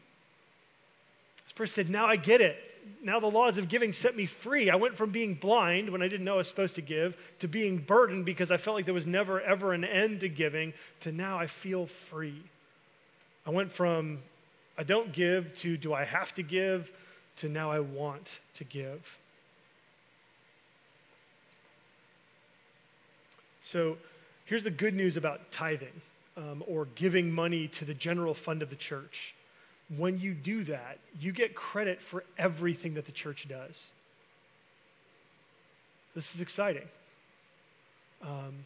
This 1.45 1.53
person 1.53 1.85
said, 1.85 1.89
Now 1.89 2.05
I 2.05 2.15
get 2.15 2.41
it 2.41 2.57
now 3.01 3.19
the 3.19 3.27
laws 3.27 3.57
of 3.57 3.69
giving 3.69 3.93
set 3.93 4.15
me 4.15 4.25
free. 4.25 4.69
I 4.69 4.75
went 4.75 4.97
from 4.97 5.11
being 5.11 5.35
blind 5.35 5.89
when 5.89 6.01
I 6.01 6.07
didn't 6.07 6.25
know 6.25 6.35
I 6.35 6.37
was 6.37 6.47
supposed 6.47 6.75
to 6.75 6.81
give 6.81 7.17
to 7.39 7.47
being 7.47 7.77
burdened 7.77 8.25
because 8.25 8.51
I 8.51 8.57
felt 8.57 8.75
like 8.75 8.85
there 8.85 8.93
was 8.93 9.07
never, 9.07 9.41
ever 9.41 9.73
an 9.73 9.83
end 9.83 10.21
to 10.21 10.29
giving 10.29 10.73
to 11.01 11.11
now 11.11 11.37
I 11.37 11.47
feel 11.47 11.87
free. 11.87 12.41
I 13.45 13.51
went 13.51 13.71
from 13.71 14.19
I 14.77 14.83
don't 14.83 15.11
give 15.11 15.53
to 15.59 15.77
do 15.77 15.93
I 15.93 16.05
have 16.05 16.33
to 16.35 16.43
give 16.43 16.91
to 17.37 17.49
now 17.49 17.71
I 17.71 17.79
want 17.79 18.39
to 18.55 18.63
give. 18.63 19.01
So 23.71 23.97
here's 24.45 24.63
the 24.63 24.71
good 24.71 24.95
news 24.95 25.15
about 25.15 25.51
tithing 25.51 26.01
um, 26.37 26.63
or 26.67 26.87
giving 26.95 27.31
money 27.31 27.67
to 27.67 27.85
the 27.85 27.93
general 27.93 28.33
fund 28.33 28.63
of 28.63 28.69
the 28.71 28.75
church 28.75 29.35
when 29.97 30.19
you 30.19 30.33
do 30.33 30.63
that, 30.65 30.99
you 31.19 31.31
get 31.31 31.55
credit 31.55 32.01
for 32.01 32.23
everything 32.37 32.95
that 32.95 33.05
the 33.05 33.11
church 33.11 33.47
does. 33.47 33.87
This 36.15 36.35
is 36.35 36.41
exciting. 36.41 36.87
Um, 38.21 38.65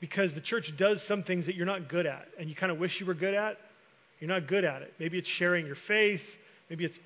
because 0.00 0.34
the 0.34 0.40
church 0.40 0.76
does 0.76 1.02
some 1.02 1.22
things 1.22 1.46
that 1.46 1.56
you're 1.56 1.66
not 1.66 1.88
good 1.88 2.06
at 2.06 2.28
and 2.38 2.48
you 2.48 2.54
kind 2.54 2.70
of 2.72 2.78
wish 2.78 3.00
you 3.00 3.06
were 3.06 3.14
good 3.14 3.34
at. 3.34 3.58
You're 4.20 4.28
not 4.28 4.46
good 4.46 4.64
at 4.64 4.82
it. 4.82 4.94
Maybe 4.98 5.18
it's 5.18 5.28
sharing 5.28 5.66
your 5.66 5.74
faith. 5.74 6.36
Maybe 6.70 6.84
it's, 6.84 6.98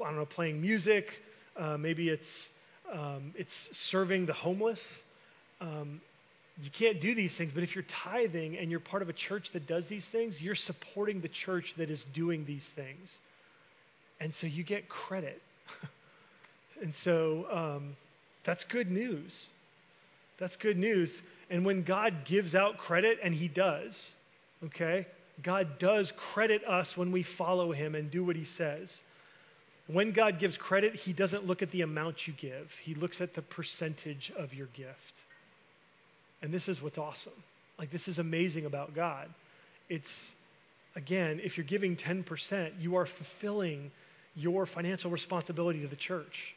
I 0.00 0.04
don't 0.04 0.16
know, 0.16 0.26
playing 0.26 0.60
music. 0.60 1.20
Uh, 1.56 1.76
maybe 1.76 2.08
it's, 2.08 2.48
um, 2.92 3.32
it's 3.36 3.68
serving 3.72 4.26
the 4.26 4.32
homeless. 4.32 5.04
Um, 5.60 6.00
you 6.62 6.70
can't 6.70 7.00
do 7.00 7.14
these 7.14 7.36
things, 7.36 7.52
but 7.52 7.64
if 7.64 7.74
you're 7.74 7.84
tithing 7.88 8.56
and 8.58 8.70
you're 8.70 8.80
part 8.80 9.02
of 9.02 9.08
a 9.08 9.12
church 9.12 9.50
that 9.52 9.66
does 9.66 9.88
these 9.88 10.08
things, 10.08 10.40
you're 10.40 10.54
supporting 10.54 11.20
the 11.20 11.28
church 11.28 11.74
that 11.78 11.90
is 11.90 12.04
doing 12.04 12.44
these 12.44 12.64
things. 12.64 13.18
And 14.20 14.32
so 14.32 14.46
you 14.46 14.62
get 14.62 14.88
credit. 14.88 15.42
and 16.80 16.94
so 16.94 17.46
um, 17.50 17.96
that's 18.44 18.62
good 18.64 18.90
news. 18.90 19.44
That's 20.38 20.56
good 20.56 20.78
news. 20.78 21.20
And 21.50 21.64
when 21.64 21.82
God 21.82 22.24
gives 22.24 22.54
out 22.54 22.78
credit, 22.78 23.18
and 23.22 23.34
He 23.34 23.48
does, 23.48 24.14
okay, 24.64 25.06
God 25.42 25.78
does 25.80 26.12
credit 26.12 26.64
us 26.64 26.96
when 26.96 27.10
we 27.10 27.24
follow 27.24 27.72
Him 27.72 27.96
and 27.96 28.10
do 28.10 28.24
what 28.24 28.36
He 28.36 28.44
says. 28.44 29.00
When 29.88 30.12
God 30.12 30.38
gives 30.38 30.56
credit, 30.56 30.94
He 30.94 31.12
doesn't 31.12 31.46
look 31.46 31.62
at 31.62 31.70
the 31.72 31.82
amount 31.82 32.28
you 32.28 32.32
give, 32.34 32.72
He 32.82 32.94
looks 32.94 33.20
at 33.20 33.34
the 33.34 33.42
percentage 33.42 34.32
of 34.36 34.54
your 34.54 34.68
gift. 34.68 35.14
And 36.44 36.52
this 36.52 36.68
is 36.68 36.82
what's 36.82 36.98
awesome. 36.98 37.32
Like, 37.78 37.90
this 37.90 38.06
is 38.06 38.18
amazing 38.18 38.66
about 38.66 38.94
God. 38.94 39.30
It's, 39.88 40.30
again, 40.94 41.40
if 41.42 41.56
you're 41.56 41.64
giving 41.64 41.96
10%, 41.96 42.70
you 42.80 42.96
are 42.96 43.06
fulfilling 43.06 43.90
your 44.36 44.66
financial 44.66 45.10
responsibility 45.10 45.80
to 45.80 45.86
the 45.86 45.96
church. 45.96 46.54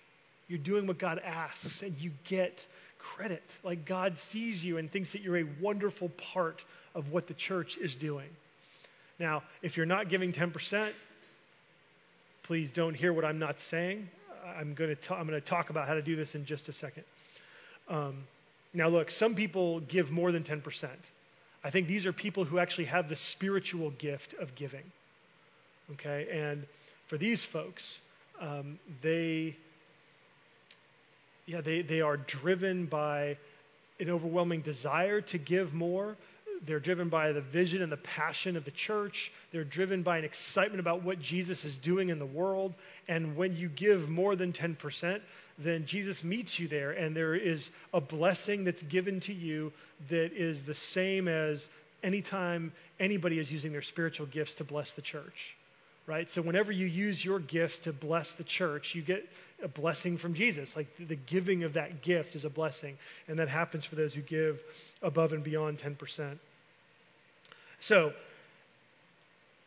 You're 0.49 0.59
doing 0.59 0.87
what 0.87 0.97
God 0.97 1.19
asks, 1.23 1.83
and 1.83 1.97
you 1.99 2.11
get 2.25 2.67
credit. 2.99 3.43
Like, 3.63 3.85
God 3.85 4.19
sees 4.19 4.63
you 4.63 4.77
and 4.77 4.91
thinks 4.91 5.13
that 5.13 5.21
you're 5.21 5.37
a 5.37 5.45
wonderful 5.61 6.09
part 6.09 6.65
of 6.93 7.13
what 7.13 7.27
the 7.27 7.33
church 7.33 7.77
is 7.77 7.95
doing. 7.95 8.27
Now, 9.19 9.41
if 9.61 9.77
you're 9.77 9.85
not 9.85 10.09
giving 10.09 10.33
10%, 10.33 10.89
please 12.43 12.71
don't 12.71 12.93
hear 12.93 13.13
what 13.13 13.23
I'm 13.23 13.39
not 13.39 13.61
saying. 13.61 14.09
I'm 14.59 14.73
going 14.73 14.93
to, 14.93 15.13
I'm 15.15 15.27
going 15.27 15.39
to 15.39 15.47
talk 15.47 15.69
about 15.69 15.87
how 15.87 15.93
to 15.93 16.01
do 16.01 16.17
this 16.17 16.35
in 16.35 16.45
just 16.45 16.67
a 16.67 16.73
second. 16.73 17.05
Um, 17.87 18.25
now, 18.77 18.89
look, 18.89 19.09
some 19.09 19.33
people 19.33 19.79
give 19.79 20.11
more 20.11 20.31
than 20.31 20.43
10%. 20.43 20.87
I 21.63 21.71
think 21.71 21.87
these 21.87 22.05
are 22.05 22.13
people 22.13 22.45
who 22.45 22.59
actually 22.59 22.85
have 22.85 23.09
the 23.09 23.15
spiritual 23.15 23.89
gift 23.89 24.35
of 24.35 24.53
giving. 24.53 24.83
Okay? 25.93 26.27
And 26.31 26.63
for 27.07 27.17
these 27.17 27.43
folks, 27.43 27.99
um, 28.39 28.77
they, 29.01 29.55
yeah, 31.47 31.61
they, 31.61 31.81
they 31.81 32.01
are 32.01 32.17
driven 32.17 32.85
by 32.85 33.37
an 33.99 34.11
overwhelming 34.11 34.61
desire 34.61 35.21
to 35.21 35.39
give 35.39 35.73
more. 35.73 36.15
They're 36.63 36.79
driven 36.79 37.09
by 37.09 37.31
the 37.31 37.41
vision 37.41 37.81
and 37.81 37.91
the 37.91 37.97
passion 37.97 38.55
of 38.57 38.63
the 38.63 38.71
church. 38.71 39.31
They're 39.51 39.63
driven 39.63 40.03
by 40.03 40.19
an 40.19 40.23
excitement 40.23 40.81
about 40.81 41.01
what 41.01 41.19
Jesus 41.19 41.65
is 41.65 41.77
doing 41.77 42.09
in 42.09 42.19
the 42.19 42.27
world. 42.27 42.75
And 43.07 43.35
when 43.35 43.57
you 43.57 43.69
give 43.69 44.07
more 44.07 44.35
than 44.35 44.53
10%, 44.53 45.19
then 45.57 45.85
Jesus 45.85 46.23
meets 46.23 46.59
you 46.59 46.67
there, 46.67 46.91
and 46.91 47.15
there 47.15 47.35
is 47.35 47.69
a 47.93 47.99
blessing 47.99 48.63
that's 48.63 48.81
given 48.83 49.19
to 49.21 49.33
you 49.33 49.73
that 50.09 50.33
is 50.33 50.63
the 50.63 50.75
same 50.75 51.27
as 51.27 51.67
anytime 52.03 52.71
anybody 52.99 53.39
is 53.39 53.51
using 53.51 53.71
their 53.71 53.81
spiritual 53.81 54.27
gifts 54.27 54.55
to 54.55 54.63
bless 54.63 54.93
the 54.93 55.01
church. 55.01 55.55
Right? 56.05 56.29
So, 56.29 56.41
whenever 56.41 56.71
you 56.71 56.85
use 56.85 57.23
your 57.23 57.39
gifts 57.39 57.79
to 57.79 57.91
bless 57.91 58.33
the 58.33 58.43
church, 58.43 58.95
you 58.95 59.01
get 59.01 59.27
a 59.61 59.67
blessing 59.67 60.17
from 60.17 60.35
Jesus. 60.35 60.75
Like 60.75 60.87
the 60.99 61.15
giving 61.15 61.63
of 61.63 61.73
that 61.73 62.01
gift 62.01 62.35
is 62.35 62.45
a 62.45 62.49
blessing. 62.49 62.97
And 63.27 63.39
that 63.39 63.49
happens 63.49 63.83
for 63.83 63.95
those 63.95 64.13
who 64.13 64.21
give 64.21 64.61
above 65.01 65.33
and 65.33 65.43
beyond 65.43 65.79
10%. 65.79 66.37
So, 67.79 68.13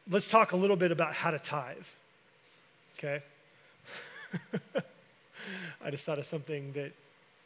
let's 0.08 0.30
talk 0.30 0.52
a 0.52 0.56
little 0.56 0.76
bit 0.76 0.92
about 0.92 1.12
how 1.12 1.30
to 1.30 1.38
tithe. 1.38 1.76
Okay? 2.98 3.22
I 5.82 5.90
just 5.90 6.04
thought 6.04 6.18
of 6.18 6.26
something 6.26 6.72
that 6.72 6.92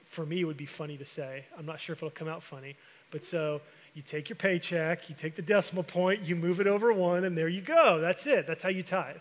for 0.07 0.25
me 0.25 0.45
would 0.45 0.57
be 0.57 0.67
funny 0.67 0.97
to 0.97 1.05
say. 1.05 1.45
I'm 1.59 1.67
not 1.67 1.81
sure 1.81 1.93
if 1.93 2.01
it'll 2.01 2.11
come 2.11 2.29
out 2.29 2.43
funny. 2.43 2.77
But 3.11 3.25
so 3.25 3.61
you 3.95 4.03
take 4.03 4.29
your 4.29 4.37
paycheck, 4.37 5.09
you 5.09 5.15
take 5.17 5.37
the 5.37 5.43
decimal 5.43 5.85
point, 5.85 6.23
you 6.23 6.37
move 6.37 6.61
it 6.61 6.67
over 6.67 6.93
one, 6.93 7.25
and 7.25 7.37
there 7.37 7.49
you 7.49 7.61
go. 7.61 8.01
That's 8.01 8.27
it. 8.27 8.47
That's 8.47 8.63
how 8.63 8.71
you 8.71 8.83
tithe. 8.83 9.17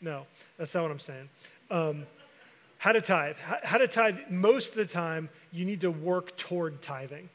No, 0.00 0.26
that's 0.58 0.74
not 0.74 0.82
what 0.82 0.90
I'm 0.90 0.98
saying. 1.00 1.28
Um, 1.70 2.06
how 2.78 2.92
to 2.92 3.00
tithe. 3.00 3.36
How, 3.38 3.78
to 3.78 3.88
tithe, 3.88 4.16
most 4.30 4.70
of 4.70 4.76
the 4.76 4.86
time, 4.86 5.28
you 5.52 5.64
need 5.64 5.82
to 5.82 5.90
work 5.90 6.36
toward 6.36 6.82
tithing. 6.82 7.28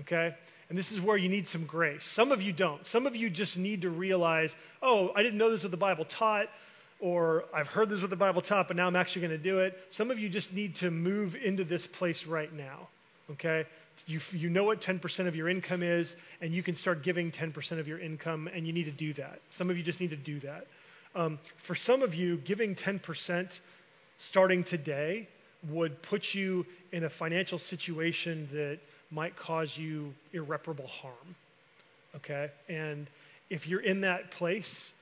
Okay? 0.00 0.34
And 0.68 0.78
this 0.78 0.92
is 0.92 1.00
where 1.00 1.16
you 1.16 1.28
need 1.28 1.48
some 1.48 1.64
grace. 1.64 2.04
Some 2.04 2.30
of 2.30 2.40
you 2.40 2.52
don't. 2.52 2.86
Some 2.86 3.06
of 3.06 3.16
you 3.16 3.28
just 3.28 3.58
need 3.58 3.82
to 3.82 3.90
realize, 3.90 4.54
oh, 4.82 5.10
I 5.16 5.22
didn't 5.22 5.38
know 5.38 5.50
this 5.50 5.62
what 5.62 5.72
the 5.72 5.76
Bible 5.76 6.04
taught 6.04 6.46
or 7.00 7.44
I've 7.54 7.68
heard 7.68 7.88
this 7.88 8.00
with 8.00 8.10
the 8.10 8.16
Bible 8.16 8.42
taught, 8.42 8.68
but 8.68 8.76
now 8.76 8.86
I'm 8.86 8.96
actually 8.96 9.22
going 9.22 9.38
to 9.38 9.42
do 9.42 9.60
it. 9.60 9.78
Some 9.90 10.10
of 10.10 10.18
you 10.18 10.28
just 10.28 10.52
need 10.52 10.76
to 10.76 10.90
move 10.90 11.34
into 11.34 11.64
this 11.64 11.86
place 11.86 12.26
right 12.26 12.52
now. 12.52 12.88
Okay? 13.30 13.64
You, 14.06 14.20
you 14.32 14.50
know 14.50 14.64
what 14.64 14.80
10% 14.80 15.26
of 15.26 15.34
your 15.34 15.48
income 15.48 15.82
is, 15.82 16.16
and 16.40 16.54
you 16.54 16.62
can 16.62 16.74
start 16.74 17.02
giving 17.02 17.30
10% 17.30 17.78
of 17.78 17.88
your 17.88 17.98
income, 17.98 18.48
and 18.52 18.66
you 18.66 18.72
need 18.72 18.84
to 18.84 18.90
do 18.90 19.12
that. 19.14 19.40
Some 19.50 19.70
of 19.70 19.76
you 19.76 19.82
just 19.82 20.00
need 20.00 20.10
to 20.10 20.16
do 20.16 20.40
that. 20.40 20.66
Um, 21.14 21.38
for 21.56 21.74
some 21.74 22.02
of 22.02 22.14
you, 22.14 22.36
giving 22.38 22.74
10% 22.74 23.60
starting 24.18 24.64
today 24.64 25.28
would 25.68 26.00
put 26.02 26.34
you 26.34 26.66
in 26.92 27.04
a 27.04 27.10
financial 27.10 27.58
situation 27.58 28.48
that 28.52 28.78
might 29.10 29.36
cause 29.36 29.76
you 29.76 30.14
irreparable 30.32 30.86
harm. 30.86 31.36
Okay? 32.16 32.50
And 32.68 33.06
if 33.48 33.66
you're 33.66 33.80
in 33.80 34.02
that 34.02 34.30
place, 34.30 34.92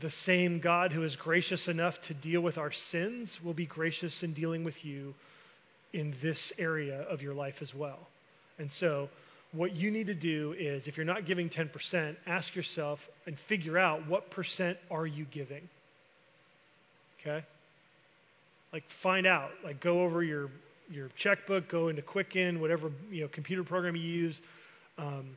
the 0.00 0.10
same 0.10 0.58
God 0.58 0.92
who 0.92 1.02
is 1.02 1.16
gracious 1.16 1.68
enough 1.68 2.00
to 2.02 2.14
deal 2.14 2.40
with 2.40 2.58
our 2.58 2.72
sins 2.72 3.42
will 3.42 3.54
be 3.54 3.66
gracious 3.66 4.22
in 4.22 4.32
dealing 4.32 4.64
with 4.64 4.84
you 4.84 5.14
in 5.92 6.14
this 6.20 6.52
area 6.58 7.02
of 7.02 7.22
your 7.22 7.34
life 7.34 7.62
as 7.62 7.74
well. 7.74 7.98
And 8.58 8.70
so, 8.70 9.08
what 9.52 9.74
you 9.74 9.90
need 9.90 10.08
to 10.08 10.14
do 10.14 10.54
is 10.58 10.88
if 10.88 10.96
you're 10.96 11.06
not 11.06 11.24
giving 11.24 11.48
10%, 11.48 12.16
ask 12.26 12.54
yourself 12.54 13.08
and 13.26 13.38
figure 13.38 13.78
out 13.78 14.06
what 14.06 14.28
percent 14.30 14.76
are 14.90 15.06
you 15.06 15.24
giving. 15.30 15.66
Okay? 17.20 17.44
Like 18.72 18.88
find 18.90 19.26
out, 19.26 19.50
like 19.64 19.80
go 19.80 20.02
over 20.02 20.22
your 20.22 20.50
your 20.90 21.08
checkbook, 21.16 21.68
go 21.68 21.88
into 21.88 22.02
Quicken, 22.02 22.60
whatever 22.60 22.92
you 23.10 23.22
know 23.22 23.28
computer 23.28 23.64
program 23.64 23.96
you 23.96 24.02
use. 24.02 24.40
Um, 24.98 25.36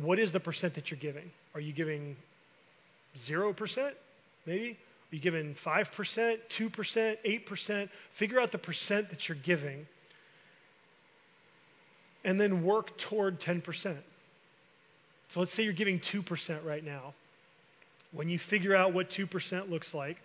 what 0.00 0.18
is 0.18 0.32
the 0.32 0.40
percent 0.40 0.74
that 0.74 0.90
you're 0.90 1.00
giving? 1.00 1.30
Are 1.54 1.60
you 1.60 1.72
giving 1.72 2.16
zero 3.16 3.52
percent, 3.52 3.94
maybe? 4.46 4.70
Are 5.12 5.14
you 5.14 5.20
giving 5.20 5.54
five 5.54 5.92
percent, 5.92 6.40
two 6.48 6.70
percent, 6.70 7.18
eight 7.24 7.46
percent? 7.46 7.90
Figure 8.12 8.40
out 8.40 8.52
the 8.52 8.58
percent 8.58 9.10
that 9.10 9.28
you're 9.28 9.38
giving, 9.42 9.86
and 12.24 12.40
then 12.40 12.64
work 12.64 12.96
toward 12.98 13.40
ten 13.40 13.60
percent. 13.60 14.00
So 15.28 15.40
let's 15.40 15.52
say 15.52 15.62
you're 15.62 15.72
giving 15.72 16.00
two 16.00 16.22
percent 16.22 16.62
right 16.64 16.84
now. 16.84 17.14
When 18.12 18.28
you 18.28 18.38
figure 18.38 18.74
out 18.74 18.92
what 18.92 19.10
two 19.10 19.26
percent 19.26 19.70
looks 19.70 19.94
like, 19.94 20.16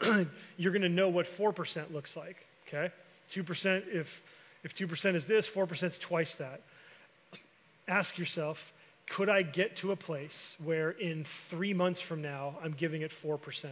you're 0.56 0.72
going 0.72 0.82
to 0.82 0.88
know 0.88 1.08
what 1.08 1.26
four 1.26 1.52
percent 1.52 1.92
looks 1.92 2.16
like. 2.16 2.36
Okay. 2.66 2.90
2%, 3.32 3.82
if, 3.92 4.22
if 4.62 4.74
2% 4.74 5.14
is 5.14 5.26
this, 5.26 5.48
4% 5.48 5.82
is 5.84 5.98
twice 5.98 6.36
that. 6.36 6.60
Ask 7.88 8.18
yourself, 8.18 8.72
could 9.06 9.28
I 9.28 9.42
get 9.42 9.76
to 9.76 9.92
a 9.92 9.96
place 9.96 10.56
where 10.62 10.90
in 10.90 11.24
three 11.48 11.74
months 11.74 12.00
from 12.00 12.22
now 12.22 12.56
I'm 12.62 12.72
giving 12.72 13.02
it 13.02 13.12
4%? 13.24 13.66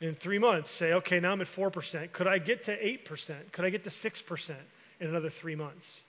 In 0.00 0.14
three 0.14 0.38
months, 0.38 0.70
say, 0.70 0.92
okay, 0.94 1.18
now 1.18 1.32
I'm 1.32 1.40
at 1.40 1.48
4%. 1.48 2.12
Could 2.12 2.28
I 2.28 2.38
get 2.38 2.64
to 2.64 2.76
8%? 2.76 3.34
Could 3.52 3.64
I 3.64 3.70
get 3.70 3.84
to 3.84 3.90
6% 3.90 4.54
in 5.00 5.08
another 5.08 5.30
three 5.30 5.56
months? 5.56 6.00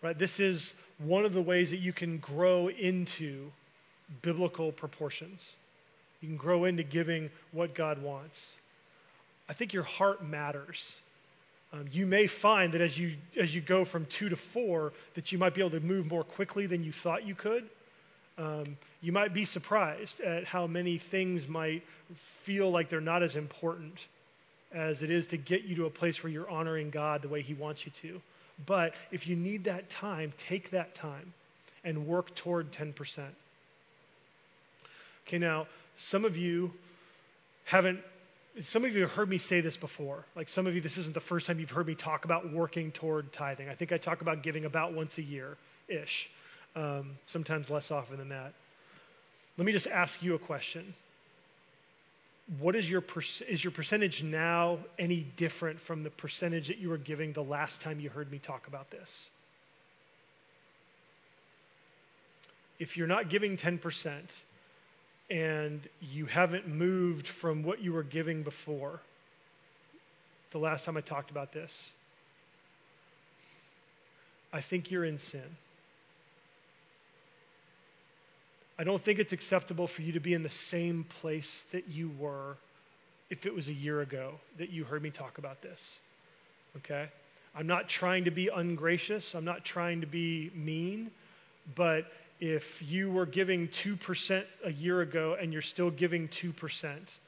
Right? 0.00 0.18
This 0.18 0.40
is 0.40 0.72
one 0.98 1.24
of 1.24 1.34
the 1.34 1.42
ways 1.42 1.70
that 1.70 1.78
you 1.78 1.92
can 1.92 2.18
grow 2.18 2.68
into 2.68 3.50
biblical 4.22 4.72
proportions. 4.72 5.52
You 6.20 6.28
can 6.28 6.36
grow 6.36 6.64
into 6.64 6.82
giving 6.82 7.30
what 7.52 7.74
God 7.74 8.00
wants. 8.02 8.54
I 9.48 9.52
think 9.52 9.74
your 9.74 9.82
heart 9.82 10.24
matters. 10.24 10.96
Um, 11.74 11.86
you 11.90 12.06
may 12.06 12.28
find 12.28 12.72
that 12.74 12.80
as 12.80 12.96
you 12.96 13.16
as 13.38 13.52
you 13.52 13.60
go 13.60 13.84
from 13.84 14.06
two 14.06 14.28
to 14.28 14.36
four, 14.36 14.92
that 15.14 15.32
you 15.32 15.38
might 15.38 15.54
be 15.54 15.60
able 15.60 15.72
to 15.72 15.80
move 15.80 16.06
more 16.06 16.22
quickly 16.22 16.66
than 16.66 16.84
you 16.84 16.92
thought 16.92 17.26
you 17.26 17.34
could. 17.34 17.68
Um, 18.38 18.76
you 19.00 19.12
might 19.12 19.34
be 19.34 19.44
surprised 19.44 20.20
at 20.20 20.44
how 20.44 20.66
many 20.66 20.98
things 20.98 21.48
might 21.48 21.82
feel 22.44 22.70
like 22.70 22.88
they're 22.88 23.00
not 23.00 23.22
as 23.22 23.36
important 23.36 24.06
as 24.72 25.02
it 25.02 25.10
is 25.10 25.28
to 25.28 25.36
get 25.36 25.64
you 25.64 25.76
to 25.76 25.86
a 25.86 25.90
place 25.90 26.22
where 26.22 26.32
you're 26.32 26.50
honoring 26.50 26.90
God 26.90 27.22
the 27.22 27.28
way 27.28 27.42
He 27.42 27.54
wants 27.54 27.84
you 27.84 27.92
to. 28.02 28.20
But 28.66 28.94
if 29.10 29.26
you 29.26 29.34
need 29.34 29.64
that 29.64 29.90
time, 29.90 30.32
take 30.38 30.70
that 30.70 30.94
time 30.94 31.32
and 31.84 32.06
work 32.06 32.34
toward 32.34 32.72
10%. 32.72 33.20
Okay, 35.26 35.38
now 35.38 35.66
some 35.96 36.24
of 36.24 36.36
you 36.36 36.72
haven't, 37.64 38.00
some 38.60 38.84
of 38.84 38.94
you 38.94 39.02
have 39.02 39.10
heard 39.10 39.28
me 39.28 39.38
say 39.38 39.60
this 39.60 39.76
before. 39.76 40.24
Like 40.36 40.48
some 40.48 40.66
of 40.66 40.74
you, 40.74 40.80
this 40.80 40.96
isn't 40.98 41.14
the 41.14 41.20
first 41.20 41.46
time 41.46 41.58
you've 41.58 41.70
heard 41.70 41.86
me 41.86 41.94
talk 41.94 42.24
about 42.24 42.52
working 42.52 42.92
toward 42.92 43.32
tithing. 43.32 43.68
I 43.68 43.74
think 43.74 43.92
I 43.92 43.98
talk 43.98 44.20
about 44.20 44.42
giving 44.42 44.64
about 44.64 44.92
once 44.92 45.18
a 45.18 45.22
year 45.22 45.56
ish, 45.88 46.30
um, 46.76 47.18
sometimes 47.26 47.68
less 47.68 47.90
often 47.90 48.18
than 48.18 48.28
that. 48.28 48.52
Let 49.56 49.66
me 49.66 49.72
just 49.72 49.88
ask 49.88 50.22
you 50.22 50.34
a 50.34 50.38
question. 50.38 50.94
What 52.60 52.76
is 52.76 52.88
your, 52.88 53.00
per- 53.00 53.22
is 53.48 53.64
your 53.64 53.70
percentage 53.70 54.22
now 54.22 54.78
any 54.98 55.26
different 55.36 55.80
from 55.80 56.02
the 56.02 56.10
percentage 56.10 56.68
that 56.68 56.78
you 56.78 56.90
were 56.90 56.98
giving 56.98 57.32
the 57.32 57.42
last 57.42 57.80
time 57.80 58.00
you 58.00 58.10
heard 58.10 58.30
me 58.30 58.38
talk 58.38 58.68
about 58.68 58.90
this? 58.90 59.28
If 62.78 62.96
you're 62.96 63.06
not 63.06 63.30
giving 63.30 63.56
10%, 63.56 64.20
and 65.30 65.80
you 66.00 66.26
haven't 66.26 66.68
moved 66.68 67.26
from 67.26 67.62
what 67.62 67.80
you 67.80 67.92
were 67.92 68.02
giving 68.02 68.42
before. 68.42 69.00
The 70.52 70.58
last 70.58 70.84
time 70.84 70.96
I 70.96 71.00
talked 71.00 71.30
about 71.30 71.52
this, 71.52 71.90
I 74.52 74.60
think 74.60 74.90
you're 74.90 75.04
in 75.04 75.18
sin. 75.18 75.56
I 78.78 78.84
don't 78.84 79.02
think 79.02 79.18
it's 79.18 79.32
acceptable 79.32 79.86
for 79.86 80.02
you 80.02 80.12
to 80.12 80.20
be 80.20 80.34
in 80.34 80.42
the 80.42 80.50
same 80.50 81.04
place 81.20 81.64
that 81.72 81.88
you 81.88 82.10
were 82.18 82.56
if 83.30 83.46
it 83.46 83.54
was 83.54 83.68
a 83.68 83.72
year 83.72 84.00
ago 84.00 84.34
that 84.58 84.70
you 84.70 84.84
heard 84.84 85.02
me 85.02 85.10
talk 85.10 85.38
about 85.38 85.62
this. 85.62 85.98
Okay? 86.78 87.08
I'm 87.56 87.66
not 87.66 87.88
trying 87.88 88.24
to 88.24 88.30
be 88.30 88.48
ungracious, 88.48 89.34
I'm 89.34 89.44
not 89.44 89.64
trying 89.64 90.00
to 90.00 90.06
be 90.06 90.50
mean, 90.54 91.10
but 91.74 92.10
if 92.40 92.82
you 92.82 93.10
were 93.10 93.26
giving 93.26 93.68
2% 93.68 94.44
a 94.64 94.72
year 94.72 95.00
ago 95.00 95.36
and 95.40 95.52
you're 95.52 95.62
still 95.62 95.90
giving 95.90 96.28
2%, 96.28 97.18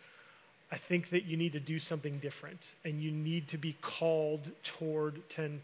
I 0.70 0.76
think 0.76 1.10
that 1.10 1.24
you 1.24 1.36
need 1.36 1.52
to 1.52 1.60
do 1.60 1.78
something 1.78 2.18
different 2.18 2.74
and 2.84 3.00
you 3.00 3.12
need 3.12 3.48
to 3.48 3.58
be 3.58 3.76
called 3.80 4.50
toward 4.64 5.28
10%. 5.30 5.60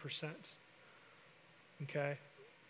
Okay? 1.85 2.17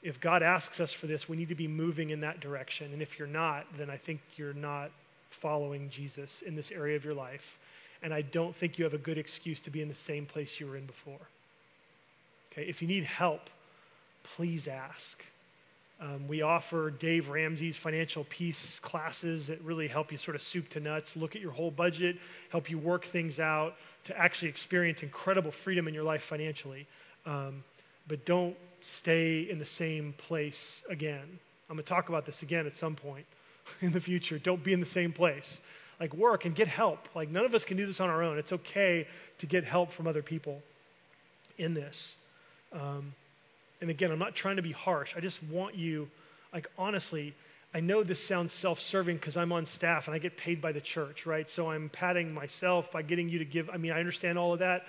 If 0.02 0.20
God 0.20 0.42
asks 0.42 0.80
us 0.80 0.92
for 0.92 1.06
this, 1.06 1.28
we 1.28 1.36
need 1.36 1.50
to 1.50 1.54
be 1.54 1.68
moving 1.68 2.10
in 2.10 2.20
that 2.20 2.40
direction. 2.40 2.92
And 2.92 3.02
if 3.02 3.18
you're 3.18 3.28
not, 3.28 3.66
then 3.76 3.90
I 3.90 3.98
think 3.98 4.20
you're 4.36 4.54
not 4.54 4.90
following 5.30 5.90
Jesus 5.90 6.42
in 6.42 6.56
this 6.56 6.70
area 6.70 6.96
of 6.96 7.04
your 7.04 7.14
life. 7.14 7.58
And 8.02 8.12
I 8.12 8.22
don't 8.22 8.56
think 8.56 8.78
you 8.78 8.84
have 8.84 8.94
a 8.94 8.98
good 8.98 9.18
excuse 9.18 9.60
to 9.60 9.70
be 9.70 9.82
in 9.82 9.88
the 9.88 9.94
same 9.94 10.26
place 10.26 10.58
you 10.58 10.66
were 10.66 10.76
in 10.76 10.86
before. 10.86 11.20
Okay? 12.50 12.62
If 12.62 12.82
you 12.82 12.88
need 12.88 13.04
help, 13.04 13.48
please 14.36 14.66
ask. 14.66 15.22
Um, 16.02 16.26
we 16.26 16.42
offer 16.42 16.90
Dave 16.90 17.28
Ramsey's 17.28 17.76
financial 17.76 18.24
peace 18.24 18.80
classes 18.80 19.46
that 19.46 19.60
really 19.62 19.86
help 19.86 20.10
you 20.10 20.18
sort 20.18 20.34
of 20.34 20.42
soup 20.42 20.68
to 20.70 20.80
nuts, 20.80 21.14
look 21.14 21.36
at 21.36 21.42
your 21.42 21.52
whole 21.52 21.70
budget, 21.70 22.16
help 22.50 22.68
you 22.70 22.76
work 22.76 23.04
things 23.04 23.38
out 23.38 23.76
to 24.04 24.18
actually 24.18 24.48
experience 24.48 25.04
incredible 25.04 25.52
freedom 25.52 25.86
in 25.86 25.94
your 25.94 26.02
life 26.02 26.24
financially. 26.24 26.88
Um, 27.24 27.62
but 28.08 28.24
don't 28.24 28.56
stay 28.80 29.42
in 29.48 29.60
the 29.60 29.64
same 29.64 30.12
place 30.14 30.82
again. 30.90 31.38
I'm 31.70 31.76
going 31.76 31.84
to 31.84 31.88
talk 31.88 32.08
about 32.08 32.26
this 32.26 32.42
again 32.42 32.66
at 32.66 32.74
some 32.74 32.96
point 32.96 33.26
in 33.80 33.92
the 33.92 34.00
future. 34.00 34.40
Don't 34.40 34.62
be 34.62 34.72
in 34.72 34.80
the 34.80 34.86
same 34.86 35.12
place. 35.12 35.60
Like, 36.00 36.14
work 36.14 36.46
and 36.46 36.54
get 36.54 36.66
help. 36.66 37.08
Like, 37.14 37.30
none 37.30 37.44
of 37.44 37.54
us 37.54 37.64
can 37.64 37.76
do 37.76 37.86
this 37.86 38.00
on 38.00 38.10
our 38.10 38.24
own. 38.24 38.38
It's 38.38 38.52
okay 38.52 39.06
to 39.38 39.46
get 39.46 39.62
help 39.62 39.92
from 39.92 40.08
other 40.08 40.22
people 40.22 40.60
in 41.58 41.74
this. 41.74 42.12
Um, 42.72 43.14
and 43.82 43.90
again, 43.90 44.12
I'm 44.12 44.18
not 44.18 44.36
trying 44.36 44.56
to 44.56 44.62
be 44.62 44.70
harsh. 44.70 45.14
I 45.16 45.20
just 45.20 45.42
want 45.42 45.74
you, 45.74 46.08
like, 46.52 46.68
honestly, 46.78 47.34
I 47.74 47.80
know 47.80 48.04
this 48.04 48.24
sounds 48.24 48.52
self 48.52 48.80
serving 48.80 49.16
because 49.16 49.36
I'm 49.36 49.50
on 49.52 49.66
staff 49.66 50.06
and 50.06 50.14
I 50.14 50.18
get 50.18 50.36
paid 50.36 50.62
by 50.62 50.70
the 50.70 50.80
church, 50.80 51.26
right? 51.26 51.50
So 51.50 51.68
I'm 51.68 51.88
patting 51.88 52.32
myself 52.32 52.92
by 52.92 53.02
getting 53.02 53.28
you 53.28 53.40
to 53.40 53.44
give. 53.44 53.68
I 53.68 53.78
mean, 53.78 53.90
I 53.90 53.98
understand 53.98 54.38
all 54.38 54.52
of 54.52 54.60
that. 54.60 54.86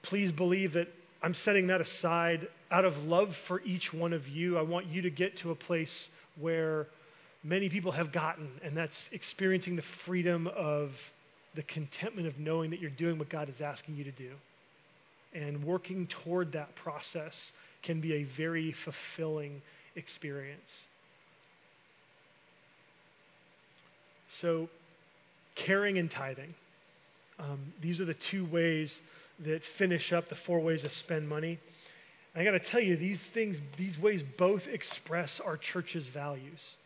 Please 0.00 0.32
believe 0.32 0.72
that 0.72 0.88
I'm 1.22 1.34
setting 1.34 1.66
that 1.66 1.82
aside 1.82 2.48
out 2.70 2.86
of 2.86 3.06
love 3.06 3.36
for 3.36 3.60
each 3.62 3.92
one 3.92 4.14
of 4.14 4.26
you. 4.26 4.56
I 4.56 4.62
want 4.62 4.86
you 4.86 5.02
to 5.02 5.10
get 5.10 5.36
to 5.38 5.50
a 5.50 5.54
place 5.54 6.08
where 6.40 6.86
many 7.44 7.68
people 7.68 7.92
have 7.92 8.10
gotten, 8.10 8.48
and 8.62 8.74
that's 8.74 9.10
experiencing 9.12 9.76
the 9.76 9.82
freedom 9.82 10.46
of 10.46 10.98
the 11.54 11.62
contentment 11.62 12.26
of 12.26 12.38
knowing 12.38 12.70
that 12.70 12.80
you're 12.80 12.90
doing 12.90 13.18
what 13.18 13.28
God 13.28 13.50
is 13.50 13.60
asking 13.60 13.96
you 13.96 14.04
to 14.04 14.12
do 14.12 14.30
and 15.34 15.62
working 15.64 16.06
toward 16.06 16.52
that 16.52 16.74
process 16.74 17.52
can 17.82 18.00
be 18.00 18.14
a 18.14 18.22
very 18.24 18.72
fulfilling 18.72 19.62
experience. 19.96 20.76
So, 24.30 24.68
caring 25.54 25.98
and 25.98 26.10
tithing. 26.10 26.54
Um, 27.38 27.58
these 27.80 28.00
are 28.00 28.04
the 28.04 28.14
two 28.14 28.44
ways 28.44 29.00
that 29.40 29.64
finish 29.64 30.12
up 30.12 30.28
the 30.28 30.34
four 30.34 30.60
ways 30.60 30.82
to 30.82 30.90
spend 30.90 31.28
money. 31.28 31.58
I 32.34 32.44
got 32.44 32.52
to 32.52 32.60
tell 32.60 32.80
you, 32.80 32.96
these 32.96 33.22
things, 33.22 33.60
these 33.76 33.98
ways 33.98 34.22
both 34.22 34.68
express 34.68 35.40
our 35.40 35.56
church's 35.56 36.06
values 36.06 36.76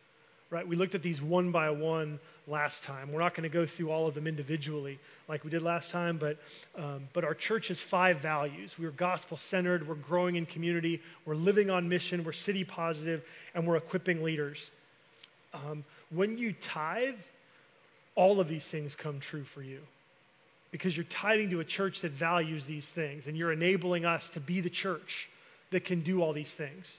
right? 0.53 0.67
We 0.67 0.75
looked 0.75 0.93
at 0.93 1.01
these 1.01 1.19
one 1.19 1.51
by 1.51 1.71
one 1.71 2.19
last 2.47 2.83
time. 2.83 3.11
We're 3.11 3.21
not 3.21 3.33
going 3.33 3.49
to 3.49 3.53
go 3.53 3.65
through 3.65 3.89
all 3.89 4.07
of 4.07 4.13
them 4.13 4.27
individually 4.27 4.99
like 5.27 5.43
we 5.43 5.49
did 5.49 5.63
last 5.63 5.89
time, 5.89 6.19
but, 6.19 6.37
um, 6.77 7.07
but 7.11 7.23
our 7.23 7.33
church 7.33 7.69
has 7.69 7.81
five 7.81 8.19
values. 8.19 8.75
We're 8.77 8.91
gospel 8.91 9.35
centered, 9.35 9.87
we're 9.87 9.95
growing 9.95 10.35
in 10.35 10.45
community, 10.45 11.01
we're 11.25 11.33
living 11.33 11.71
on 11.71 11.89
mission, 11.89 12.23
we're 12.23 12.33
city 12.33 12.63
positive, 12.63 13.23
and 13.55 13.65
we're 13.65 13.77
equipping 13.77 14.21
leaders. 14.21 14.69
Um, 15.55 15.83
when 16.11 16.37
you 16.37 16.53
tithe, 16.53 17.15
all 18.13 18.39
of 18.39 18.47
these 18.47 18.65
things 18.65 18.95
come 18.95 19.19
true 19.19 19.43
for 19.43 19.63
you 19.63 19.79
because 20.69 20.95
you're 20.95 21.03
tithing 21.05 21.49
to 21.49 21.61
a 21.61 21.65
church 21.65 22.01
that 22.01 22.11
values 22.11 22.65
these 22.65 22.87
things, 22.87 23.25
and 23.25 23.35
you're 23.35 23.51
enabling 23.51 24.05
us 24.05 24.29
to 24.29 24.39
be 24.39 24.61
the 24.61 24.69
church 24.69 25.29
that 25.71 25.83
can 25.83 26.01
do 26.01 26.21
all 26.21 26.31
these 26.31 26.53
things. 26.53 26.95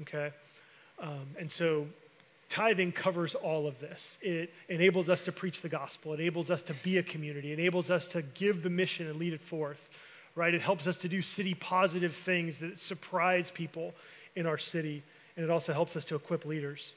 Okay? 0.00 0.30
Um, 1.00 1.26
and 1.38 1.50
so 1.50 1.86
tithing 2.52 2.92
covers 2.92 3.34
all 3.34 3.66
of 3.66 3.80
this. 3.80 4.18
It 4.20 4.52
enables 4.68 5.08
us 5.08 5.24
to 5.24 5.32
preach 5.32 5.62
the 5.62 5.70
gospel, 5.70 6.12
it 6.12 6.20
enables 6.20 6.50
us 6.50 6.62
to 6.64 6.74
be 6.74 6.98
a 6.98 7.02
community, 7.02 7.50
it 7.50 7.58
enables 7.58 7.90
us 7.90 8.08
to 8.08 8.20
give 8.20 8.62
the 8.62 8.70
mission 8.70 9.06
and 9.08 9.18
lead 9.18 9.32
it 9.32 9.42
forth. 9.42 9.80
right? 10.34 10.52
It 10.52 10.60
helps 10.60 10.86
us 10.86 10.98
to 10.98 11.08
do 11.08 11.22
city 11.22 11.54
positive 11.54 12.14
things 12.14 12.58
that 12.58 12.78
surprise 12.78 13.50
people 13.50 13.94
in 14.36 14.46
our 14.46 14.58
city, 14.58 15.02
and 15.36 15.44
it 15.44 15.50
also 15.50 15.72
helps 15.72 15.96
us 15.96 16.04
to 16.06 16.14
equip 16.14 16.44
leaders. 16.44 16.92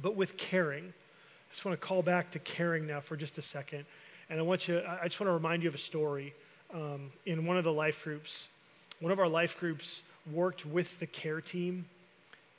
But 0.00 0.16
with 0.16 0.36
caring, 0.36 0.84
I 0.84 1.52
just 1.52 1.64
want 1.64 1.80
to 1.80 1.86
call 1.86 2.02
back 2.02 2.32
to 2.32 2.38
caring 2.38 2.86
now 2.86 3.00
for 3.00 3.16
just 3.16 3.38
a 3.38 3.42
second. 3.42 3.84
And 4.30 4.38
I 4.38 4.42
want 4.42 4.68
you, 4.68 4.82
I 4.86 5.08
just 5.08 5.18
want 5.18 5.28
to 5.28 5.34
remind 5.34 5.62
you 5.62 5.68
of 5.68 5.74
a 5.74 5.78
story. 5.78 6.34
Um, 6.72 7.10
in 7.24 7.46
one 7.46 7.56
of 7.56 7.64
the 7.64 7.72
life 7.72 8.04
groups, 8.04 8.46
one 9.00 9.10
of 9.10 9.18
our 9.18 9.28
life 9.28 9.58
groups 9.58 10.02
worked 10.30 10.66
with 10.66 10.98
the 10.98 11.06
care 11.06 11.40
team, 11.40 11.86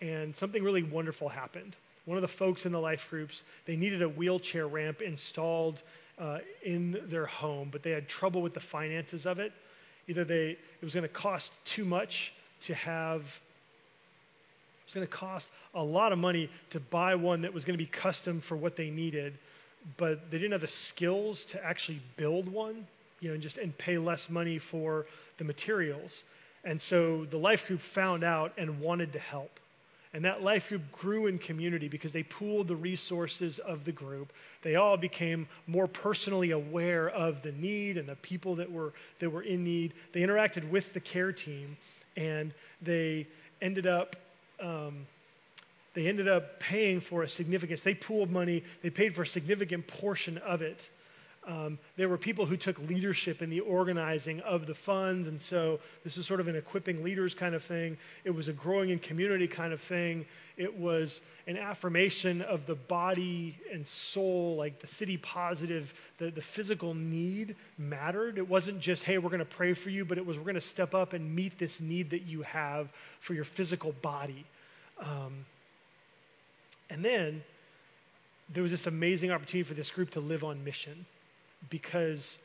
and 0.02 0.36
something 0.36 0.64
really 0.64 0.84
wonderful 0.84 1.30
happened. 1.30 1.76
One 2.06 2.18
of 2.18 2.22
the 2.22 2.28
folks 2.28 2.66
in 2.66 2.72
the 2.72 2.80
life 2.80 3.08
groups, 3.10 3.44
they 3.66 3.76
needed 3.76 4.02
a 4.02 4.10
wheelchair 4.10 4.68
ramp 4.68 5.02
installed 5.02 5.82
uh, 6.18 6.40
in 6.64 7.00
their 7.06 7.26
home, 7.26 7.70
but 7.72 7.84
they 7.84 7.92
had 7.92 8.10
trouble 8.10 8.42
with 8.42 8.54
the 8.54 8.60
finances 8.60 9.26
of 9.26 9.40
it. 9.40 9.54
Either 10.08 10.24
they, 10.24 10.50
it 10.52 10.84
was 10.84 10.94
going 10.94 11.04
to 11.04 11.08
cost 11.08 11.52
too 11.66 11.86
much 11.86 12.34
to 12.62 12.74
have 12.74 13.22
it 13.22 14.86
was 14.86 14.96
going 14.96 15.08
to 15.08 15.14
cost 15.14 15.48
a 15.76 15.84
lot 15.84 16.12
of 16.12 16.18
money 16.18 16.50
to 16.72 16.80
buy 16.80 17.14
one 17.14 17.44
that 17.44 17.54
was 17.54 17.64
going 17.64 17.78
to 17.78 17.84
be 17.84 17.90
custom 17.90 18.42
for 18.42 18.58
what 18.58 18.76
they 18.76 18.90
needed, 18.90 19.38
but 19.98 20.32
they 20.32 20.40
didn't 20.40 20.54
have 20.54 20.62
the 20.62 20.68
skills 20.68 21.46
to 21.46 21.64
actually 21.64 22.02
build 22.18 22.48
one, 22.50 22.88
you 23.20 23.28
know, 23.28 23.36
and 23.36 23.44
just 23.44 23.60
and 23.60 23.78
pay 23.78 24.00
less 24.00 24.32
money 24.32 24.58
for 24.58 25.06
the 25.38 25.44
materials. 25.44 26.24
And 26.64 26.82
so 26.82 27.26
the 27.26 27.38
life 27.38 27.68
group 27.68 27.82
found 27.82 28.24
out 28.24 28.54
and 28.58 28.80
wanted 28.80 29.14
to 29.14 29.20
help. 29.20 29.59
And 30.14 30.26
that 30.26 30.42
life 30.42 30.70
group 30.70 30.92
grew 30.92 31.28
in 31.28 31.38
community 31.38 31.88
because 31.88 32.12
they 32.12 32.24
pooled 32.24 32.68
the 32.68 32.76
resources 32.76 33.60
of 33.60 33.86
the 33.86 33.92
group. 33.92 34.34
They 34.64 34.76
all 34.76 34.98
became 34.98 35.48
more 35.68 35.88
personally 35.88 36.52
aware 36.52 37.10
of 37.10 37.44
the 37.44 37.52
need 37.52 37.98
and 37.98 38.10
the 38.10 38.16
people 38.16 38.56
that 38.56 38.72
were, 38.72 38.94
that 39.20 39.30
were 39.30 39.44
in 39.44 39.64
need. 39.64 39.94
They 40.14 40.22
interacted 40.22 40.68
with 40.70 40.94
the 40.94 41.00
care 41.00 41.32
team 41.32 41.78
and 42.18 42.54
they 42.82 43.28
ended 43.62 43.86
up 43.86 44.16
um, 44.60 45.06
they 45.94 46.08
ended 46.08 46.28
up 46.28 46.60
paying 46.60 47.02
for 47.02 47.24
a 47.24 47.30
significant, 47.30 47.84
they 47.84 47.96
pooled 47.96 48.30
money, 48.30 48.64
they 48.82 48.90
paid 48.90 49.16
for 49.16 49.24
a 49.24 49.28
significant 49.28 49.88
portion 49.88 50.38
of 50.40 50.62
it. 50.62 50.90
Um, 51.48 51.80
there 51.96 52.10
were 52.10 52.18
people 52.18 52.46
who 52.46 52.58
took 52.58 52.78
leadership 52.80 53.42
in 53.42 53.50
the 53.50 53.62
organizing 53.62 54.42
of 54.42 54.68
the 54.68 54.76
funds, 54.76 55.28
and 55.28 55.42
so 55.42 55.80
this 56.04 56.18
was 56.18 56.28
sort 56.28 56.42
of 56.42 56.48
an 56.48 56.56
equipping 56.56 57.04
leaders 57.04 57.34
kind 57.34 57.56
of 57.56 57.64
thing. 57.64 57.98
It 58.24 58.32
was 58.32 58.50
a 58.50 58.54
growing 58.54 58.90
in 58.90 59.00
community 59.00 59.48
kind 59.48 59.74
of 59.74 59.82
thing. 59.82 60.26
It 60.58 60.78
was 60.78 61.22
an 61.48 61.58
affirmation 61.58 62.42
of 62.42 62.66
the 62.66 62.76
body 62.76 63.58
and 63.72 63.88
soul, 63.88 64.58
like 64.58 64.80
the 64.80 64.88
city 64.88 65.18
positive, 65.18 65.94
the, 66.18 66.30
the 66.30 66.42
physical 66.42 66.94
need 66.94 67.56
mattered. 67.78 68.38
It 68.38 68.48
wasn't 68.48 68.82
just, 68.82 69.04
hey, 69.04 69.18
we're 69.18 69.30
going 69.30 69.40
to 69.40 69.46
pray 69.46 69.74
for 69.74 69.90
you, 69.90 70.04
but 70.04 70.18
it 70.18 70.26
was, 70.26 70.38
we're 70.38 70.44
going 70.44 70.56
to 70.56 70.62
step 70.62 70.94
up 70.94 71.14
and 71.14 71.34
meet 71.34 71.58
this 71.58 71.80
need 71.80 72.10
that 72.10 72.24
you 72.24 72.42
have 72.42 72.90
for 73.22 73.34
your 73.34 73.46
physical 73.46 73.94
body. 74.02 74.46
Um, 75.00 75.46
and 76.90 77.04
then 77.04 77.42
there 78.54 78.62
was 78.62 78.72
this 78.72 78.88
amazing 78.88 79.32
opportunity 79.32 79.68
for 79.68 79.74
this 79.74 79.90
group 79.90 80.12
to 80.12 80.20
live 80.20 80.44
on 80.44 80.64
mission 80.66 81.06
because 81.70 82.38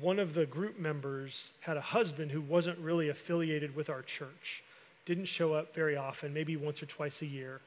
one 0.00 0.18
of 0.18 0.34
the 0.34 0.46
group 0.46 0.78
members 0.78 1.52
had 1.60 1.76
a 1.76 1.80
husband 1.80 2.30
who 2.30 2.40
wasn't 2.40 2.78
really 2.78 3.08
affiliated 3.10 3.74
with 3.76 3.90
our 3.90 4.02
church, 4.02 4.62
didn't 5.04 5.26
show 5.26 5.52
up 5.52 5.74
very 5.74 5.96
often, 5.96 6.32
maybe 6.32 6.56
once 6.56 6.82
or 6.82 6.86
twice 6.86 7.20
a 7.22 7.26
year. 7.26 7.60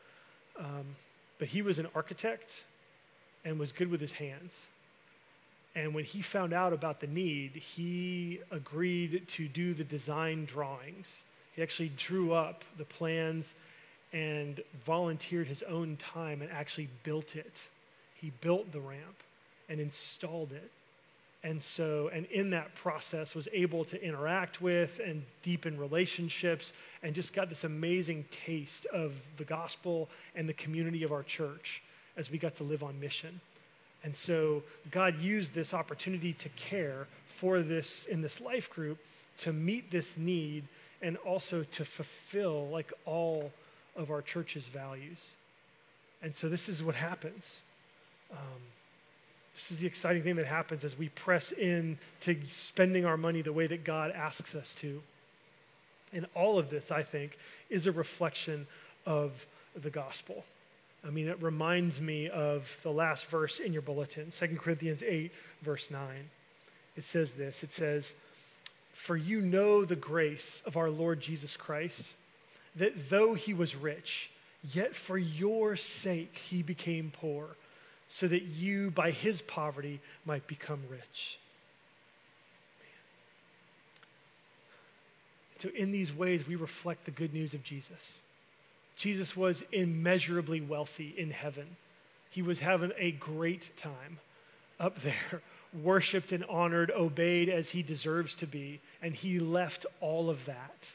Um, 0.57 0.95
but 1.37 1.47
he 1.47 1.61
was 1.61 1.77
an 1.77 1.87
architect 1.93 2.65
and 3.45 3.59
was 3.59 3.71
good 3.71 3.91
with 3.91 4.01
his 4.01 4.11
hands. 4.11 4.65
And 5.75 5.93
when 5.93 6.05
he 6.05 6.23
found 6.23 6.53
out 6.53 6.73
about 6.73 6.99
the 6.99 7.07
need, 7.07 7.51
he 7.53 8.39
agreed 8.49 9.27
to 9.27 9.47
do 9.47 9.75
the 9.75 9.83
design 9.83 10.45
drawings. 10.45 11.21
He 11.55 11.61
actually 11.61 11.91
drew 11.97 12.33
up 12.33 12.63
the 12.79 12.85
plans 12.85 13.53
and 14.11 14.59
volunteered 14.85 15.45
his 15.45 15.61
own 15.63 15.97
time 15.97 16.41
and 16.41 16.51
actually 16.51 16.89
built 17.03 17.35
it. 17.35 17.63
He 18.15 18.31
built 18.41 18.71
the 18.71 18.79
ramp 18.79 19.21
and 19.69 19.79
installed 19.79 20.51
it. 20.51 20.71
And 21.43 21.63
so, 21.63 22.09
and 22.11 22.25
in 22.25 22.49
that 22.49 22.73
process, 22.75 23.35
was 23.35 23.47
able 23.53 23.85
to 23.85 24.03
interact 24.03 24.61
with 24.61 24.99
and 24.99 25.23
deepen 25.43 25.77
relationships 25.77 26.73
and 27.03 27.13
just 27.13 27.33
got 27.33 27.47
this 27.47 27.63
amazing 27.63 28.25
taste 28.45 28.85
of 28.87 29.13
the 29.37 29.43
gospel 29.43 30.09
and 30.35 30.49
the 30.49 30.53
community 30.53 31.03
of 31.03 31.11
our 31.11 31.23
church 31.23 31.81
as 32.17 32.31
we 32.31 32.37
got 32.39 32.55
to 32.57 32.63
live 32.63 32.83
on 32.83 32.99
mission. 32.99 33.39
And 34.03 34.15
so, 34.15 34.63
God 34.91 35.19
used 35.19 35.53
this 35.53 35.73
opportunity 35.73 36.33
to 36.33 36.49
care 36.49 37.07
for 37.39 37.61
this 37.61 38.05
in 38.05 38.21
this 38.21 38.41
life 38.41 38.69
group 38.71 38.97
to 39.37 39.53
meet 39.53 39.91
this 39.91 40.17
need 40.17 40.63
and 41.01 41.17
also 41.17 41.63
to 41.63 41.85
fulfill 41.85 42.67
like 42.69 42.91
all 43.05 43.51
of 43.95 44.09
our 44.09 44.21
church's 44.21 44.65
values. 44.65 45.33
And 46.23 46.35
so, 46.35 46.49
this 46.49 46.67
is 46.67 46.83
what 46.83 46.95
happens. 46.95 47.61
Um, 48.31 48.61
this 49.57 49.71
is 49.71 49.79
the 49.79 49.87
exciting 49.87 50.21
thing 50.21 50.35
that 50.35 50.45
happens 50.45 50.83
as 50.83 50.95
we 50.95 51.09
press 51.09 51.51
in 51.51 51.97
to 52.21 52.37
spending 52.47 53.07
our 53.07 53.17
money 53.17 53.41
the 53.41 53.51
way 53.51 53.65
that 53.65 53.83
God 53.83 54.11
asks 54.11 54.53
us 54.53 54.75
to. 54.81 55.01
And 56.13 56.27
all 56.35 56.59
of 56.59 56.69
this, 56.69 56.91
I 56.91 57.01
think, 57.01 57.35
is 57.67 57.87
a 57.87 57.91
reflection 57.91 58.67
of 59.07 59.31
the 59.75 59.89
gospel. 59.89 60.45
I 61.03 61.09
mean, 61.09 61.27
it 61.27 61.41
reminds 61.41 61.99
me 61.99 62.29
of 62.29 62.71
the 62.83 62.91
last 62.91 63.25
verse 63.25 63.57
in 63.57 63.73
your 63.73 63.81
bulletin, 63.81 64.29
2 64.29 64.47
Corinthians 64.59 65.01
8, 65.01 65.31
verse 65.63 65.89
9. 65.89 66.01
It 66.95 67.05
says 67.05 67.31
this 67.31 67.63
It 67.63 67.73
says, 67.73 68.13
For 68.93 69.17
you 69.17 69.41
know 69.41 69.85
the 69.85 69.95
grace 69.95 70.61
of 70.67 70.77
our 70.77 70.91
Lord 70.91 71.19
Jesus 71.19 71.57
Christ, 71.57 72.05
that 72.75 73.09
though 73.09 73.33
he 73.33 73.55
was 73.55 73.75
rich, 73.75 74.29
yet 74.71 74.95
for 74.95 75.17
your 75.17 75.77
sake 75.77 76.39
he 76.47 76.61
became 76.61 77.11
poor 77.11 77.47
so 78.09 78.27
that 78.27 78.43
you, 78.43 78.91
by 78.91 79.11
his 79.11 79.41
poverty, 79.41 79.99
might 80.25 80.47
become 80.47 80.81
rich. 80.89 81.39
So, 85.59 85.69
in 85.69 85.91
these 85.91 86.13
ways, 86.13 86.47
we 86.47 86.55
reflect 86.55 87.05
the 87.05 87.11
good 87.11 87.33
news 87.33 87.53
of 87.53 87.63
Jesus. 87.63 88.19
Jesus 88.97 89.35
was 89.35 89.63
immeasurably 89.71 90.61
wealthy 90.61 91.13
in 91.17 91.31
heaven. 91.31 91.65
He 92.29 92.41
was 92.41 92.59
having 92.59 92.91
a 92.97 93.11
great 93.11 93.69
time 93.77 94.19
up 94.79 94.99
there, 95.01 95.41
worshiped 95.83 96.31
and 96.31 96.45
honored, 96.45 96.91
obeyed 96.91 97.49
as 97.49 97.69
he 97.69 97.81
deserves 97.81 98.35
to 98.35 98.47
be, 98.47 98.79
and 99.01 99.15
he 99.15 99.39
left 99.39 99.85
all 99.99 100.29
of 100.29 100.45
that 100.45 100.89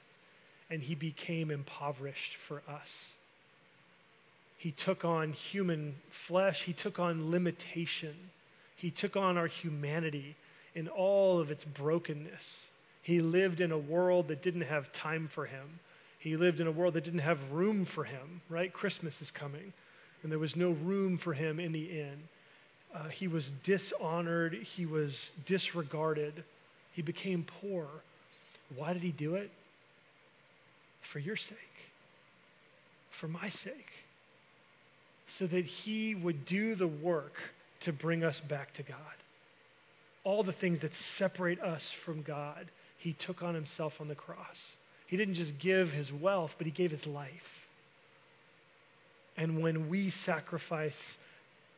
and 0.72 0.82
he 0.82 0.94
became 0.94 1.50
impoverished 1.50 2.36
for 2.36 2.62
us. 2.66 3.12
He 4.62 4.70
took 4.70 5.04
on 5.04 5.32
human 5.32 5.96
flesh. 6.10 6.62
He 6.62 6.72
took 6.72 7.00
on 7.00 7.32
limitation. 7.32 8.14
He 8.76 8.92
took 8.92 9.16
on 9.16 9.36
our 9.36 9.48
humanity 9.48 10.36
in 10.76 10.86
all 10.86 11.40
of 11.40 11.50
its 11.50 11.64
brokenness. 11.64 12.64
He 13.02 13.22
lived 13.22 13.60
in 13.60 13.72
a 13.72 13.78
world 13.78 14.28
that 14.28 14.40
didn't 14.40 14.60
have 14.60 14.92
time 14.92 15.26
for 15.26 15.46
him. 15.46 15.80
He 16.20 16.36
lived 16.36 16.60
in 16.60 16.68
a 16.68 16.70
world 16.70 16.94
that 16.94 17.02
didn't 17.02 17.26
have 17.26 17.50
room 17.50 17.84
for 17.84 18.04
him, 18.04 18.40
right? 18.48 18.72
Christmas 18.72 19.20
is 19.20 19.32
coming, 19.32 19.72
and 20.22 20.30
there 20.30 20.38
was 20.38 20.54
no 20.54 20.70
room 20.70 21.18
for 21.18 21.32
him 21.32 21.58
in 21.58 21.72
the 21.72 21.98
inn. 21.98 22.22
Uh, 22.94 23.08
he 23.08 23.26
was 23.26 23.50
dishonored. 23.64 24.54
He 24.54 24.86
was 24.86 25.32
disregarded. 25.44 26.44
He 26.92 27.02
became 27.02 27.44
poor. 27.62 27.88
Why 28.76 28.92
did 28.92 29.02
he 29.02 29.10
do 29.10 29.34
it? 29.34 29.50
For 31.00 31.18
your 31.18 31.34
sake, 31.34 31.58
for 33.10 33.26
my 33.26 33.48
sake 33.48 33.92
so 35.33 35.47
that 35.47 35.64
he 35.64 36.14
would 36.14 36.45
do 36.45 36.74
the 36.74 36.87
work 36.87 37.35
to 37.80 37.91
bring 37.93 38.22
us 38.22 38.39
back 38.39 38.70
to 38.74 38.83
God. 38.83 38.99
All 40.24 40.43
the 40.43 40.53
things 40.53 40.80
that 40.80 40.93
separate 40.93 41.61
us 41.61 41.91
from 41.91 42.20
God, 42.20 42.66
he 42.99 43.14
took 43.14 43.43
on 43.43 43.55
himself 43.55 44.01
on 44.03 44.09
the 44.09 44.14
cross. 44.14 44.76
He 45.07 45.16
didn't 45.16 45.35
just 45.35 45.59
give 45.59 45.91
his 45.91 46.12
wealth, 46.12 46.55
but 46.59 46.66
he 46.66 46.70
gave 46.70 46.91
his 46.91 47.07
life. 47.07 47.66
And 49.39 49.62
when 49.62 49.89
we 49.89 50.11
sacrifice 50.11 51.16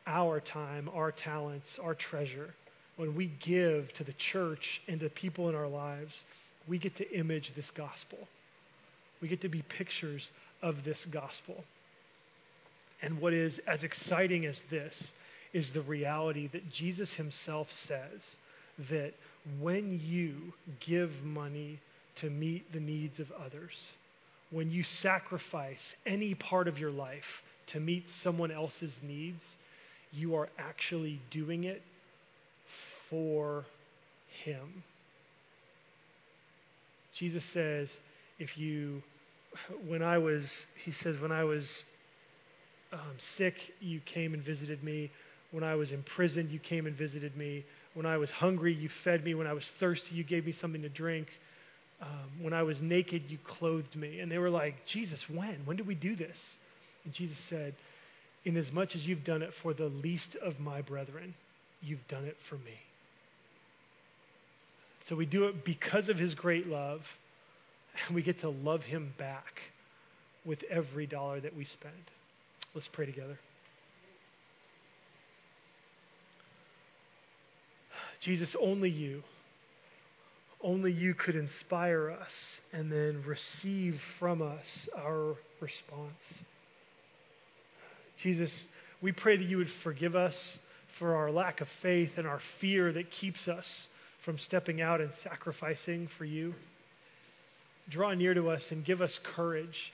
our 0.05 0.41
time, 0.41 0.89
our 0.93 1.13
talents, 1.13 1.79
our 1.79 1.95
treasure, 1.95 2.53
when 2.97 3.15
we 3.15 3.27
give 3.39 3.93
to 3.93 4.03
the 4.03 4.13
church 4.13 4.81
and 4.89 4.99
to 4.99 5.09
people 5.09 5.47
in 5.47 5.55
our 5.55 5.69
lives, 5.69 6.25
we 6.67 6.77
get 6.77 6.95
to 6.95 7.17
image 7.17 7.53
this 7.55 7.71
gospel. 7.71 8.19
We 9.21 9.29
get 9.29 9.41
to 9.41 9.49
be 9.49 9.61
pictures 9.61 10.29
of 10.61 10.83
this 10.83 11.05
gospel. 11.05 11.63
And 13.01 13.19
what 13.19 13.33
is 13.33 13.59
as 13.67 13.83
exciting 13.83 14.45
as 14.45 14.59
this 14.69 15.13
is 15.53 15.71
the 15.71 15.81
reality 15.81 16.47
that 16.47 16.69
Jesus 16.69 17.13
himself 17.13 17.71
says 17.71 18.35
that 18.89 19.13
when 19.59 19.99
you 20.03 20.53
give 20.79 21.23
money 21.23 21.79
to 22.15 22.29
meet 22.29 22.71
the 22.71 22.79
needs 22.79 23.19
of 23.19 23.31
others, 23.45 23.93
when 24.51 24.71
you 24.71 24.83
sacrifice 24.83 25.95
any 26.05 26.33
part 26.33 26.67
of 26.67 26.79
your 26.79 26.91
life 26.91 27.43
to 27.67 27.79
meet 27.79 28.09
someone 28.09 28.51
else's 28.51 28.99
needs, 29.03 29.55
you 30.13 30.35
are 30.35 30.49
actually 30.57 31.19
doing 31.29 31.65
it 31.65 31.81
for 33.09 33.65
Him. 34.43 34.83
Jesus 37.13 37.45
says, 37.45 37.97
if 38.39 38.57
you, 38.57 39.01
when 39.87 40.03
I 40.03 40.17
was, 40.17 40.65
he 40.83 40.91
says, 40.91 41.19
when 41.19 41.31
I 41.31 41.43
was 41.43 41.83
um, 42.95 43.15
sick, 43.17 43.75
you 43.81 43.99
came 43.99 44.33
and 44.33 44.41
visited 44.41 44.83
me. 44.83 45.11
When 45.51 45.63
I 45.63 45.75
was 45.75 45.91
imprisoned, 45.91 46.49
you 46.49 46.59
came 46.59 46.87
and 46.87 46.95
visited 46.95 47.35
me. 47.35 47.63
When 47.93 48.05
I 48.05 48.17
was 48.17 48.31
hungry, 48.31 48.73
you 48.73 48.89
fed 48.89 49.23
me. 49.23 49.35
When 49.35 49.47
I 49.47 49.53
was 49.53 49.69
thirsty, 49.69 50.15
you 50.15 50.23
gave 50.23 50.45
me 50.45 50.51
something 50.51 50.81
to 50.81 50.89
drink. 50.89 51.27
Um, 52.01 52.41
when 52.41 52.53
I 52.53 52.63
was 52.63 52.81
naked, 52.81 53.23
you 53.29 53.37
clothed 53.43 53.95
me. 53.95 54.19
And 54.19 54.31
they 54.31 54.37
were 54.37 54.49
like, 54.49 54.85
Jesus, 54.85 55.29
when? 55.29 55.61
When 55.65 55.77
did 55.77 55.87
we 55.87 55.95
do 55.95 56.15
this? 56.15 56.57
And 57.03 57.13
Jesus 57.13 57.37
said, 57.37 57.73
Inasmuch 58.45 58.95
as 58.95 59.07
you've 59.07 59.23
done 59.23 59.41
it 59.41 59.53
for 59.53 59.73
the 59.73 59.87
least 59.87 60.35
of 60.35 60.59
my 60.59 60.81
brethren, 60.81 61.33
you've 61.81 62.07
done 62.07 62.25
it 62.25 62.37
for 62.39 62.55
me. 62.55 62.79
So 65.05 65.15
we 65.15 65.25
do 65.25 65.45
it 65.45 65.65
because 65.65 66.09
of 66.09 66.17
his 66.17 66.35
great 66.35 66.67
love, 66.67 67.07
and 68.07 68.15
we 68.15 68.21
get 68.21 68.39
to 68.39 68.49
love 68.49 68.83
him 68.83 69.13
back 69.17 69.61
with 70.45 70.63
every 70.69 71.07
dollar 71.07 71.39
that 71.39 71.55
we 71.55 71.63
spend. 71.63 71.93
Let's 72.75 72.89
pray 72.89 73.05
together. 73.05 73.39
Jesus, 78.19 78.53
only 78.59 78.89
you, 78.89 79.23
only 80.61 80.91
you 80.91 81.13
could 81.13 81.37
inspire 81.37 82.11
us 82.11 82.61
and 82.73 82.91
then 82.91 83.23
receive 83.25 84.01
from 84.01 84.41
us 84.41 84.89
our 84.97 85.35
response. 85.61 86.43
Jesus, 88.17 88.65
we 89.01 89.13
pray 89.13 89.37
that 89.37 89.45
you 89.45 89.57
would 89.57 89.69
forgive 89.69 90.17
us 90.17 90.59
for 90.87 91.15
our 91.15 91.31
lack 91.31 91.61
of 91.61 91.69
faith 91.69 92.17
and 92.17 92.27
our 92.27 92.39
fear 92.39 92.91
that 92.91 93.09
keeps 93.09 93.47
us 93.47 93.87
from 94.19 94.37
stepping 94.37 94.81
out 94.81 94.99
and 94.99 95.15
sacrificing 95.15 96.07
for 96.07 96.25
you. 96.25 96.53
Draw 97.87 98.15
near 98.15 98.33
to 98.33 98.49
us 98.49 98.71
and 98.71 98.83
give 98.83 99.01
us 99.01 99.17
courage 99.19 99.93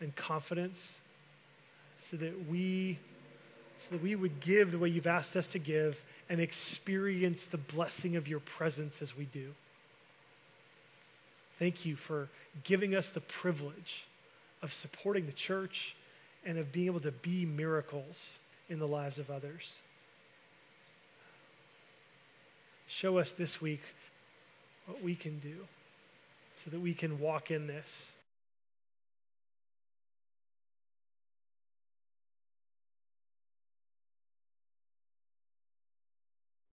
and 0.00 0.14
confidence 0.14 1.00
so 2.08 2.16
that 2.16 2.48
we 2.48 2.98
so 3.78 3.86
that 3.92 4.02
we 4.02 4.14
would 4.14 4.40
give 4.40 4.72
the 4.72 4.78
way 4.78 4.90
you've 4.90 5.06
asked 5.06 5.36
us 5.36 5.48
to 5.48 5.58
give 5.58 5.98
and 6.28 6.40
experience 6.40 7.46
the 7.46 7.56
blessing 7.56 8.16
of 8.16 8.28
your 8.28 8.40
presence 8.40 9.00
as 9.00 9.16
we 9.16 9.24
do. 9.24 9.48
Thank 11.56 11.86
you 11.86 11.96
for 11.96 12.28
giving 12.64 12.94
us 12.94 13.10
the 13.10 13.20
privilege 13.20 14.04
of 14.62 14.72
supporting 14.72 15.26
the 15.26 15.32
church 15.32 15.96
and 16.44 16.58
of 16.58 16.72
being 16.72 16.86
able 16.86 17.00
to 17.00 17.10
be 17.10 17.46
miracles 17.46 18.38
in 18.68 18.78
the 18.78 18.86
lives 18.86 19.18
of 19.18 19.30
others. 19.30 19.74
Show 22.86 23.18
us 23.18 23.32
this 23.32 23.60
week 23.60 23.82
what 24.86 25.02
we 25.02 25.14
can 25.14 25.38
do 25.38 25.56
so 26.64 26.70
that 26.70 26.80
we 26.80 26.92
can 26.92 27.18
walk 27.20 27.50
in 27.50 27.66
this 27.66 28.12